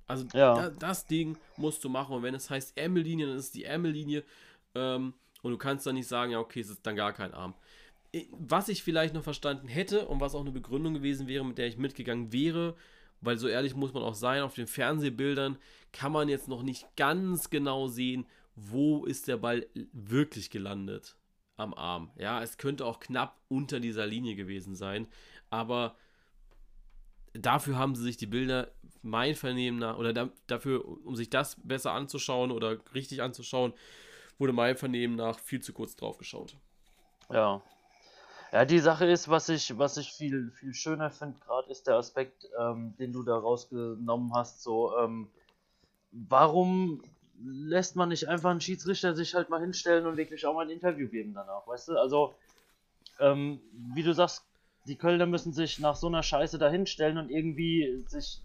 Also 0.08 0.26
ja. 0.34 0.56
da, 0.56 0.70
das 0.70 1.06
Ding 1.06 1.38
musst 1.58 1.84
du 1.84 1.90
machen 1.90 2.16
und 2.16 2.24
wenn 2.24 2.34
es 2.34 2.50
heißt 2.50 2.78
Ärmellinie, 2.78 3.28
dann 3.28 3.36
ist 3.36 3.46
es 3.46 3.52
die 3.52 3.66
Ärmellinie 3.66 4.24
ähm, 4.74 5.16
und 5.42 5.52
du 5.52 5.58
kannst 5.58 5.86
dann 5.86 5.96
nicht 5.96 6.08
sagen, 6.08 6.32
ja 6.32 6.40
okay, 6.40 6.62
es 6.62 6.70
ist 6.70 6.88
dann 6.88 6.96
gar 6.96 7.12
kein 7.12 7.34
Arm. 7.34 7.56
Was 8.32 8.70
ich 8.70 8.84
vielleicht 8.84 9.14
noch 9.14 9.24
verstanden 9.24 9.68
hätte 9.68 10.08
und 10.08 10.22
was 10.22 10.34
auch 10.34 10.40
eine 10.40 10.52
Begründung 10.52 10.94
gewesen 10.94 11.28
wäre, 11.28 11.44
mit 11.44 11.58
der 11.58 11.68
ich 11.68 11.78
mitgegangen 11.78 12.32
wäre, 12.32 12.78
weil 13.26 13.38
so 13.38 13.48
ehrlich 13.48 13.76
muss 13.76 13.94
man 13.94 14.04
auch 14.04 14.16
sein, 14.16 14.42
auf 14.42 14.56
den 14.56 14.68
Fernsehbildern 14.68 15.58
kann 15.92 16.12
man 16.12 16.30
jetzt 16.30 16.48
noch 16.48 16.64
nicht 16.64 16.96
ganz 16.96 17.50
genau 17.50 17.88
sehen, 17.88 18.26
wo 18.56 19.06
ist 19.06 19.28
der 19.28 19.38
Ball 19.38 19.66
wirklich 19.92 20.50
gelandet 20.50 21.18
am 21.58 21.74
Arm. 21.74 22.12
Ja, 22.18 22.42
es 22.42 22.58
könnte 22.58 22.86
auch 22.86 23.00
knapp 23.00 23.38
unter 23.48 23.80
dieser 23.80 24.06
Linie 24.06 24.36
gewesen 24.36 24.76
sein, 24.76 25.08
aber 25.50 25.96
dafür 27.34 27.78
haben 27.78 27.96
sie 27.96 28.04
sich 28.04 28.18
die 28.18 28.28
Bilder, 28.28 28.72
mein 29.02 29.36
Vernehmen 29.36 29.80
nach, 29.80 29.98
oder 29.98 30.14
da, 30.14 30.30
dafür, 30.48 30.86
um 31.06 31.16
sich 31.16 31.30
das 31.30 31.58
besser 31.64 31.92
anzuschauen 31.92 32.52
oder 32.52 32.78
richtig 32.94 33.22
anzuschauen, 33.22 33.74
wurde 34.38 34.54
mein 34.54 34.78
Vernehmen 34.78 35.16
nach 35.16 35.40
viel 35.40 35.62
zu 35.62 35.74
kurz 35.74 35.96
drauf 35.96 36.18
geschaut. 36.18 36.58
Ja, 37.32 37.62
ja, 38.56 38.64
die 38.64 38.80
Sache 38.80 39.06
ist, 39.06 39.28
was 39.28 39.50
ich, 39.50 39.78
was 39.78 39.98
ich 39.98 40.14
viel, 40.14 40.50
viel 40.52 40.74
schöner 40.74 41.12
finde, 41.12 41.38
gerade 41.46 41.70
ist 41.70 41.88
der 41.88 41.96
Aspekt, 41.96 42.48
ähm, 42.58 42.94
den 42.98 43.12
du 43.12 43.22
da 43.22 43.36
rausgenommen 43.36 44.34
hast, 44.34 44.64
so, 44.64 44.98
ähm, 44.98 45.28
warum 46.14 47.04
lässt 47.44 47.98
man 47.98 48.08
nicht 48.08 48.30
einfach 48.30 48.52
einen 48.52 48.62
Schiedsrichter 48.62 49.14
sich 49.14 49.36
halt 49.36 49.50
mal 49.50 49.60
hinstellen 49.60 50.06
und 50.06 50.16
wirklich 50.16 50.46
auch 50.46 50.54
mal 50.54 50.66
ein 50.66 50.72
Interview 50.72 51.10
geben 51.10 51.34
danach, 51.34 51.68
weißt 51.68 51.90
du? 51.90 51.98
Also, 51.98 52.34
ähm, 53.20 53.60
wie 53.94 54.04
du 54.04 54.14
sagst, 54.14 54.46
die 54.88 54.96
Kölner 54.96 55.26
müssen 55.26 55.52
sich 55.52 55.80
nach 55.80 55.98
so 55.98 56.08
einer 56.08 56.24
Scheiße 56.24 56.58
dahinstellen 56.58 57.18
und 57.18 57.30
irgendwie 57.30 58.06
sich 58.08 58.40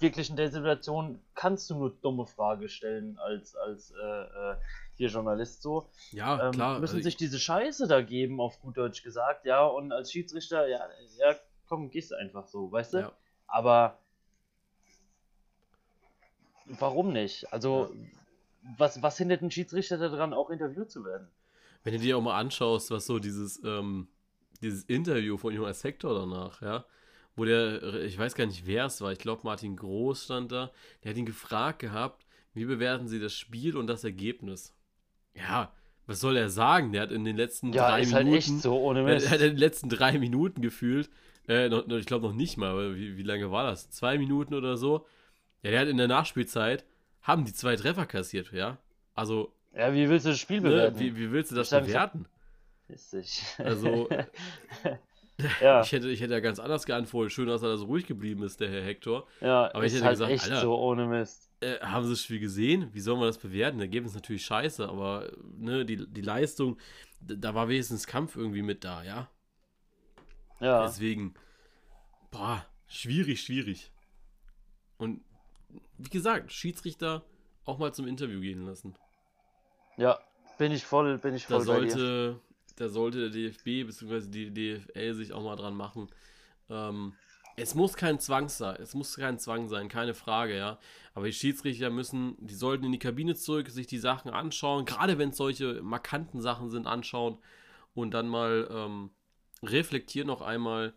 wirklich 0.00 0.30
in 0.30 0.36
der 0.36 0.50
Situation 0.50 1.20
kannst 1.34 1.68
du 1.68 1.74
nur 1.74 1.90
dumme 2.00 2.24
Frage 2.24 2.70
stellen 2.70 3.18
als, 3.18 3.54
als 3.56 3.90
äh, 3.90 4.22
äh, 4.22 4.56
hier 4.96 5.08
Journalist 5.08 5.62
so. 5.62 5.88
Ja, 6.12 6.46
ähm, 6.46 6.52
klar. 6.52 6.78
Müssen 6.78 6.96
also 6.96 7.04
sich 7.04 7.16
diese 7.16 7.38
Scheiße 7.38 7.88
da 7.88 8.00
geben, 8.00 8.40
auf 8.40 8.60
gut 8.60 8.76
Deutsch 8.76 9.02
gesagt, 9.02 9.44
ja, 9.44 9.64
und 9.64 9.92
als 9.92 10.12
Schiedsrichter, 10.12 10.68
ja, 10.68 10.88
ja, 11.18 11.34
komm, 11.66 11.90
gehst 11.90 12.12
einfach 12.14 12.46
so, 12.46 12.70
weißt 12.70 12.94
du? 12.94 12.98
Ja. 12.98 13.12
Aber 13.46 13.98
warum 16.66 17.12
nicht? 17.12 17.52
Also, 17.52 17.94
was, 18.78 19.02
was 19.02 19.18
hindert 19.18 19.42
ein 19.42 19.50
Schiedsrichter 19.50 19.98
daran, 19.98 20.32
auch 20.32 20.50
interviewt 20.50 20.90
zu 20.90 21.04
werden? 21.04 21.28
Wenn 21.82 21.94
du 21.94 22.00
dir 22.00 22.16
auch 22.16 22.22
mal 22.22 22.38
anschaust, 22.38 22.90
was 22.90 23.06
so 23.06 23.18
dieses, 23.18 23.62
ähm, 23.64 24.08
dieses 24.62 24.84
Interview 24.84 25.36
von 25.36 25.52
Jonas 25.52 25.84
Hector 25.84 26.18
danach, 26.18 26.62
ja, 26.62 26.86
wo 27.36 27.44
der, 27.44 27.82
ich 28.04 28.18
weiß 28.18 28.34
gar 28.34 28.46
nicht, 28.46 28.66
wer 28.66 28.86
es 28.86 29.00
war, 29.00 29.12
ich 29.12 29.18
glaube 29.18 29.42
Martin 29.44 29.76
Groß 29.76 30.24
stand 30.24 30.52
da, 30.52 30.70
der 31.02 31.10
hat 31.10 31.18
ihn 31.18 31.26
gefragt 31.26 31.80
gehabt, 31.80 32.26
wie 32.54 32.64
bewerten 32.64 33.08
sie 33.08 33.20
das 33.20 33.34
Spiel 33.34 33.76
und 33.76 33.88
das 33.88 34.04
Ergebnis? 34.04 34.72
Ja, 35.34 35.72
was 36.06 36.20
soll 36.20 36.36
er 36.36 36.50
sagen? 36.50 36.92
Der 36.92 37.02
hat 37.02 37.10
in 37.12 37.24
den 37.24 37.36
letzten 37.36 37.72
Ja, 37.72 37.88
drei 37.88 38.00
ist 38.00 38.12
Minuten, 38.12 38.26
halt 38.26 38.32
echt 38.32 38.62
so, 38.62 38.78
ohne 38.80 39.02
er 39.04 39.14
Mist. 39.14 39.30
hat 39.30 39.40
in 39.40 39.48
den 39.50 39.56
letzten 39.56 39.88
drei 39.88 40.18
Minuten 40.18 40.62
gefühlt, 40.62 41.10
äh, 41.48 41.68
noch, 41.68 41.86
ich 41.88 42.06
glaube 42.06 42.26
noch 42.26 42.34
nicht 42.34 42.56
mal, 42.56 42.70
aber 42.70 42.94
wie, 42.96 43.16
wie 43.16 43.22
lange 43.22 43.50
war 43.50 43.64
das? 43.64 43.90
Zwei 43.90 44.18
Minuten 44.18 44.54
oder 44.54 44.76
so? 44.76 45.06
Ja, 45.62 45.72
der 45.72 45.80
hat 45.82 45.88
in 45.88 45.98
der 45.98 46.08
Nachspielzeit, 46.08 46.84
haben 47.22 47.44
die 47.46 47.54
zwei 47.54 47.76
Treffer 47.76 48.06
kassiert, 48.06 48.52
ja? 48.52 48.78
Also, 49.14 49.52
Ja, 49.74 49.92
wie 49.92 50.08
willst 50.08 50.24
du 50.26 50.30
das 50.30 50.38
Spiel 50.38 50.60
ne, 50.60 50.70
bewerten? 50.70 50.98
wie, 50.98 51.16
wie 51.16 51.32
willst 51.32 51.50
du 51.52 51.56
das 51.56 51.70
Ich 51.70 51.72
bewerten? 51.72 52.26
Dich. 52.88 53.42
Also, 53.62 54.08
ja, 55.60 55.80
Ich 55.82 55.92
hätte, 55.92 56.08
ich 56.10 56.20
hätte 56.20 56.32
ja 56.32 56.40
ganz 56.40 56.58
anders 56.58 56.86
geantwortet. 56.86 57.32
Schön, 57.32 57.48
dass 57.48 57.62
er 57.62 57.70
da 57.70 57.76
so 57.76 57.86
ruhig 57.86 58.06
geblieben 58.06 58.42
ist, 58.42 58.60
der 58.60 58.70
Herr 58.70 58.82
Hector. 58.82 59.26
ja, 59.40 59.72
aber 59.74 59.84
ich 59.84 59.92
hätte 59.94 60.04
halt 60.04 60.14
gesagt, 60.14 60.30
echt 60.32 60.44
Alter. 60.44 60.60
so, 60.60 60.76
ohne 60.78 61.06
Mist. 61.06 61.50
Äh, 61.60 61.78
haben 61.80 62.04
sie 62.04 62.10
das 62.10 62.22
Spiel 62.22 62.40
gesehen? 62.40 62.88
Wie 62.92 63.00
soll 63.00 63.16
man 63.16 63.26
das 63.26 63.38
bewerten? 63.38 63.78
Das 63.78 63.84
Ergebnis 63.84 64.12
ist 64.12 64.16
natürlich 64.16 64.44
scheiße, 64.44 64.88
aber 64.88 65.30
ne, 65.56 65.84
die, 65.84 66.06
die 66.06 66.20
Leistung, 66.20 66.78
da 67.20 67.54
war 67.54 67.68
wenigstens 67.68 68.06
Kampf 68.06 68.36
irgendwie 68.36 68.62
mit 68.62 68.84
da, 68.84 69.02
ja? 69.02 69.28
Ja, 70.60 70.86
Deswegen, 70.86 71.34
boah, 72.30 72.64
schwierig, 72.86 73.40
schwierig. 73.42 73.90
Und 74.98 75.20
wie 75.98 76.10
gesagt, 76.10 76.52
Schiedsrichter 76.52 77.24
auch 77.64 77.78
mal 77.78 77.92
zum 77.92 78.06
Interview 78.06 78.40
gehen 78.40 78.64
lassen. 78.66 78.94
ja, 79.96 80.18
bin 80.58 80.70
ich 80.70 80.84
voll, 80.84 81.18
bin 81.18 81.34
ich 81.34 81.46
Da 81.46 81.56
voll 81.60 81.66
bei 81.66 81.80
dir. 81.80 81.90
sollte, 81.90 82.40
da 82.76 82.88
sollte 82.88 83.30
der 83.30 83.30
DFB 83.30 83.86
bzw. 83.86 84.28
die 84.28 84.50
DFL 84.52 85.14
sich 85.14 85.32
auch 85.32 85.42
mal 85.42 85.56
dran 85.56 85.74
machen. 85.74 86.08
Ähm, 86.68 87.14
es 87.56 87.74
muss 87.74 87.94
kein 87.94 88.18
Zwang 88.18 88.48
sein, 88.48 88.76
es 88.80 88.94
muss 88.94 89.16
kein 89.16 89.38
Zwang 89.38 89.68
sein, 89.68 89.88
keine 89.88 90.14
Frage, 90.14 90.56
ja. 90.56 90.78
Aber 91.14 91.26
die 91.26 91.32
Schiedsrichter 91.32 91.90
müssen, 91.90 92.36
die 92.40 92.54
sollten 92.54 92.84
in 92.84 92.92
die 92.92 92.98
Kabine 92.98 93.36
zurück, 93.36 93.70
sich 93.70 93.86
die 93.86 93.98
Sachen 93.98 94.30
anschauen, 94.30 94.84
gerade 94.84 95.18
wenn 95.18 95.30
es 95.30 95.36
solche 95.36 95.80
markanten 95.82 96.40
Sachen 96.40 96.70
sind, 96.70 96.86
anschauen 96.86 97.38
und 97.94 98.12
dann 98.12 98.28
mal 98.28 98.68
ähm, 98.70 99.10
reflektieren 99.62 100.26
noch 100.26 100.42
einmal 100.42 100.94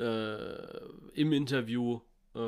äh, 0.00 0.78
im 1.12 1.32
Interview 1.32 2.00
äh, 2.34 2.38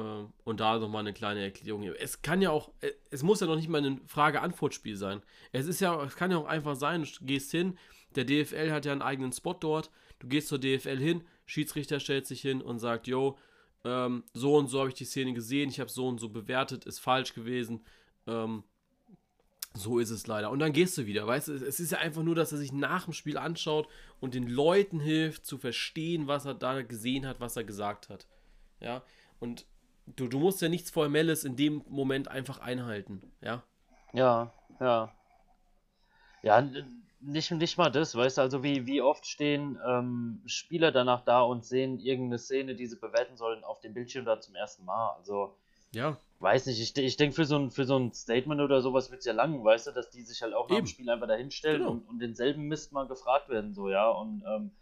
und 0.45 0.61
da 0.61 0.79
nochmal 0.79 1.01
eine 1.01 1.13
kleine 1.13 1.43
Erklärung. 1.43 1.83
Es 1.83 2.23
kann 2.23 2.41
ja 2.41 2.51
auch, 2.51 2.71
äh, 2.81 2.93
es 3.11 3.23
muss 3.23 3.41
ja 3.41 3.47
noch 3.47 3.57
nicht 3.57 3.69
mal 3.69 3.85
ein 3.85 4.01
Frage-Antwort-Spiel 4.07 4.97
sein. 4.97 5.23
Es 5.53 5.67
ist 5.67 5.81
ja, 5.81 6.03
es 6.03 6.17
kann 6.17 6.31
ja 6.31 6.39
auch 6.39 6.47
einfach 6.47 6.77
sein, 6.77 7.03
du 7.03 7.25
gehst 7.25 7.51
hin, 7.51 7.79
der 8.17 8.25
DFL 8.25 8.71
hat 8.73 8.85
ja 8.85 8.93
einen 8.93 9.03
eigenen 9.03 9.33
Spot 9.33 9.55
dort, 9.55 9.91
du 10.19 10.29
gehst 10.29 10.49
zur 10.49 10.59
DFL 10.59 10.99
hin, 10.99 11.25
Schiedsrichter 11.45 12.01
stellt 12.01 12.27
sich 12.27 12.41
hin 12.41 12.63
und 12.63 12.79
sagt, 12.79 13.07
yo, 13.07 13.39
ähm, 13.85 14.25
so 14.33 14.57
und 14.57 14.69
so 14.69 14.81
habe 14.81 14.89
ich 14.89 14.95
die 14.95 15.05
Szene 15.05 15.33
gesehen, 15.33 15.69
ich 15.71 15.81
habe 15.81 15.91
so 15.91 16.09
und 16.09 16.19
so 16.19 16.29
bewertet, 16.29 16.85
ist 16.85 16.99
falsch 16.99 17.35
gewesen, 17.35 17.85
ähm, 18.27 18.65
so 19.75 19.99
ist 19.99 20.11
es 20.11 20.27
leider. 20.27 20.51
Und 20.51 20.59
dann 20.59 20.73
gehst 20.73 20.97
du 20.99 21.07
wieder, 21.07 21.27
weißt 21.27 21.49
du, 21.49 21.53
es 21.53 21.81
ist 21.81 21.93
ja 21.93 21.99
einfach 21.99 22.23
nur, 22.23 22.35
dass 22.35 22.53
er 22.53 22.59
sich 22.59 22.73
nach 22.73 23.05
dem 23.05 23.13
Spiel 23.13 23.37
anschaut 23.37 23.89
und 24.21 24.35
den 24.35 24.49
Leuten 24.49 25.01
hilft 25.01 25.47
zu 25.47 25.59
verstehen, 25.59 26.27
was 26.27 26.47
er 26.47 26.55
da 26.55 26.83
gesehen 26.83 27.27
hat, 27.27 27.41
was 27.41 27.57
er 27.57 27.65
gesagt 27.65 28.09
hat. 28.09 28.27
Ja, 28.81 29.03
und 29.39 29.67
du, 30.07 30.29
du 30.29 30.39
musst 30.39 30.63
ja 30.63 30.69
nichts 30.69 30.91
Formelles 30.91 31.45
in 31.45 31.57
dem 31.57 31.85
Moment 31.89 32.29
einfach 32.29 32.59
einhalten, 32.59 33.23
ja. 33.41 33.63
Ja, 34.13 34.53
ja. 34.81 35.13
Ja, 36.43 36.65
nicht, 37.21 37.51
nicht 37.51 37.79
mal 37.79 37.91
das, 37.91 38.15
weißt 38.15 38.39
du, 38.39 38.43
also 38.43 38.63
wie, 38.63 38.87
wie 38.87 39.01
oft 39.03 39.27
stehen 39.27 39.79
ähm, 39.87 40.43
Spieler 40.47 40.93
danach 40.93 41.25
da 41.25 41.41
und 41.43 41.65
sehen 41.65 41.99
irgendeine 41.99 42.39
Szene, 42.39 42.75
die 42.75 42.87
sie 42.87 42.97
bewerten 42.99 43.37
sollen, 43.37 43.65
auf 43.65 43.81
dem 43.81 43.95
Bildschirm 43.95 44.25
da 44.25 44.41
zum 44.41 44.55
ersten 44.55 44.85
Mal. 44.85 45.15
Also, 45.19 45.57
Ja, 45.93 46.17
weiß 46.41 46.67
nicht, 46.67 46.81
ich, 46.81 46.97
ich 46.97 47.17
denke, 47.17 47.35
für 47.37 47.45
so 47.47 47.57
ein, 47.59 47.71
für 47.71 47.85
so 47.85 47.99
ein 47.99 48.13
Statement 48.13 48.61
oder 48.61 48.83
sowas 48.83 49.11
wird 49.11 49.21
es 49.21 49.27
ja 49.27 49.33
lang, 49.33 49.65
weißt 49.65 49.89
du, 49.89 49.93
dass 49.93 50.11
die 50.11 50.23
sich 50.23 50.43
halt 50.43 50.55
auch 50.55 50.69
nach 50.69 50.79
dem 50.79 50.81
Eben. 50.81 50.87
Spiel 50.87 51.11
einfach 51.11 51.29
dahinstellen 51.29 51.81
Genau. 51.81 51.93
und, 51.93 52.09
und 52.09 52.19
denselben 52.21 52.65
Mist 52.69 52.93
mal 52.93 53.07
gefragt 53.07 53.49
werden, 53.49 53.75
so, 53.75 53.89
ja. 53.91 54.11
Und 54.11 54.45
ähm, 54.47 54.73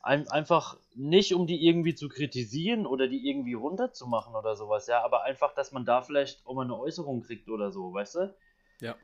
ein, 0.00 0.28
einfach 0.28 0.78
nicht, 0.94 1.34
um 1.34 1.46
die 1.46 1.66
irgendwie 1.66 1.94
zu 1.94 2.08
kritisieren 2.08 2.86
oder 2.86 3.08
die 3.08 3.28
irgendwie 3.28 3.54
runterzumachen 3.54 4.34
oder 4.34 4.56
sowas, 4.56 4.86
ja, 4.88 5.04
aber 5.04 5.22
einfach, 5.24 5.54
dass 5.54 5.72
man 5.72 5.84
da 5.84 6.02
vielleicht 6.02 6.46
auch 6.46 6.54
mal 6.54 6.64
eine 6.64 6.78
Äußerung 6.78 7.22
kriegt 7.22 7.48
oder 7.48 7.70
so, 7.72 7.92
weißt 7.92 8.14
du? 8.16 8.36
ja. 8.80 8.96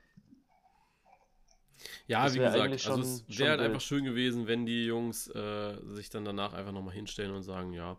Ja, 2.07 2.25
Das 2.25 2.35
wie 2.35 2.39
gesagt, 2.39 2.87
also 2.87 3.01
es 3.03 3.39
wäre 3.39 3.51
halt 3.51 3.61
einfach 3.61 3.81
schön 3.81 4.05
gewesen, 4.05 4.47
wenn 4.47 4.67
die 4.67 4.87
Jungs 4.87 5.29
äh, 5.29 5.77
sich 5.93 6.11
dann 6.11 6.25
danach 6.25 6.53
einfach 6.53 6.73
nochmal 6.73 6.95
hinstellen 6.95 7.33
und 7.35 7.43
sagen, 7.43 7.73
ja, 7.73 7.99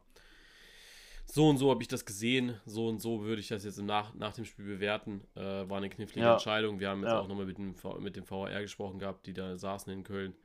so 1.25 1.49
und 1.49 1.57
so 1.57 1.69
habe 1.71 1.81
ich 1.81 1.87
das 1.87 2.05
gesehen, 2.05 2.59
so 2.65 2.87
und 2.87 3.01
so 3.01 3.23
würde 3.23 3.41
ich 3.41 3.47
das 3.47 3.65
jetzt 3.65 3.79
im 3.79 3.85
nach, 3.87 4.13
nach 4.13 4.33
dem 4.33 4.45
Spiel 4.45 4.65
bewerten. 4.65 5.21
Äh, 5.35 5.41
war 5.69 5.77
eine 5.77 5.89
knifflige 5.89 6.25
Ja. 6.25 6.33
Entscheidung. 6.33 6.79
Wir 6.79 6.89
haben 6.89 7.01
jetzt 7.01 7.11
Ja. 7.11 7.19
auch 7.19 7.27
nochmal 7.27 7.45
mit 7.45 7.57
dem, 7.57 7.75
V- 7.75 7.99
mit 7.99 8.15
dem 8.15 8.29
VAR 8.29 8.61
gesprochen 8.61 8.99
gehabt, 8.99 9.25
die 9.25 9.33
da 9.33 9.57
saßen 9.57 9.91
in 9.91 10.03
Köln. 10.03 10.35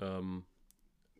Ähm, 0.00 0.44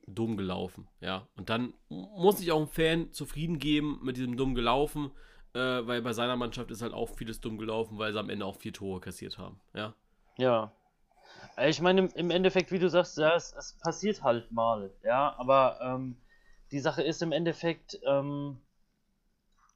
dumm 0.07 0.37
gelaufen, 0.37 0.87
ja. 1.01 1.27
Und 1.37 1.49
dann 1.49 1.73
muss 1.89 2.37
sich 2.39 2.53
auch 2.53 2.61
ein 2.61 2.67
Fan 2.69 3.13
zufrieden 3.13 3.59
geben 3.59 4.01
mit 4.03 4.19
diesem 4.19 4.37
dumm 4.37 4.55
gelaufen, 4.55 5.11
äh, 5.55 5.59
weil 5.59 6.03
bei 6.03 6.13
seiner 6.13 6.37
Mannschaft 6.37 6.71
ist 6.71 6.83
halt 6.83 6.93
auch 6.93 7.09
vieles 7.17 7.41
dumm 7.41 7.57
gelaufen, 7.57 7.97
weil 7.99 8.13
sie 8.13 8.19
am 8.19 8.29
Ende 8.29 8.45
auch 8.45 8.57
vier 8.57 8.73
Tore 8.75 9.01
kassiert 9.01 9.39
haben, 9.39 9.61
ja. 9.75 9.95
Ja. 10.37 10.73
Äh, 11.57 11.71
Ich 11.71 11.81
meine, 11.81 12.09
im- 12.15 12.31
Endeffekt, 12.31 12.71
wie 12.73 12.79
du 12.79 12.89
sagst, 12.89 13.19
ja, 13.19 13.35
es, 13.35 13.53
es 13.53 13.73
passiert 13.75 14.23
halt 14.23 14.51
mal, 14.53 14.91
ja, 15.03 15.35
aber 15.39 15.79
ähm, 15.81 16.17
die 16.71 16.81
Sache 16.81 17.03
ist 17.03 17.23
im 17.23 17.33
Endeffekt, 17.33 17.99
ähm, 18.05 18.59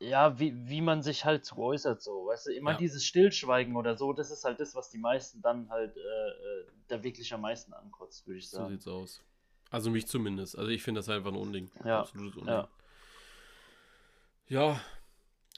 ja, 0.01 0.39
wie, 0.39 0.55
wie 0.69 0.81
man 0.81 1.03
sich 1.03 1.25
halt 1.25 1.45
so 1.45 1.57
äußert, 1.57 2.03
so, 2.03 2.27
weißt 2.27 2.47
du, 2.47 2.53
immer 2.53 2.73
Ja. 2.73 2.79
dieses 2.79 3.05
Stillschweigen 3.05 3.77
oder 3.77 3.97
so, 3.97 4.13
das 4.13 4.31
ist 4.31 4.45
halt 4.45 4.61
das, 4.61 4.75
was 4.77 4.91
die 4.91 4.99
meisten 4.99 5.43
dann 5.43 5.69
halt 5.71 5.97
äh, 5.97 6.01
äh, 6.01 6.65
da 6.89 7.03
wirklich 7.03 7.33
am 7.35 7.41
meisten 7.41 7.73
ankotzt, 7.73 8.27
würde 8.27 8.39
ich 8.39 8.49
So 8.49 8.57
sagen. 8.57 8.71
sieht's 8.71 8.87
aus. 8.87 9.21
Also 9.71 9.91
mich 9.91 10.07
zumindest. 10.07 10.57
Also 10.57 10.71
ich 10.71 10.83
finde 10.83 11.01
das 11.01 11.09
einfach 11.09 11.31
ein 11.31 11.37
Unding. 11.37 11.71
Ja, 11.85 12.01
Absolutes 12.01 12.37
Unding. 12.39 12.55
ja. 12.55 12.69
Ja, 14.49 14.81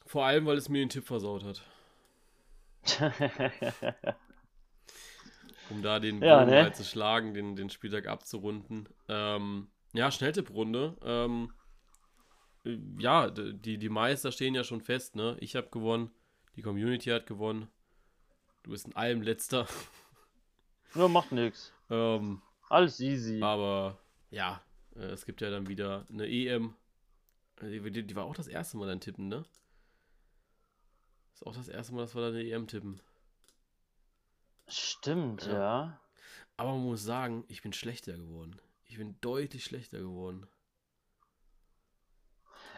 vor 0.07 0.27
allem, 0.27 0.47
weil 0.47 0.59
es 0.59 0.69
mir 0.69 0.81
den 0.81 0.89
Tipp 0.91 1.07
versaut 1.07 1.45
hat. 1.45 1.63
Um 5.71 5.83
da 5.83 6.01
den 6.01 6.23
Ja, 6.23 6.41
Bogen 6.41 6.51
ne? 6.51 6.63
halt 6.65 6.77
zu 6.77 6.85
schlagen, 6.85 7.33
den, 7.35 7.57
den 7.57 7.71
Spieltag 7.71 8.07
abzurunden. 8.09 8.89
Ähm, 9.09 9.69
ja, 9.93 10.11
Schnelltipprunde. 10.11 10.97
Ähm, 11.03 11.53
äh, 12.65 12.79
ja, 12.99 13.31
die, 13.31 13.79
die 13.79 13.89
Meister 13.89 14.33
stehen 14.33 14.55
ja 14.55 14.65
schon 14.65 14.81
fest, 14.81 15.17
ne? 15.17 15.37
Ich 15.41 15.57
habe 15.57 15.69
gewonnen, 15.71 16.11
die 16.57 16.63
Community 16.63 17.11
hat 17.11 17.27
gewonnen. 17.27 17.69
Du 18.63 18.71
bist 18.73 18.87
in 18.87 18.97
allem 18.97 19.23
letzter. 19.23 19.67
ja, 20.95 21.09
macht 21.09 21.33
nix. 21.33 21.73
ähm, 21.89 22.43
Alles 22.69 23.01
easy. 23.01 23.41
aber 23.43 23.99
ja, 24.31 24.61
äh, 24.97 25.01
es 25.07 25.25
gibt 25.25 25.41
ja 25.41 25.51
dann 25.51 25.69
wieder 25.69 26.07
eine 26.11 26.27
EM. 26.29 26.75
Die 27.63 28.17
war 28.17 28.25
auch 28.25 28.35
das 28.35 28.49
erste 28.49 28.77
Mal 28.79 28.87
dann 28.89 29.01
tippen, 29.01 29.29
ne? 29.29 29.45
Ist 31.35 31.47
auch 31.47 31.55
das 31.55 31.69
erste 31.69 31.95
Mal, 31.95 32.03
dass 32.03 32.15
wir 32.15 32.23
da 32.23 32.29
eine 32.29 32.43
EM 32.43 32.67
tippen. 32.67 33.01
Stimmt, 34.71 35.47
Ja. 35.47 35.53
ja. 35.53 36.01
Aber 36.57 36.73
man 36.73 36.83
muss 36.85 37.03
sagen, 37.05 37.45
ich 37.49 37.63
bin 37.63 37.73
schlechter 37.73 38.13
geworden. 38.13 38.59
Ich 38.85 38.99
bin 38.99 39.17
deutlich 39.21 39.65
schlechter 39.65 39.99
geworden. 39.99 40.47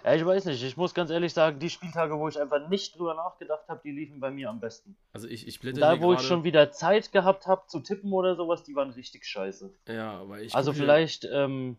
Ja, 0.05 0.15
ich 0.15 0.25
weiß 0.27 0.47
nicht, 0.47 0.63
ich 0.63 0.77
muss 0.77 0.95
ganz 0.95 1.11
ehrlich 1.11 1.33
sagen, 1.33 1.61
die 1.61 1.71
Spieltage, 1.71 2.19
wo 2.19 2.27
ich 2.29 2.41
einfach 2.41 2.69
nicht 2.69 2.97
drüber 2.99 3.15
nachgedacht 3.15 3.69
habe, 3.69 3.81
die 3.85 3.93
liefen 3.93 4.19
bei 4.19 4.33
mir 4.33 4.51
am 4.51 4.59
besten. 4.59 4.97
Also 5.13 5.29
ich, 5.29 5.47
ich 5.47 5.61
blätter 5.61 5.81
Da, 5.81 6.01
wo 6.01 6.13
ich 6.13 6.19
gerade- 6.19 6.29
schon 6.29 6.45
wieder 6.45 6.73
Zeit 6.73 7.13
gehabt 7.13 7.47
habe 7.47 7.67
zu 7.69 7.79
tippen 7.81 8.13
oder 8.13 8.35
sowas, 8.35 8.65
die 8.65 8.75
waren 8.75 8.91
richtig 8.91 9.25
scheiße. 9.25 9.73
Ja, 9.89 10.13
aber 10.21 10.41
ich 10.41 10.55
Also 10.57 10.71
guck 10.71 10.77
hier- 10.77 10.85
vielleicht, 10.85 11.25
ähm, 11.31 11.77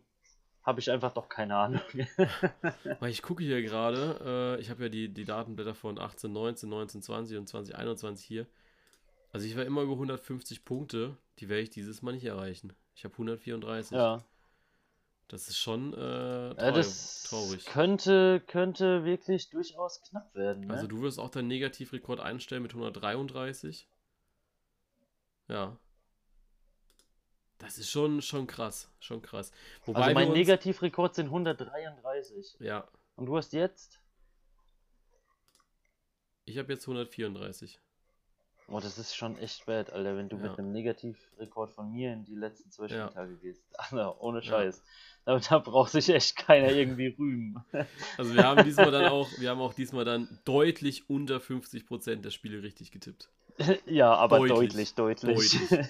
habe 0.62 0.80
ich 0.80 0.90
einfach 0.90 1.12
doch 1.12 1.28
keine 1.28 1.54
Ahnung. 1.56 1.82
Weil 3.00 3.10
ich 3.10 3.20
gucke 3.20 3.42
hier 3.44 3.60
gerade, 3.60 4.56
äh, 4.56 4.60
ich 4.60 4.70
habe 4.70 4.84
ja 4.84 4.88
die, 4.88 5.10
die 5.12 5.26
Datenblätter 5.26 5.74
von 5.74 5.98
18, 5.98 6.32
19, 6.32 6.70
19, 6.70 7.02
20 7.02 7.36
und 7.36 7.46
2021 7.46 8.24
hier. 8.26 8.46
Also 9.34 9.48
ich 9.48 9.56
war 9.56 9.64
immer 9.64 9.82
über 9.82 9.94
150 9.94 10.64
Punkte, 10.64 11.16
die 11.40 11.48
werde 11.48 11.62
ich 11.62 11.70
dieses 11.70 12.02
Mal 12.02 12.12
nicht 12.12 12.24
erreichen. 12.24 12.72
Ich 12.94 13.02
habe 13.02 13.14
134. 13.14 13.90
Ja. 13.90 14.24
Das 15.26 15.48
ist 15.48 15.58
schon 15.58 15.92
äh, 15.92 15.96
traurig. 15.96 16.58
Ja, 16.60 16.70
das 16.70 17.22
traurig. 17.24 17.64
Könnte, 17.64 18.40
könnte 18.46 19.04
wirklich 19.04 19.50
durchaus 19.50 20.02
knapp 20.02 20.32
werden. 20.36 20.68
Ne? 20.68 20.72
Also 20.72 20.86
du 20.86 21.02
wirst 21.02 21.18
auch 21.18 21.30
deinen 21.30 21.48
Negativrekord 21.48 22.20
einstellen 22.20 22.62
mit 22.62 22.74
133. 22.74 23.88
Ja. 25.48 25.80
Das 27.58 27.78
ist 27.78 27.90
schon, 27.90 28.22
schon 28.22 28.46
krass. 28.46 28.88
Schon 29.00 29.20
krass. 29.20 29.50
Wobei 29.84 30.02
also 30.02 30.14
mein 30.14 30.28
uns, 30.28 30.36
Negativrekord 30.36 31.16
sind 31.16 31.26
133. 31.26 32.54
Ja, 32.60 32.86
Und 33.16 33.26
du 33.26 33.36
hast 33.36 33.52
jetzt? 33.52 34.00
ich 36.44 36.56
habe 36.56 36.72
jetzt 36.72 36.84
134. 36.84 37.80
Oh, 38.68 38.80
das 38.80 38.98
ist 38.98 39.14
schon 39.14 39.36
echt 39.38 39.66
bad, 39.66 39.92
Alter, 39.92 40.16
wenn 40.16 40.28
du 40.28 40.36
Ja. 40.36 40.42
mit 40.42 40.58
einem 40.58 40.72
Negativrekord 40.72 41.70
von 41.70 41.92
mir 41.92 42.12
in 42.12 42.24
die 42.24 42.34
letzten 42.34 42.70
zwei 42.70 42.86
Ja. 42.86 43.08
Spieltage 43.08 43.36
gehst. 43.36 43.62
Alter, 43.78 44.20
ohne 44.22 44.42
Scheiß. 44.42 44.82
Da, 45.26 45.38
da 45.38 45.58
braucht 45.58 45.92
sich 45.92 46.08
echt 46.08 46.36
keiner 46.36 46.70
irgendwie 46.72 47.08
rühmen. 47.18 47.62
Also 48.18 48.34
wir 48.34 48.44
haben 48.46 48.64
diesmal 48.64 48.90
dann 48.90 49.04
auch, 49.12 49.28
wir 49.38 49.50
haben 49.50 49.60
auch 49.60 49.74
diesmal 49.74 50.04
dann 50.04 50.38
deutlich 50.44 51.08
unter 51.10 51.40
50% 51.40 52.22
der 52.22 52.30
Spiele 52.30 52.62
richtig 52.62 52.90
getippt. 52.90 53.28
ja, 53.86 54.14
aber 54.14 54.38
Deutlich, 54.38 54.94
deutlich, 54.94 55.22
deutlich. 55.22 55.60
deutlich. 55.60 55.88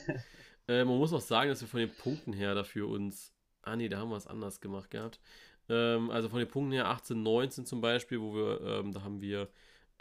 Äh, 0.68 0.84
man 0.84 0.98
muss 0.98 1.12
auch 1.12 1.20
sagen, 1.20 1.50
dass 1.50 1.60
wir 1.60 1.68
von 1.68 1.80
den 1.80 1.94
Punkten 1.94 2.32
her 2.32 2.54
dafür 2.54 2.88
uns. 2.88 3.32
Ah 3.62 3.76
nee, 3.76 3.88
da 3.88 3.98
haben 3.98 4.10
wir 4.10 4.16
es 4.16 4.26
anders 4.26 4.60
gemacht 4.60 4.90
gehabt. 4.90 5.20
Ähm, 5.68 6.10
also 6.10 6.28
von 6.28 6.38
den 6.38 6.48
Punkten 6.48 6.72
her 6.72 6.86
18, 6.88 7.22
19 7.22 7.66
zum 7.66 7.80
Beispiel, 7.80 8.20
wo 8.20 8.34
wir, 8.34 8.60
ähm, 8.62 8.92
da 8.92 9.02
haben 9.02 9.20
wir 9.20 9.48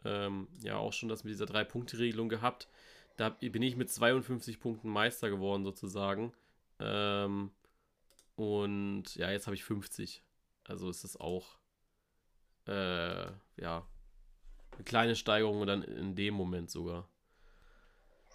ähm, 0.06 0.48
ja 0.64 0.78
auch 0.78 0.94
schon 0.94 1.10
das 1.10 1.24
mit 1.24 1.32
dieser 1.34 1.46
Drei-Punkte-Regelung 1.46 2.30
gehabt. 2.30 2.68
Da 3.18 3.30
bin 3.30 3.62
ich 3.62 3.76
mit 3.76 3.92
52 3.92 4.60
Punkten 4.60 4.90
Meister 4.90 5.30
geworden 5.30 5.64
sozusagen. 5.64 6.34
Ähm, 6.80 7.52
und 8.36 9.16
ja, 9.16 9.32
jetzt 9.32 9.48
habe 9.48 9.56
ich 9.56 9.64
50. 9.64 10.24
Also 10.66 10.90
ist 10.90 11.04
es 11.04 11.18
auch 11.20 11.58
äh, 12.68 13.26
ja 13.58 13.86
eine 14.76 14.84
kleine 14.86 15.16
Steigerung 15.16 15.66
dann 15.68 15.84
in 15.84 16.16
dem 16.16 16.34
Moment 16.34 16.72
sogar. 16.72 17.08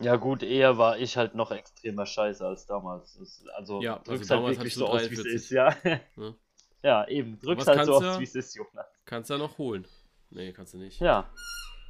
ja 0.00 0.16
gut, 0.16 0.42
eher 0.42 0.78
war 0.78 0.98
ich 0.98 1.16
halt 1.16 1.34
noch 1.34 1.50
extremer 1.50 2.06
Scheiße 2.06 2.46
als 2.46 2.66
damals. 2.66 3.16
Das, 3.18 3.44
also 3.56 3.80
Ja, 3.82 3.94
also 3.96 4.04
drückst 4.12 4.30
halt 4.30 4.38
damals 4.40 4.56
wirklich 4.58 4.74
so 4.74 4.86
aus, 4.86 5.10
wie 5.10 5.14
es 5.14 5.20
43. 5.20 5.34
ist, 5.44 5.50
ja. 5.50 5.74
Ne? 6.16 6.34
Ja, 6.80 7.08
eben. 7.08 7.40
Drückst 7.40 7.66
halt 7.66 7.86
so 7.86 7.94
aus, 7.96 8.04
ja- 8.04 8.18
wie 8.20 8.22
es 8.22 8.34
ist, 8.36 8.54
Jonas. 8.54 8.86
Kannst 9.04 9.30
ja 9.30 9.38
noch 9.38 9.58
holen. 9.58 9.84
Nee, 10.30 10.52
kannst 10.52 10.74
du 10.74 10.78
nicht. 10.78 11.00
Ja. 11.00 11.28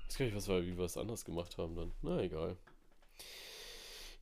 Ich 0.09 0.15
weiß 0.15 0.19
gar 0.19 0.25
nicht, 0.27 0.37
was 0.37 0.49
wie 0.49 0.79
wir 0.79 0.85
es 0.85 0.97
anders 0.97 1.25
gemacht 1.25 1.59
haben 1.59 1.75
dann. 1.75 1.93
Na, 2.03 2.21
egal. 2.21 2.57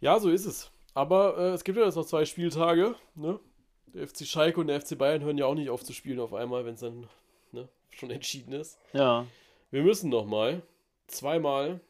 Ja, 0.01 0.19
so 0.19 0.31
ist 0.31 0.47
es. 0.47 0.71
Aber 0.95 1.37
äh, 1.39 1.51
es 1.51 1.65
gibt 1.65 1.79
ja 1.79 1.85
jetzt 1.85 1.97
noch 1.97 2.07
zwei 2.07 2.25
Spieltage. 2.25 2.95
Ne? 3.15 3.39
Der 3.89 4.09
FC 4.09 4.27
Schalke 4.27 4.61
und 4.61 4.69
der 4.69 4.81
FC 4.81 4.97
Bayern 4.97 5.23
hören 5.23 5.39
ja 5.39 5.47
auch 5.47 5.55
nicht 5.55 5.71
auf 5.71 5.85
zu 5.85 5.93
spielen 5.93 6.21
auf 6.21 6.35
einmal, 6.35 6.65
wenn 6.65 6.75
es 6.75 6.81
dann 6.81 7.09
ne, 7.53 7.69
schon 7.91 8.11
entschieden 8.11 8.53
ist. 8.53 8.79
Ja. 8.93 9.27
Wir 9.71 9.83
müssen 9.83 10.11
noch 10.11 10.27
mal. 10.27 10.63
Zweimal. 11.07 11.81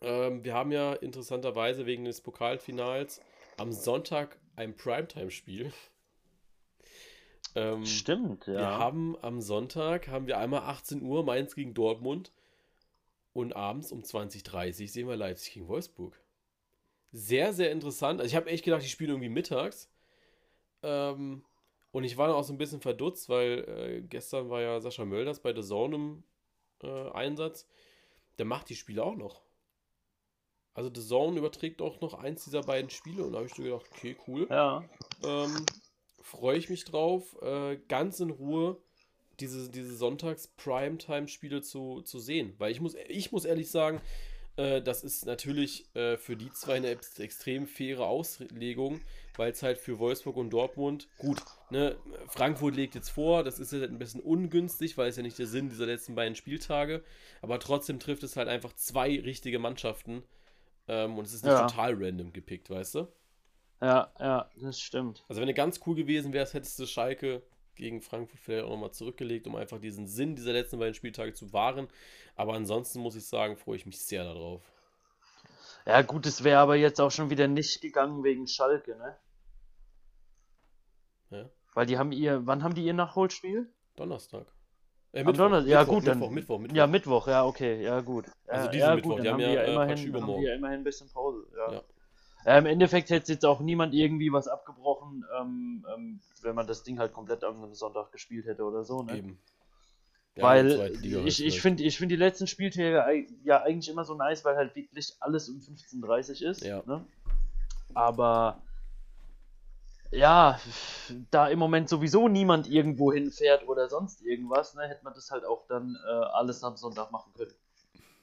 Ähm, 0.00 0.44
wir 0.44 0.54
haben 0.54 0.72
ja 0.72 0.94
interessanterweise 0.94 1.86
wegen 1.86 2.04
des 2.04 2.20
Pokalfinals 2.20 3.20
am 3.56 3.72
Sonntag 3.72 4.38
ein 4.56 4.74
Primetime-Spiel. 4.74 5.72
Ähm, 7.54 7.86
Stimmt, 7.86 8.46
ja. 8.46 8.54
wir 8.54 8.78
haben 8.78 9.16
am 9.22 9.40
Sonntag 9.40 10.08
haben 10.08 10.26
wir 10.26 10.38
einmal 10.38 10.60
18 10.60 11.02
Uhr 11.02 11.24
Mainz 11.24 11.54
gegen 11.54 11.74
Dortmund 11.74 12.32
und 13.32 13.54
abends 13.54 13.92
um 13.92 14.02
20.30 14.02 14.82
Uhr 14.82 14.88
sehen 14.88 15.08
wir 15.08 15.16
Leipzig 15.16 15.54
gegen 15.54 15.68
Wolfsburg. 15.68 16.20
Sehr, 17.10 17.52
sehr 17.52 17.72
interessant. 17.72 18.20
Also 18.20 18.28
ich 18.28 18.36
habe 18.36 18.50
echt 18.50 18.64
gedacht, 18.64 18.82
die 18.82 18.88
spielen 18.88 19.10
irgendwie 19.10 19.28
mittags. 19.28 19.90
Ähm, 20.82 21.44
und 21.90 22.04
ich 22.04 22.16
war 22.16 22.28
dann 22.28 22.36
auch 22.36 22.44
so 22.44 22.52
ein 22.52 22.58
bisschen 22.58 22.80
verdutzt, 22.80 23.28
weil 23.28 23.64
äh, 23.66 24.02
gestern 24.02 24.50
war 24.50 24.60
ja 24.60 24.80
Sascha 24.80 25.04
Mölders 25.04 25.40
bei 25.40 25.54
The 25.54 25.62
Zone 25.62 25.96
im 25.96 26.24
äh, 26.82 27.10
Einsatz. 27.10 27.66
Der 28.38 28.44
macht 28.44 28.68
die 28.68 28.76
Spiele 28.76 29.02
auch 29.02 29.16
noch. 29.16 29.42
Also 30.74 30.90
The 30.94 31.04
Zone 31.04 31.38
überträgt 31.38 31.82
auch 31.82 32.00
noch 32.00 32.14
eins 32.14 32.44
dieser 32.44 32.62
beiden 32.62 32.90
Spiele 32.90 33.24
und 33.24 33.32
da 33.32 33.38
habe 33.38 33.48
ich 33.48 33.54
so 33.54 33.62
gedacht, 33.62 33.86
okay, 33.90 34.16
cool. 34.28 34.46
ja. 34.50 34.84
Ähm, 35.24 35.66
Freue 36.20 36.58
ich 36.58 36.68
mich 36.68 36.84
drauf, 36.84 37.36
äh, 37.42 37.78
ganz 37.88 38.20
in 38.20 38.30
Ruhe 38.30 38.76
diese, 39.40 39.70
diese 39.70 39.96
Sonntags-Primetime-Spiele 39.96 41.62
zu, 41.62 42.02
zu 42.02 42.18
sehen. 42.18 42.54
Weil 42.58 42.72
ich 42.72 42.80
muss, 42.80 42.94
ich 43.08 43.30
muss 43.32 43.44
ehrlich 43.44 43.70
sagen, 43.70 44.00
äh, 44.56 44.82
das 44.82 45.04
ist 45.04 45.26
natürlich 45.26 45.94
äh, 45.94 46.16
für 46.16 46.36
die 46.36 46.50
zwei 46.52 46.74
eine 46.74 46.88
ex- 46.88 47.18
extrem 47.20 47.66
faire 47.66 48.06
Auslegung, 48.06 49.00
weil 49.36 49.52
es 49.52 49.62
halt 49.62 49.78
für 49.78 49.98
Wolfsburg 50.00 50.36
und 50.36 50.50
Dortmund, 50.50 51.08
gut, 51.18 51.40
ne, 51.70 51.96
Frankfurt 52.26 52.74
legt 52.74 52.96
jetzt 52.96 53.10
vor, 53.10 53.44
das 53.44 53.60
ist 53.60 53.72
jetzt 53.72 53.84
ein 53.88 53.98
bisschen 53.98 54.20
ungünstig, 54.20 54.98
weil 54.98 55.08
es 55.08 55.16
ja 55.16 55.22
nicht 55.22 55.38
der 55.38 55.46
Sinn 55.46 55.68
dieser 55.68 55.86
letzten 55.86 56.16
beiden 56.16 56.34
Spieltage, 56.34 57.04
aber 57.40 57.60
trotzdem 57.60 58.00
trifft 58.00 58.24
es 58.24 58.36
halt 58.36 58.48
einfach 58.48 58.72
zwei 58.74 59.20
richtige 59.20 59.60
Mannschaften 59.60 60.24
ähm, 60.88 61.16
und 61.16 61.26
es 61.26 61.32
ist 61.32 61.44
nicht 61.44 61.52
Ja. 61.52 61.66
total 61.66 61.94
random 61.94 62.32
gepickt, 62.32 62.70
weißt 62.70 62.96
du? 62.96 63.08
Ja, 63.80 64.12
ja, 64.18 64.50
das 64.56 64.80
stimmt. 64.80 65.24
Also 65.28 65.40
wenn 65.40 65.48
du 65.48 65.54
ganz 65.54 65.80
cool 65.86 65.94
gewesen 65.94 66.32
wärst, 66.32 66.54
hättest 66.54 66.78
du 66.78 66.86
Schalke 66.86 67.42
gegen 67.76 68.02
Frankfurt 68.02 68.40
vielleicht 68.40 68.64
auch 68.64 68.70
nochmal 68.70 68.90
zurückgelegt, 68.90 69.46
um 69.46 69.54
einfach 69.54 69.78
diesen 69.78 70.06
Sinn 70.08 70.34
dieser 70.34 70.52
letzten 70.52 70.78
beiden 70.78 70.94
Spieltage 70.94 71.32
zu 71.32 71.52
wahren. 71.52 71.88
Aber 72.34 72.54
ansonsten 72.54 73.00
muss 73.00 73.14
ich 73.14 73.26
sagen, 73.26 73.56
freue 73.56 73.76
ich 73.76 73.86
mich 73.86 74.00
sehr 74.00 74.24
darauf. 74.24 74.62
Ja, 75.86 76.02
gut, 76.02 76.26
es 76.26 76.44
wäre 76.44 76.58
aber 76.58 76.76
jetzt 76.76 77.00
auch 77.00 77.10
schon 77.10 77.30
wieder 77.30 77.48
nicht 77.48 77.80
gegangen 77.80 78.24
wegen 78.24 78.46
Schalke, 78.46 78.96
ne? 78.96 79.16
Ja? 81.30 81.50
Weil 81.74 81.86
die 81.86 81.98
haben 81.98 82.12
ihr, 82.12 82.46
wann 82.46 82.62
haben 82.62 82.74
die 82.74 82.84
ihr 82.84 82.94
Nachholspiel? 82.94 83.72
Donnerstag. 83.96 84.46
Äh, 85.12 85.22
Am 85.22 85.32
Donnerstag, 85.32 85.70
ja 85.70 85.80
Mittwoch, 85.80 85.94
gut, 85.94 86.06
dann. 86.06 86.18
Mittwoch, 86.18 86.30
Mittwoch, 86.30 86.58
Mittwoch. 86.58 86.76
Ja, 86.76 86.86
Mittwoch, 86.86 87.28
ja, 87.28 87.44
okay, 87.46 87.82
ja 87.82 88.00
gut. 88.00 88.26
Also 88.46 88.66
ja, 88.66 88.70
diesen 88.72 88.88
ja, 88.88 88.94
Mittwoch, 88.96 89.16
gut, 89.16 89.24
die 89.24 89.28
haben 89.28 89.34
haben 89.34 89.40
ja, 89.40 89.62
äh, 89.62 89.72
ja 89.72 89.76
praktisch 89.76 90.04
immerhin, 90.04 90.28
haben 90.28 90.42
ja 90.42 90.54
immerhin 90.54 90.80
ein 90.80 90.84
bisschen 90.84 91.08
Pause, 91.10 91.46
ja. 91.56 91.72
Ja. 91.72 91.82
Ja, 92.44 92.58
Im 92.58 92.66
Endeffekt 92.66 93.10
hätte 93.10 93.32
jetzt 93.32 93.44
auch 93.44 93.60
niemand 93.60 93.94
irgendwie 93.94 94.32
was 94.32 94.48
abgebrochen, 94.48 95.24
ähm, 95.38 95.86
ähm, 95.94 96.20
wenn 96.42 96.54
man 96.54 96.66
das 96.66 96.82
Ding 96.82 96.98
halt 96.98 97.12
komplett 97.12 97.44
am 97.44 97.74
Sonntag 97.74 98.12
gespielt 98.12 98.46
hätte 98.46 98.64
oder 98.64 98.84
so, 98.84 99.02
ne? 99.02 99.18
Eben. 99.18 99.38
Ja, 100.36 100.44
Weil 100.44 100.78
halt 100.78 101.04
ich, 101.04 101.26
ich 101.26 101.36
vielleicht. 101.36 101.60
finde 101.60 101.82
ich 101.82 101.98
find 101.98 102.12
die 102.12 102.16
letzten 102.16 102.46
Spieltage 102.46 103.26
ja 103.42 103.62
eigentlich 103.62 103.88
immer 103.88 104.04
so 104.04 104.14
nice, 104.14 104.44
weil 104.44 104.56
halt 104.56 104.76
wirklich 104.76 105.16
alles 105.18 105.48
um 105.48 105.56
15.30 105.56 106.44
ist. 106.44 106.62
Ja. 106.62 106.82
Ne? 106.86 107.04
Aber 107.92 108.62
ja, 110.10 110.58
da 111.30 111.48
im 111.48 111.58
Moment 111.58 111.88
sowieso 111.88 112.28
niemand 112.28 112.68
irgendwo 112.68 113.12
hinfährt 113.12 113.66
oder 113.68 113.88
sonst 113.88 114.22
irgendwas, 114.22 114.74
ne, 114.74 114.88
hätte 114.88 115.04
man 115.04 115.12
das 115.12 115.30
halt 115.30 115.44
auch 115.44 115.66
dann 115.66 115.98
äh, 116.06 116.10
alles 116.10 116.62
am 116.64 116.76
Sonntag 116.76 117.10
machen 117.10 117.32
können. 117.36 117.52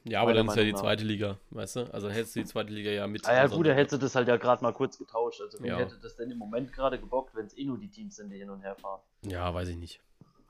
Ja, 0.07 0.21
aber 0.21 0.33
dann 0.35 0.47
ist 0.47 0.55
ja 0.55 0.63
die 0.63 0.73
zweite 0.75 1.03
Liga, 1.03 1.39
weißt 1.49 1.75
du? 1.77 1.93
Also 1.93 2.07
dann 2.07 2.15
hättest 2.15 2.35
du 2.35 2.39
die 2.41 2.45
zweite 2.45 2.71
Liga 2.71 2.91
ja 2.91 3.07
mit. 3.07 3.25
Ah 3.27 3.33
ja, 3.33 3.43
gut, 3.43 3.51
Sonntag. 3.53 3.69
er 3.71 3.75
hätte 3.75 3.97
das 3.97 4.13
halt 4.15 4.27
ja 4.27 4.37
gerade 4.37 4.61
mal 4.63 4.71
kurz 4.71 4.99
getauscht. 4.99 5.41
Also, 5.41 5.57
wer 5.61 5.71
Ja. 5.71 5.77
hätte 5.79 5.97
das 5.99 6.15
denn 6.15 6.29
im 6.29 6.37
Moment 6.37 6.71
gerade 6.73 6.99
gebockt, 6.99 7.35
wenn 7.35 7.47
es 7.47 7.57
eh 7.57 7.65
nur 7.65 7.79
die 7.79 7.89
Teams 7.89 8.15
sind, 8.15 8.29
die 8.29 8.37
hin 8.37 8.49
und 8.51 8.61
her 8.61 8.75
fahren? 8.75 9.01
Ja, 9.23 9.51
weiß 9.53 9.69
ich 9.69 9.77
nicht. 9.77 9.99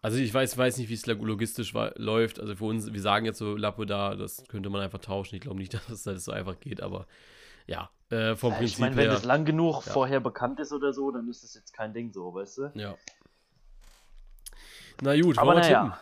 Also 0.01 0.17
ich 0.17 0.31
weiß, 0.33 0.57
weiß 0.57 0.77
nicht, 0.77 0.89
wie 0.89 0.93
es 0.93 1.05
logistisch 1.07 1.73
läuft. 1.95 2.39
Also 2.39 2.55
für 2.55 2.65
uns, 2.65 2.91
wir 2.93 3.01
sagen 3.01 3.25
jetzt 3.25 3.39
so 3.39 3.55
lapidar, 3.55 4.15
das 4.17 4.43
könnte 4.47 4.69
man 4.69 4.81
einfach 4.81 4.99
tauschen. 4.99 5.35
Ich 5.35 5.41
glaube 5.41 5.57
nicht, 5.57 5.73
dass 5.89 6.03
das 6.03 6.25
so 6.25 6.31
einfach 6.33 6.59
geht, 6.59 6.81
aber 6.81 7.07
ja, 7.65 7.89
äh, 8.09 8.35
vom 8.35 8.51
Ja, 8.51 8.57
Prinzip 8.57 8.75
ich 8.75 8.79
meine, 8.81 8.97
wenn 8.97 9.05
her. 9.05 9.13
das 9.13 9.23
lang 9.23 9.45
genug 9.45 9.85
Ja. 9.85 9.93
vorher 9.93 10.19
bekannt 10.19 10.59
ist 10.59 10.73
oder 10.73 10.93
so, 10.93 11.09
dann 11.11 11.27
ist 11.29 11.43
das 11.43 11.55
jetzt 11.55 11.71
kein 11.73 11.93
Ding 11.93 12.11
so, 12.11 12.33
weißt 12.33 12.57
du? 12.57 12.71
Ja. 12.75 12.95
Na 15.01 15.19
gut, 15.19 15.37
Aber 15.37 15.47
wollen 15.51 15.57
wir 15.57 15.63
naja. 15.63 15.83
tippen. 15.85 15.99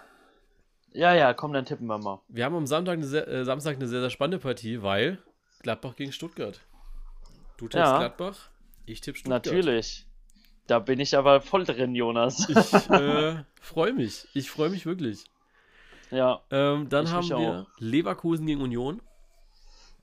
Ja, 0.94 1.14
ja, 1.16 1.34
komm, 1.34 1.54
dann 1.54 1.66
tippen 1.66 1.88
wir 1.88 1.98
mal. 1.98 2.22
Wir 2.28 2.46
haben 2.46 2.56
am 2.56 2.68
Samstag 2.68 2.94
eine 2.94 3.06
sehr, 3.08 3.28
äh, 3.28 3.46
Samstag 3.46 3.76
eine 3.76 3.88
sehr, 3.88 4.02
sehr 4.02 4.10
spannende 4.10 4.40
Partie, 4.40 4.82
weil 4.82 5.18
Gladbach 5.62 5.96
gegen 5.96 6.12
Stuttgart. 6.12 6.62
Du 7.58 7.66
tippst 7.66 7.78
Ja. 7.78 7.98
Gladbach, 7.98 8.50
ich 8.86 9.02
tippe 9.02 9.18
Stuttgart. 9.18 9.46
Natürlich. 9.46 10.06
Da 10.68 10.80
bin 10.80 11.00
ich 11.00 11.18
aber 11.18 11.42
voll 11.42 11.66
drin, 11.66 11.96
Jonas. 11.96 12.48
Ich 12.48 12.74
äh, 12.90 13.44
freue 13.62 13.94
mich. 13.94 14.28
Ich 14.34 14.50
freue 14.50 14.70
mich 14.70 14.86
wirklich. 14.86 15.26
ja. 16.12 16.42
Ähm, 16.52 16.90
dann 16.90 17.06
Ich 17.06 17.12
haben 17.12 17.28
wir 17.28 17.68
Leverkusen 17.80 18.46
gegen 18.46 18.62
Union. 18.62 19.02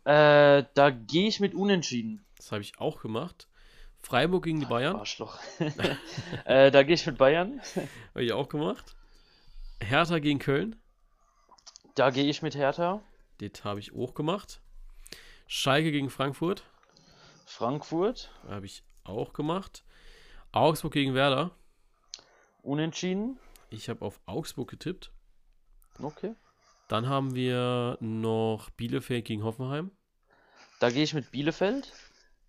Äh, 0.04 0.64
da 0.74 0.90
gehe 0.90 1.28
ich 1.28 1.40
mit 1.40 1.54
Unentschieden. 1.54 2.24
Das 2.36 2.52
habe 2.52 2.62
ich 2.62 2.78
auch 2.78 3.00
gemacht. 3.00 3.48
Freiburg 4.02 4.44
gegen 4.44 4.60
die 4.60 4.66
Bayern. 4.66 4.96
Arschloch. 4.96 5.38
äh, 6.44 6.70
da 6.70 6.82
gehe 6.82 6.94
ich 6.94 7.06
mit 7.06 7.16
Bayern. 7.18 7.60
Habe 8.14 8.24
ich 8.24 8.32
auch 8.32 8.48
gemacht. 8.48 8.96
Hertha 9.82 10.18
gegen 10.18 10.38
Köln. 10.38 10.76
Da 11.94 12.10
gehe 12.10 12.28
ich 12.28 12.42
mit 12.42 12.54
Hertha. 12.54 13.02
Das 13.38 13.64
habe 13.64 13.80
ich 13.80 13.94
auch 13.94 14.14
gemacht. 14.14 14.60
Schalke 15.46 15.90
gegen 15.90 16.10
Frankfurt. 16.10 16.64
Frankfurt. 17.46 18.30
Habe 18.46 18.66
ich 18.66 18.84
auch 19.04 19.32
gemacht. 19.32 19.84
Augsburg 20.52 20.92
gegen 20.92 21.14
Werder. 21.14 21.50
Unentschieden. 22.62 23.38
Ich 23.70 23.88
habe 23.88 24.04
auf 24.04 24.20
Augsburg 24.26 24.70
getippt. 24.70 25.12
Okay. 26.00 26.34
Dann 26.88 27.08
haben 27.08 27.34
wir 27.34 27.96
noch 28.00 28.70
Bielefeld 28.70 29.24
gegen 29.24 29.44
Hoffenheim. 29.44 29.90
Da 30.80 30.90
gehe 30.90 31.02
ich 31.02 31.14
mit 31.14 31.30
Bielefeld. 31.30 31.92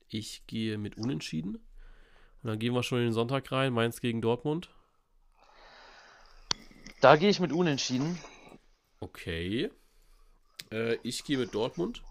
Ich 0.08 0.46
gehe 0.48 0.78
mit 0.78 0.98
Unentschieden. 0.98 1.56
Und 1.56 2.48
dann 2.48 2.60
gehen 2.60 2.74
wir 2.74 2.84
schon 2.84 3.00
in 3.00 3.06
den 3.06 3.14
Sonntag 3.14 3.52
rein. 3.52 3.74
Mainz 3.74 4.02
gegen 4.02 4.22
Dortmund. 4.22 4.70
Da 7.02 7.16
gehe 7.16 7.30
ich 7.30 7.40
mit 7.40 7.52
Unentschieden. 7.52 8.20
Okay. 9.00 9.72
Äh, 10.72 10.98
ich 11.02 11.24
gehe 11.24 11.40
mit 11.40 11.54
Dortmund. 11.54 12.04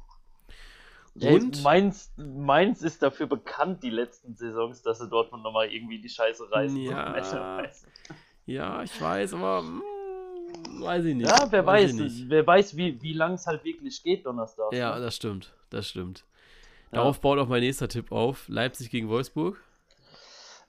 Ja, 1.15 1.31
Und 1.31 1.63
Mainz, 1.63 2.13
Mainz 2.17 2.83
ist 2.83 3.03
dafür 3.03 3.27
bekannt, 3.27 3.83
die 3.85 3.91
letzten 3.91 4.35
Saisons, 4.35 4.83
dass 4.83 4.99
sie 4.99 5.09
Dortmund 5.09 5.45
nochmal 5.45 5.73
irgendwie 5.73 6.01
die 6.01 6.09
Scheiße 6.09 6.51
reißen. 6.51 6.77
Ja, 6.77 7.65
ja 8.47 8.83
ich 8.83 9.01
weiß, 9.01 9.35
aber 9.35 9.63
mh, 9.63 9.83
hm, 10.67 10.83
weiß 10.83 11.05
ich 11.05 11.15
nicht. 11.15 11.29
Ja, 11.29 11.47
wer 11.51 11.65
weiß, 11.65 11.99
weiß 11.99 12.13
wer 12.27 12.47
weiß, 12.47 12.77
wie, 12.77 13.01
wie 13.01 13.13
lang 13.13 13.35
es 13.35 13.47
halt 13.47 13.65
wirklich 13.65 14.03
geht 14.03 14.27
Donnerstag. 14.27 14.73
Ja, 14.73 14.97
ne? 14.97 15.05
das 15.05 15.15
stimmt, 15.15 15.53
das 15.71 15.89
stimmt. 15.89 16.25
Darauf 16.91 17.17
ja. 17.17 17.21
baut 17.21 17.39
auch 17.39 17.49
mein 17.49 17.61
nächster 17.61 17.89
Tipp 17.89 18.11
auf. 18.11 18.49
Leipzig 18.49 18.91
gegen 18.91 19.09
Wolfsburg. 19.09 19.63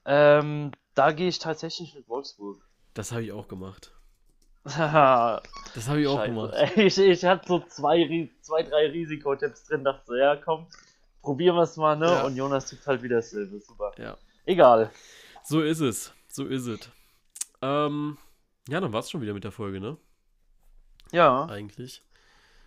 Ähm, 0.05 0.71
da 0.93 1.11
gehe 1.11 1.27
ich 1.27 1.39
tatsächlich 1.39 1.95
mit 1.95 2.07
Wolfsburg. 2.07 2.61
Das 2.93 3.11
habe 3.11 3.23
ich 3.23 3.31
auch 3.31 3.47
gemacht. 3.47 3.93
das 4.63 5.87
habe 5.87 6.01
ich 6.01 6.07
auch 6.07 6.23
gemacht. 6.23 6.53
Ich, 6.75 6.97
ich 6.97 7.25
hatte 7.25 7.47
so 7.47 7.59
zwei, 7.61 8.29
zwei 8.41 8.63
drei 8.63 8.87
Risikotipps 8.87 9.65
drin, 9.65 9.83
dachte 9.83 10.03
so, 10.05 10.15
ja 10.15 10.35
komm, 10.35 10.67
probieren 11.21 11.55
wir 11.55 11.63
es 11.63 11.77
mal, 11.77 11.95
ne? 11.95 12.05
Ja. 12.05 12.25
Und 12.25 12.35
Jonas 12.35 12.67
tippt 12.67 12.85
halt 12.85 13.01
wieder 13.01 13.17
dasselbe. 13.17 13.59
Super. 13.59 13.91
Ja. 13.97 14.17
Egal. 14.45 14.91
So 15.43 15.61
ist 15.61 15.79
es. 15.79 16.13
So 16.27 16.45
ist 16.45 16.67
es. 16.67 16.89
Ähm, 17.61 18.17
ja, 18.67 18.79
dann 18.79 18.93
war 18.93 18.99
es 18.99 19.09
schon 19.09 19.21
wieder 19.21 19.33
mit 19.33 19.43
der 19.43 19.51
Folge, 19.51 19.79
ne? 19.79 19.97
Ja. 21.11 21.45
Eigentlich. 21.45 22.03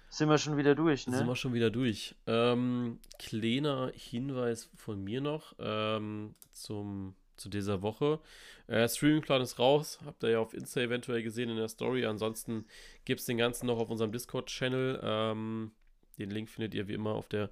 Sind 0.08 0.28
wir 0.28 0.38
schon 0.38 0.56
wieder 0.56 0.74
durch, 0.74 1.06
ne? 1.06 1.16
Sind 1.16 1.26
wir 1.26 1.36
schon 1.36 1.54
wieder 1.54 1.70
durch. 1.70 2.14
Ähm, 2.26 3.00
kleiner 3.18 3.90
Hinweis 3.94 4.70
von 4.76 5.02
mir 5.02 5.20
noch 5.20 5.54
ähm, 5.58 6.34
zum 6.52 7.16
zu 7.36 7.48
dieser 7.48 7.82
Woche. 7.82 8.20
Äh, 8.66 8.88
Streamingplan 8.88 9.42
ist 9.42 9.58
raus, 9.58 9.98
habt 10.04 10.22
ihr 10.24 10.30
ja 10.30 10.38
auf 10.38 10.54
Insta 10.54 10.80
eventuell 10.80 11.22
gesehen 11.22 11.50
in 11.50 11.56
der 11.56 11.68
Story. 11.68 12.06
Ansonsten 12.06 12.66
gibt 13.04 13.20
es 13.20 13.26
den 13.26 13.38
ganzen 13.38 13.66
noch 13.66 13.78
auf 13.78 13.90
unserem 13.90 14.12
Discord-Channel. 14.12 15.00
Ähm, 15.02 15.72
den 16.18 16.30
Link 16.30 16.48
findet 16.48 16.74
ihr 16.74 16.88
wie 16.88 16.94
immer 16.94 17.12
auf 17.12 17.28
der 17.28 17.50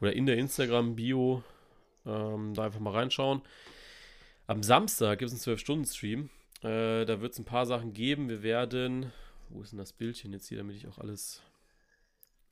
oder 0.00 0.12
in 0.12 0.26
der 0.26 0.38
Instagram-Bio. 0.38 1.42
Ähm, 2.06 2.54
da 2.54 2.64
einfach 2.64 2.80
mal 2.80 2.92
reinschauen. 2.92 3.42
Am 4.46 4.62
Samstag 4.62 5.18
gibt 5.18 5.32
es 5.32 5.46
einen 5.46 5.56
12-Stunden-Stream. 5.56 6.30
Äh, 6.62 7.04
da 7.04 7.20
wird 7.20 7.32
es 7.32 7.38
ein 7.38 7.44
paar 7.44 7.66
Sachen 7.66 7.92
geben. 7.92 8.28
Wir 8.28 8.42
werden. 8.42 9.12
Wo 9.50 9.62
ist 9.62 9.72
denn 9.72 9.78
das 9.78 9.92
Bildchen 9.92 10.32
jetzt 10.32 10.48
hier, 10.48 10.58
damit 10.58 10.76
ich 10.76 10.86
auch 10.86 10.98
alles, 10.98 11.42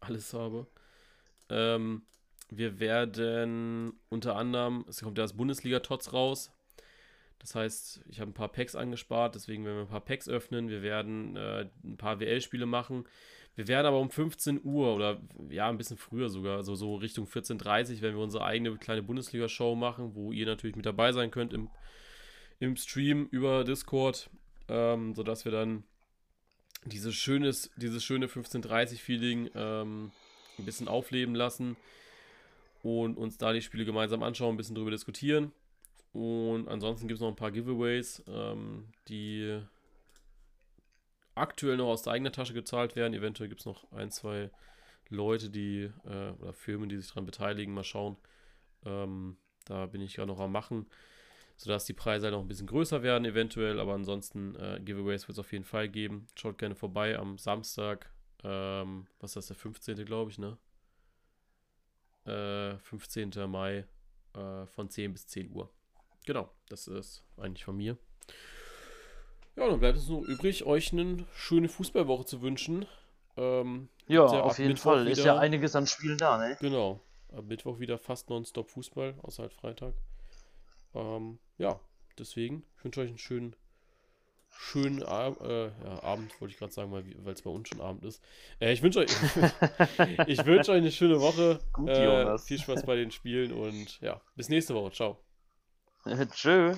alles 0.01 0.33
habe? 0.35 0.67
Ähm, 1.49 2.03
wir 2.51 2.81
werden 2.81 3.95
unter 4.11 4.37
anderem, 4.37 4.85
es 4.89 5.01
kommt 5.01 5.19
ja 5.19 5.25
das 5.25 5.37
Bundesliga-Tots 5.37 6.13
raus. 6.13 6.51
Das 7.43 7.57
heißt, 7.57 8.05
ich 8.09 8.21
habe 8.21 8.31
ein 8.31 8.35
paar 8.35 8.51
Packs 8.51 8.77
angespart, 8.77 9.35
deswegen 9.35 9.65
werden 9.65 9.77
wir 9.77 9.83
ein 9.83 9.89
paar 9.89 10.01
Packs 10.01 10.29
öffnen. 10.29 10.69
Wir 10.69 10.83
werden 10.83 11.37
äh, 11.37 11.69
ein 11.85 11.97
paar 11.97 12.21
WL-Spiele 12.21 12.67
machen. 12.67 13.05
Wir 13.57 13.69
werden 13.69 13.87
aber 13.87 13.99
um 13.99 14.11
15 14.11 14.61
Uhr 14.65 14.95
oder 14.95 15.21
ja, 15.51 15.69
ein 15.69 15.77
bisschen 15.77 15.99
früher 15.99 16.31
sogar, 16.31 16.57
also 16.57 16.75
so 16.75 16.95
Richtung 16.95 17.27
14.30 17.27 17.97
Uhr, 17.97 18.03
werden 18.03 18.17
wir 18.17 18.23
unsere 18.23 18.45
eigene 18.45 18.77
kleine 18.79 19.03
Bundesliga-Show 19.03 19.75
machen, 19.75 20.15
wo 20.15 20.33
ihr 20.33 20.47
natürlich 20.47 20.77
mit 20.77 20.87
dabei 20.87 21.13
sein 21.13 21.31
könnt 21.31 21.53
im, 21.53 21.69
im 22.61 22.77
Stream 22.77 23.27
über 23.31 23.65
Discord, 23.65 24.31
ähm, 24.69 25.15
sodass 25.15 25.45
wir 25.45 25.53
dann 25.53 25.83
dieses, 26.87 27.15
schönes, 27.15 27.71
dieses 27.77 28.05
schöne 28.05 28.27
15.30-Feeling 28.27 29.51
ähm, 29.55 30.13
ein 30.59 30.65
bisschen 30.65 30.89
aufleben 30.89 31.35
lassen 31.35 31.77
und 32.83 33.19
uns 33.19 33.37
da 33.37 33.53
die 33.53 33.63
Spiele 33.63 33.85
gemeinsam 33.85 34.23
anschauen, 34.23 34.55
ein 34.55 34.57
bisschen 34.57 34.77
drüber 34.77 34.93
diskutieren. 34.93 35.53
Und 36.13 36.69
ansonsten 36.69 37.09
gibt 37.09 37.17
es 37.17 37.23
noch 37.23 37.29
ein 37.29 37.37
paar 37.37 37.51
Giveaways, 37.51 38.23
ähm, 38.29 38.89
die 39.09 39.63
aktuell 41.35 41.77
noch 41.77 41.89
aus 41.89 42.03
der 42.03 42.13
eigenen 42.13 42.33
Tasche 42.33 42.53
gezahlt 42.53 42.97
werden. 42.97 43.15
Eventuell 43.15 43.49
gibt 43.49 43.61
es 43.61 43.67
noch 43.67 43.91
ein, 43.93 44.11
zwei 44.11 44.51
Leute, 45.09 45.51
die 45.51 45.91
äh, 46.05 46.31
oder 46.41 46.53
Firmen, 46.53 46.89
die 46.89 46.97
sich 46.97 47.09
daran 47.09 47.27
beteiligen. 47.27 47.73
Mal 47.73 47.85
schauen. 47.85 48.17
Ähm, 48.85 49.37
da 49.65 49.87
bin 49.87 50.01
ich 50.03 50.15
gerade 50.15 50.29
noch 50.29 50.41
am 50.41 50.53
Machen, 50.53 50.87
sodass 51.57 51.87
die 51.87 51.93
Preise 51.95 52.27
halt 52.27 52.35
noch 52.35 52.43
ein 52.43 52.49
bisschen 52.49 52.67
größer 52.67 53.03
werden, 53.03 53.25
eventuell. 53.25 53.81
Aber 53.81 53.95
ansonsten, 53.95 54.55
äh, 54.57 54.81
Giveaways 54.85 55.29
wird 55.29 55.37
es 55.37 55.39
auf 55.39 55.53
jeden 55.53 55.65
Fall 55.65 55.89
geben. 55.89 56.27
Schaut 56.35 56.59
gerne 56.59 56.75
vorbei 56.75 57.17
am 57.19 57.39
Samstag. 57.39 58.11
Ähm, 58.45 59.07
was 59.21 59.31
ist 59.31 59.37
das, 59.37 59.47
der 59.47 59.57
15. 59.57 60.05
glaube 60.05 60.31
ich, 60.31 60.39
ne? 60.39 60.59
Äh, 62.27 62.77
15. 62.79 63.31
Mai 63.49 63.87
äh, 64.35 64.67
von 64.67 64.91
10 64.91 65.13
bis 65.13 65.27
10 65.27 65.51
Uhr. 65.51 65.71
Genau, 66.27 66.49
das 66.69 66.87
ist 66.87 67.25
eigentlich 67.37 67.65
von 67.65 67.77
mir. 67.77 67.97
Ja, 69.57 69.69
dann 69.69 69.81
bleibt 69.81 69.99
es 69.99 70.09
nur 70.09 70.25
übrig, 70.27 70.65
euch 70.65 70.93
eine 70.93 71.27
schöne 71.35 71.69
Fußballwoche 71.69 72.25
zu 72.25 72.41
wünschen. 72.43 72.87
Ähm, 73.37 73.89
ja, 74.07 74.25
auf 74.25 74.59
jeden 74.59 74.71
Mittwoch 74.71 74.93
Fall. 74.93 75.03
Wieder, 75.03 75.13
ist 75.13 75.25
ja 75.25 75.39
einiges 75.39 75.77
an 75.77 75.87
Spielen 75.87 76.19
da, 76.19 76.39
ne? 76.39 76.57
Genau. 76.61 77.01
Am 77.37 77.47
Mittwoch 77.47 77.79
wieder 77.79 77.99
fast 77.99 78.31
nonstop 78.31 78.71
Fußball, 78.71 79.15
außer 79.23 79.43
halt 79.43 79.55
Freitag. 79.55 79.95
Ähm, 80.95 81.39
ja, 81.59 81.81
deswegen, 82.19 82.65
ich 82.77 82.85
wünsche 82.85 83.01
euch 83.01 83.09
einen 83.09 83.19
schönen, 83.19 83.57
schönen 84.51 85.03
Ab 85.03 85.41
äh, 85.43 85.67
ja, 85.67 86.03
Abend, 86.03 86.39
wollte 86.41 86.53
ich 86.53 86.59
gerade 86.59 86.73
sagen, 86.73 86.93
weil 86.93 87.33
es 87.33 87.43
bei 87.43 87.51
uns 87.51 87.69
schon 87.69 87.81
Abend 87.81 88.05
ist. 88.05 88.23
Äh, 88.61 88.73
ich 88.73 88.83
wünsche 88.83 89.01
euch, 89.01 89.11
ich 90.27 90.45
wünsche 90.45 90.73
euch 90.73 90.79
eine 90.79 90.93
schöne 90.93 91.21
Woche. 91.21 91.61
Gut, 91.73 91.89
äh, 91.89 92.39
viel 92.39 92.59
Spaß 92.59 92.85
bei 92.85 92.97
den 92.97 93.11
Spielen 93.11 93.53
und 93.53 94.01
ja, 94.01 94.21
bis 94.37 94.49
nächste 94.49 94.75
Woche. 94.75 94.93
Ciao. 94.93 95.19
True. 96.35 96.75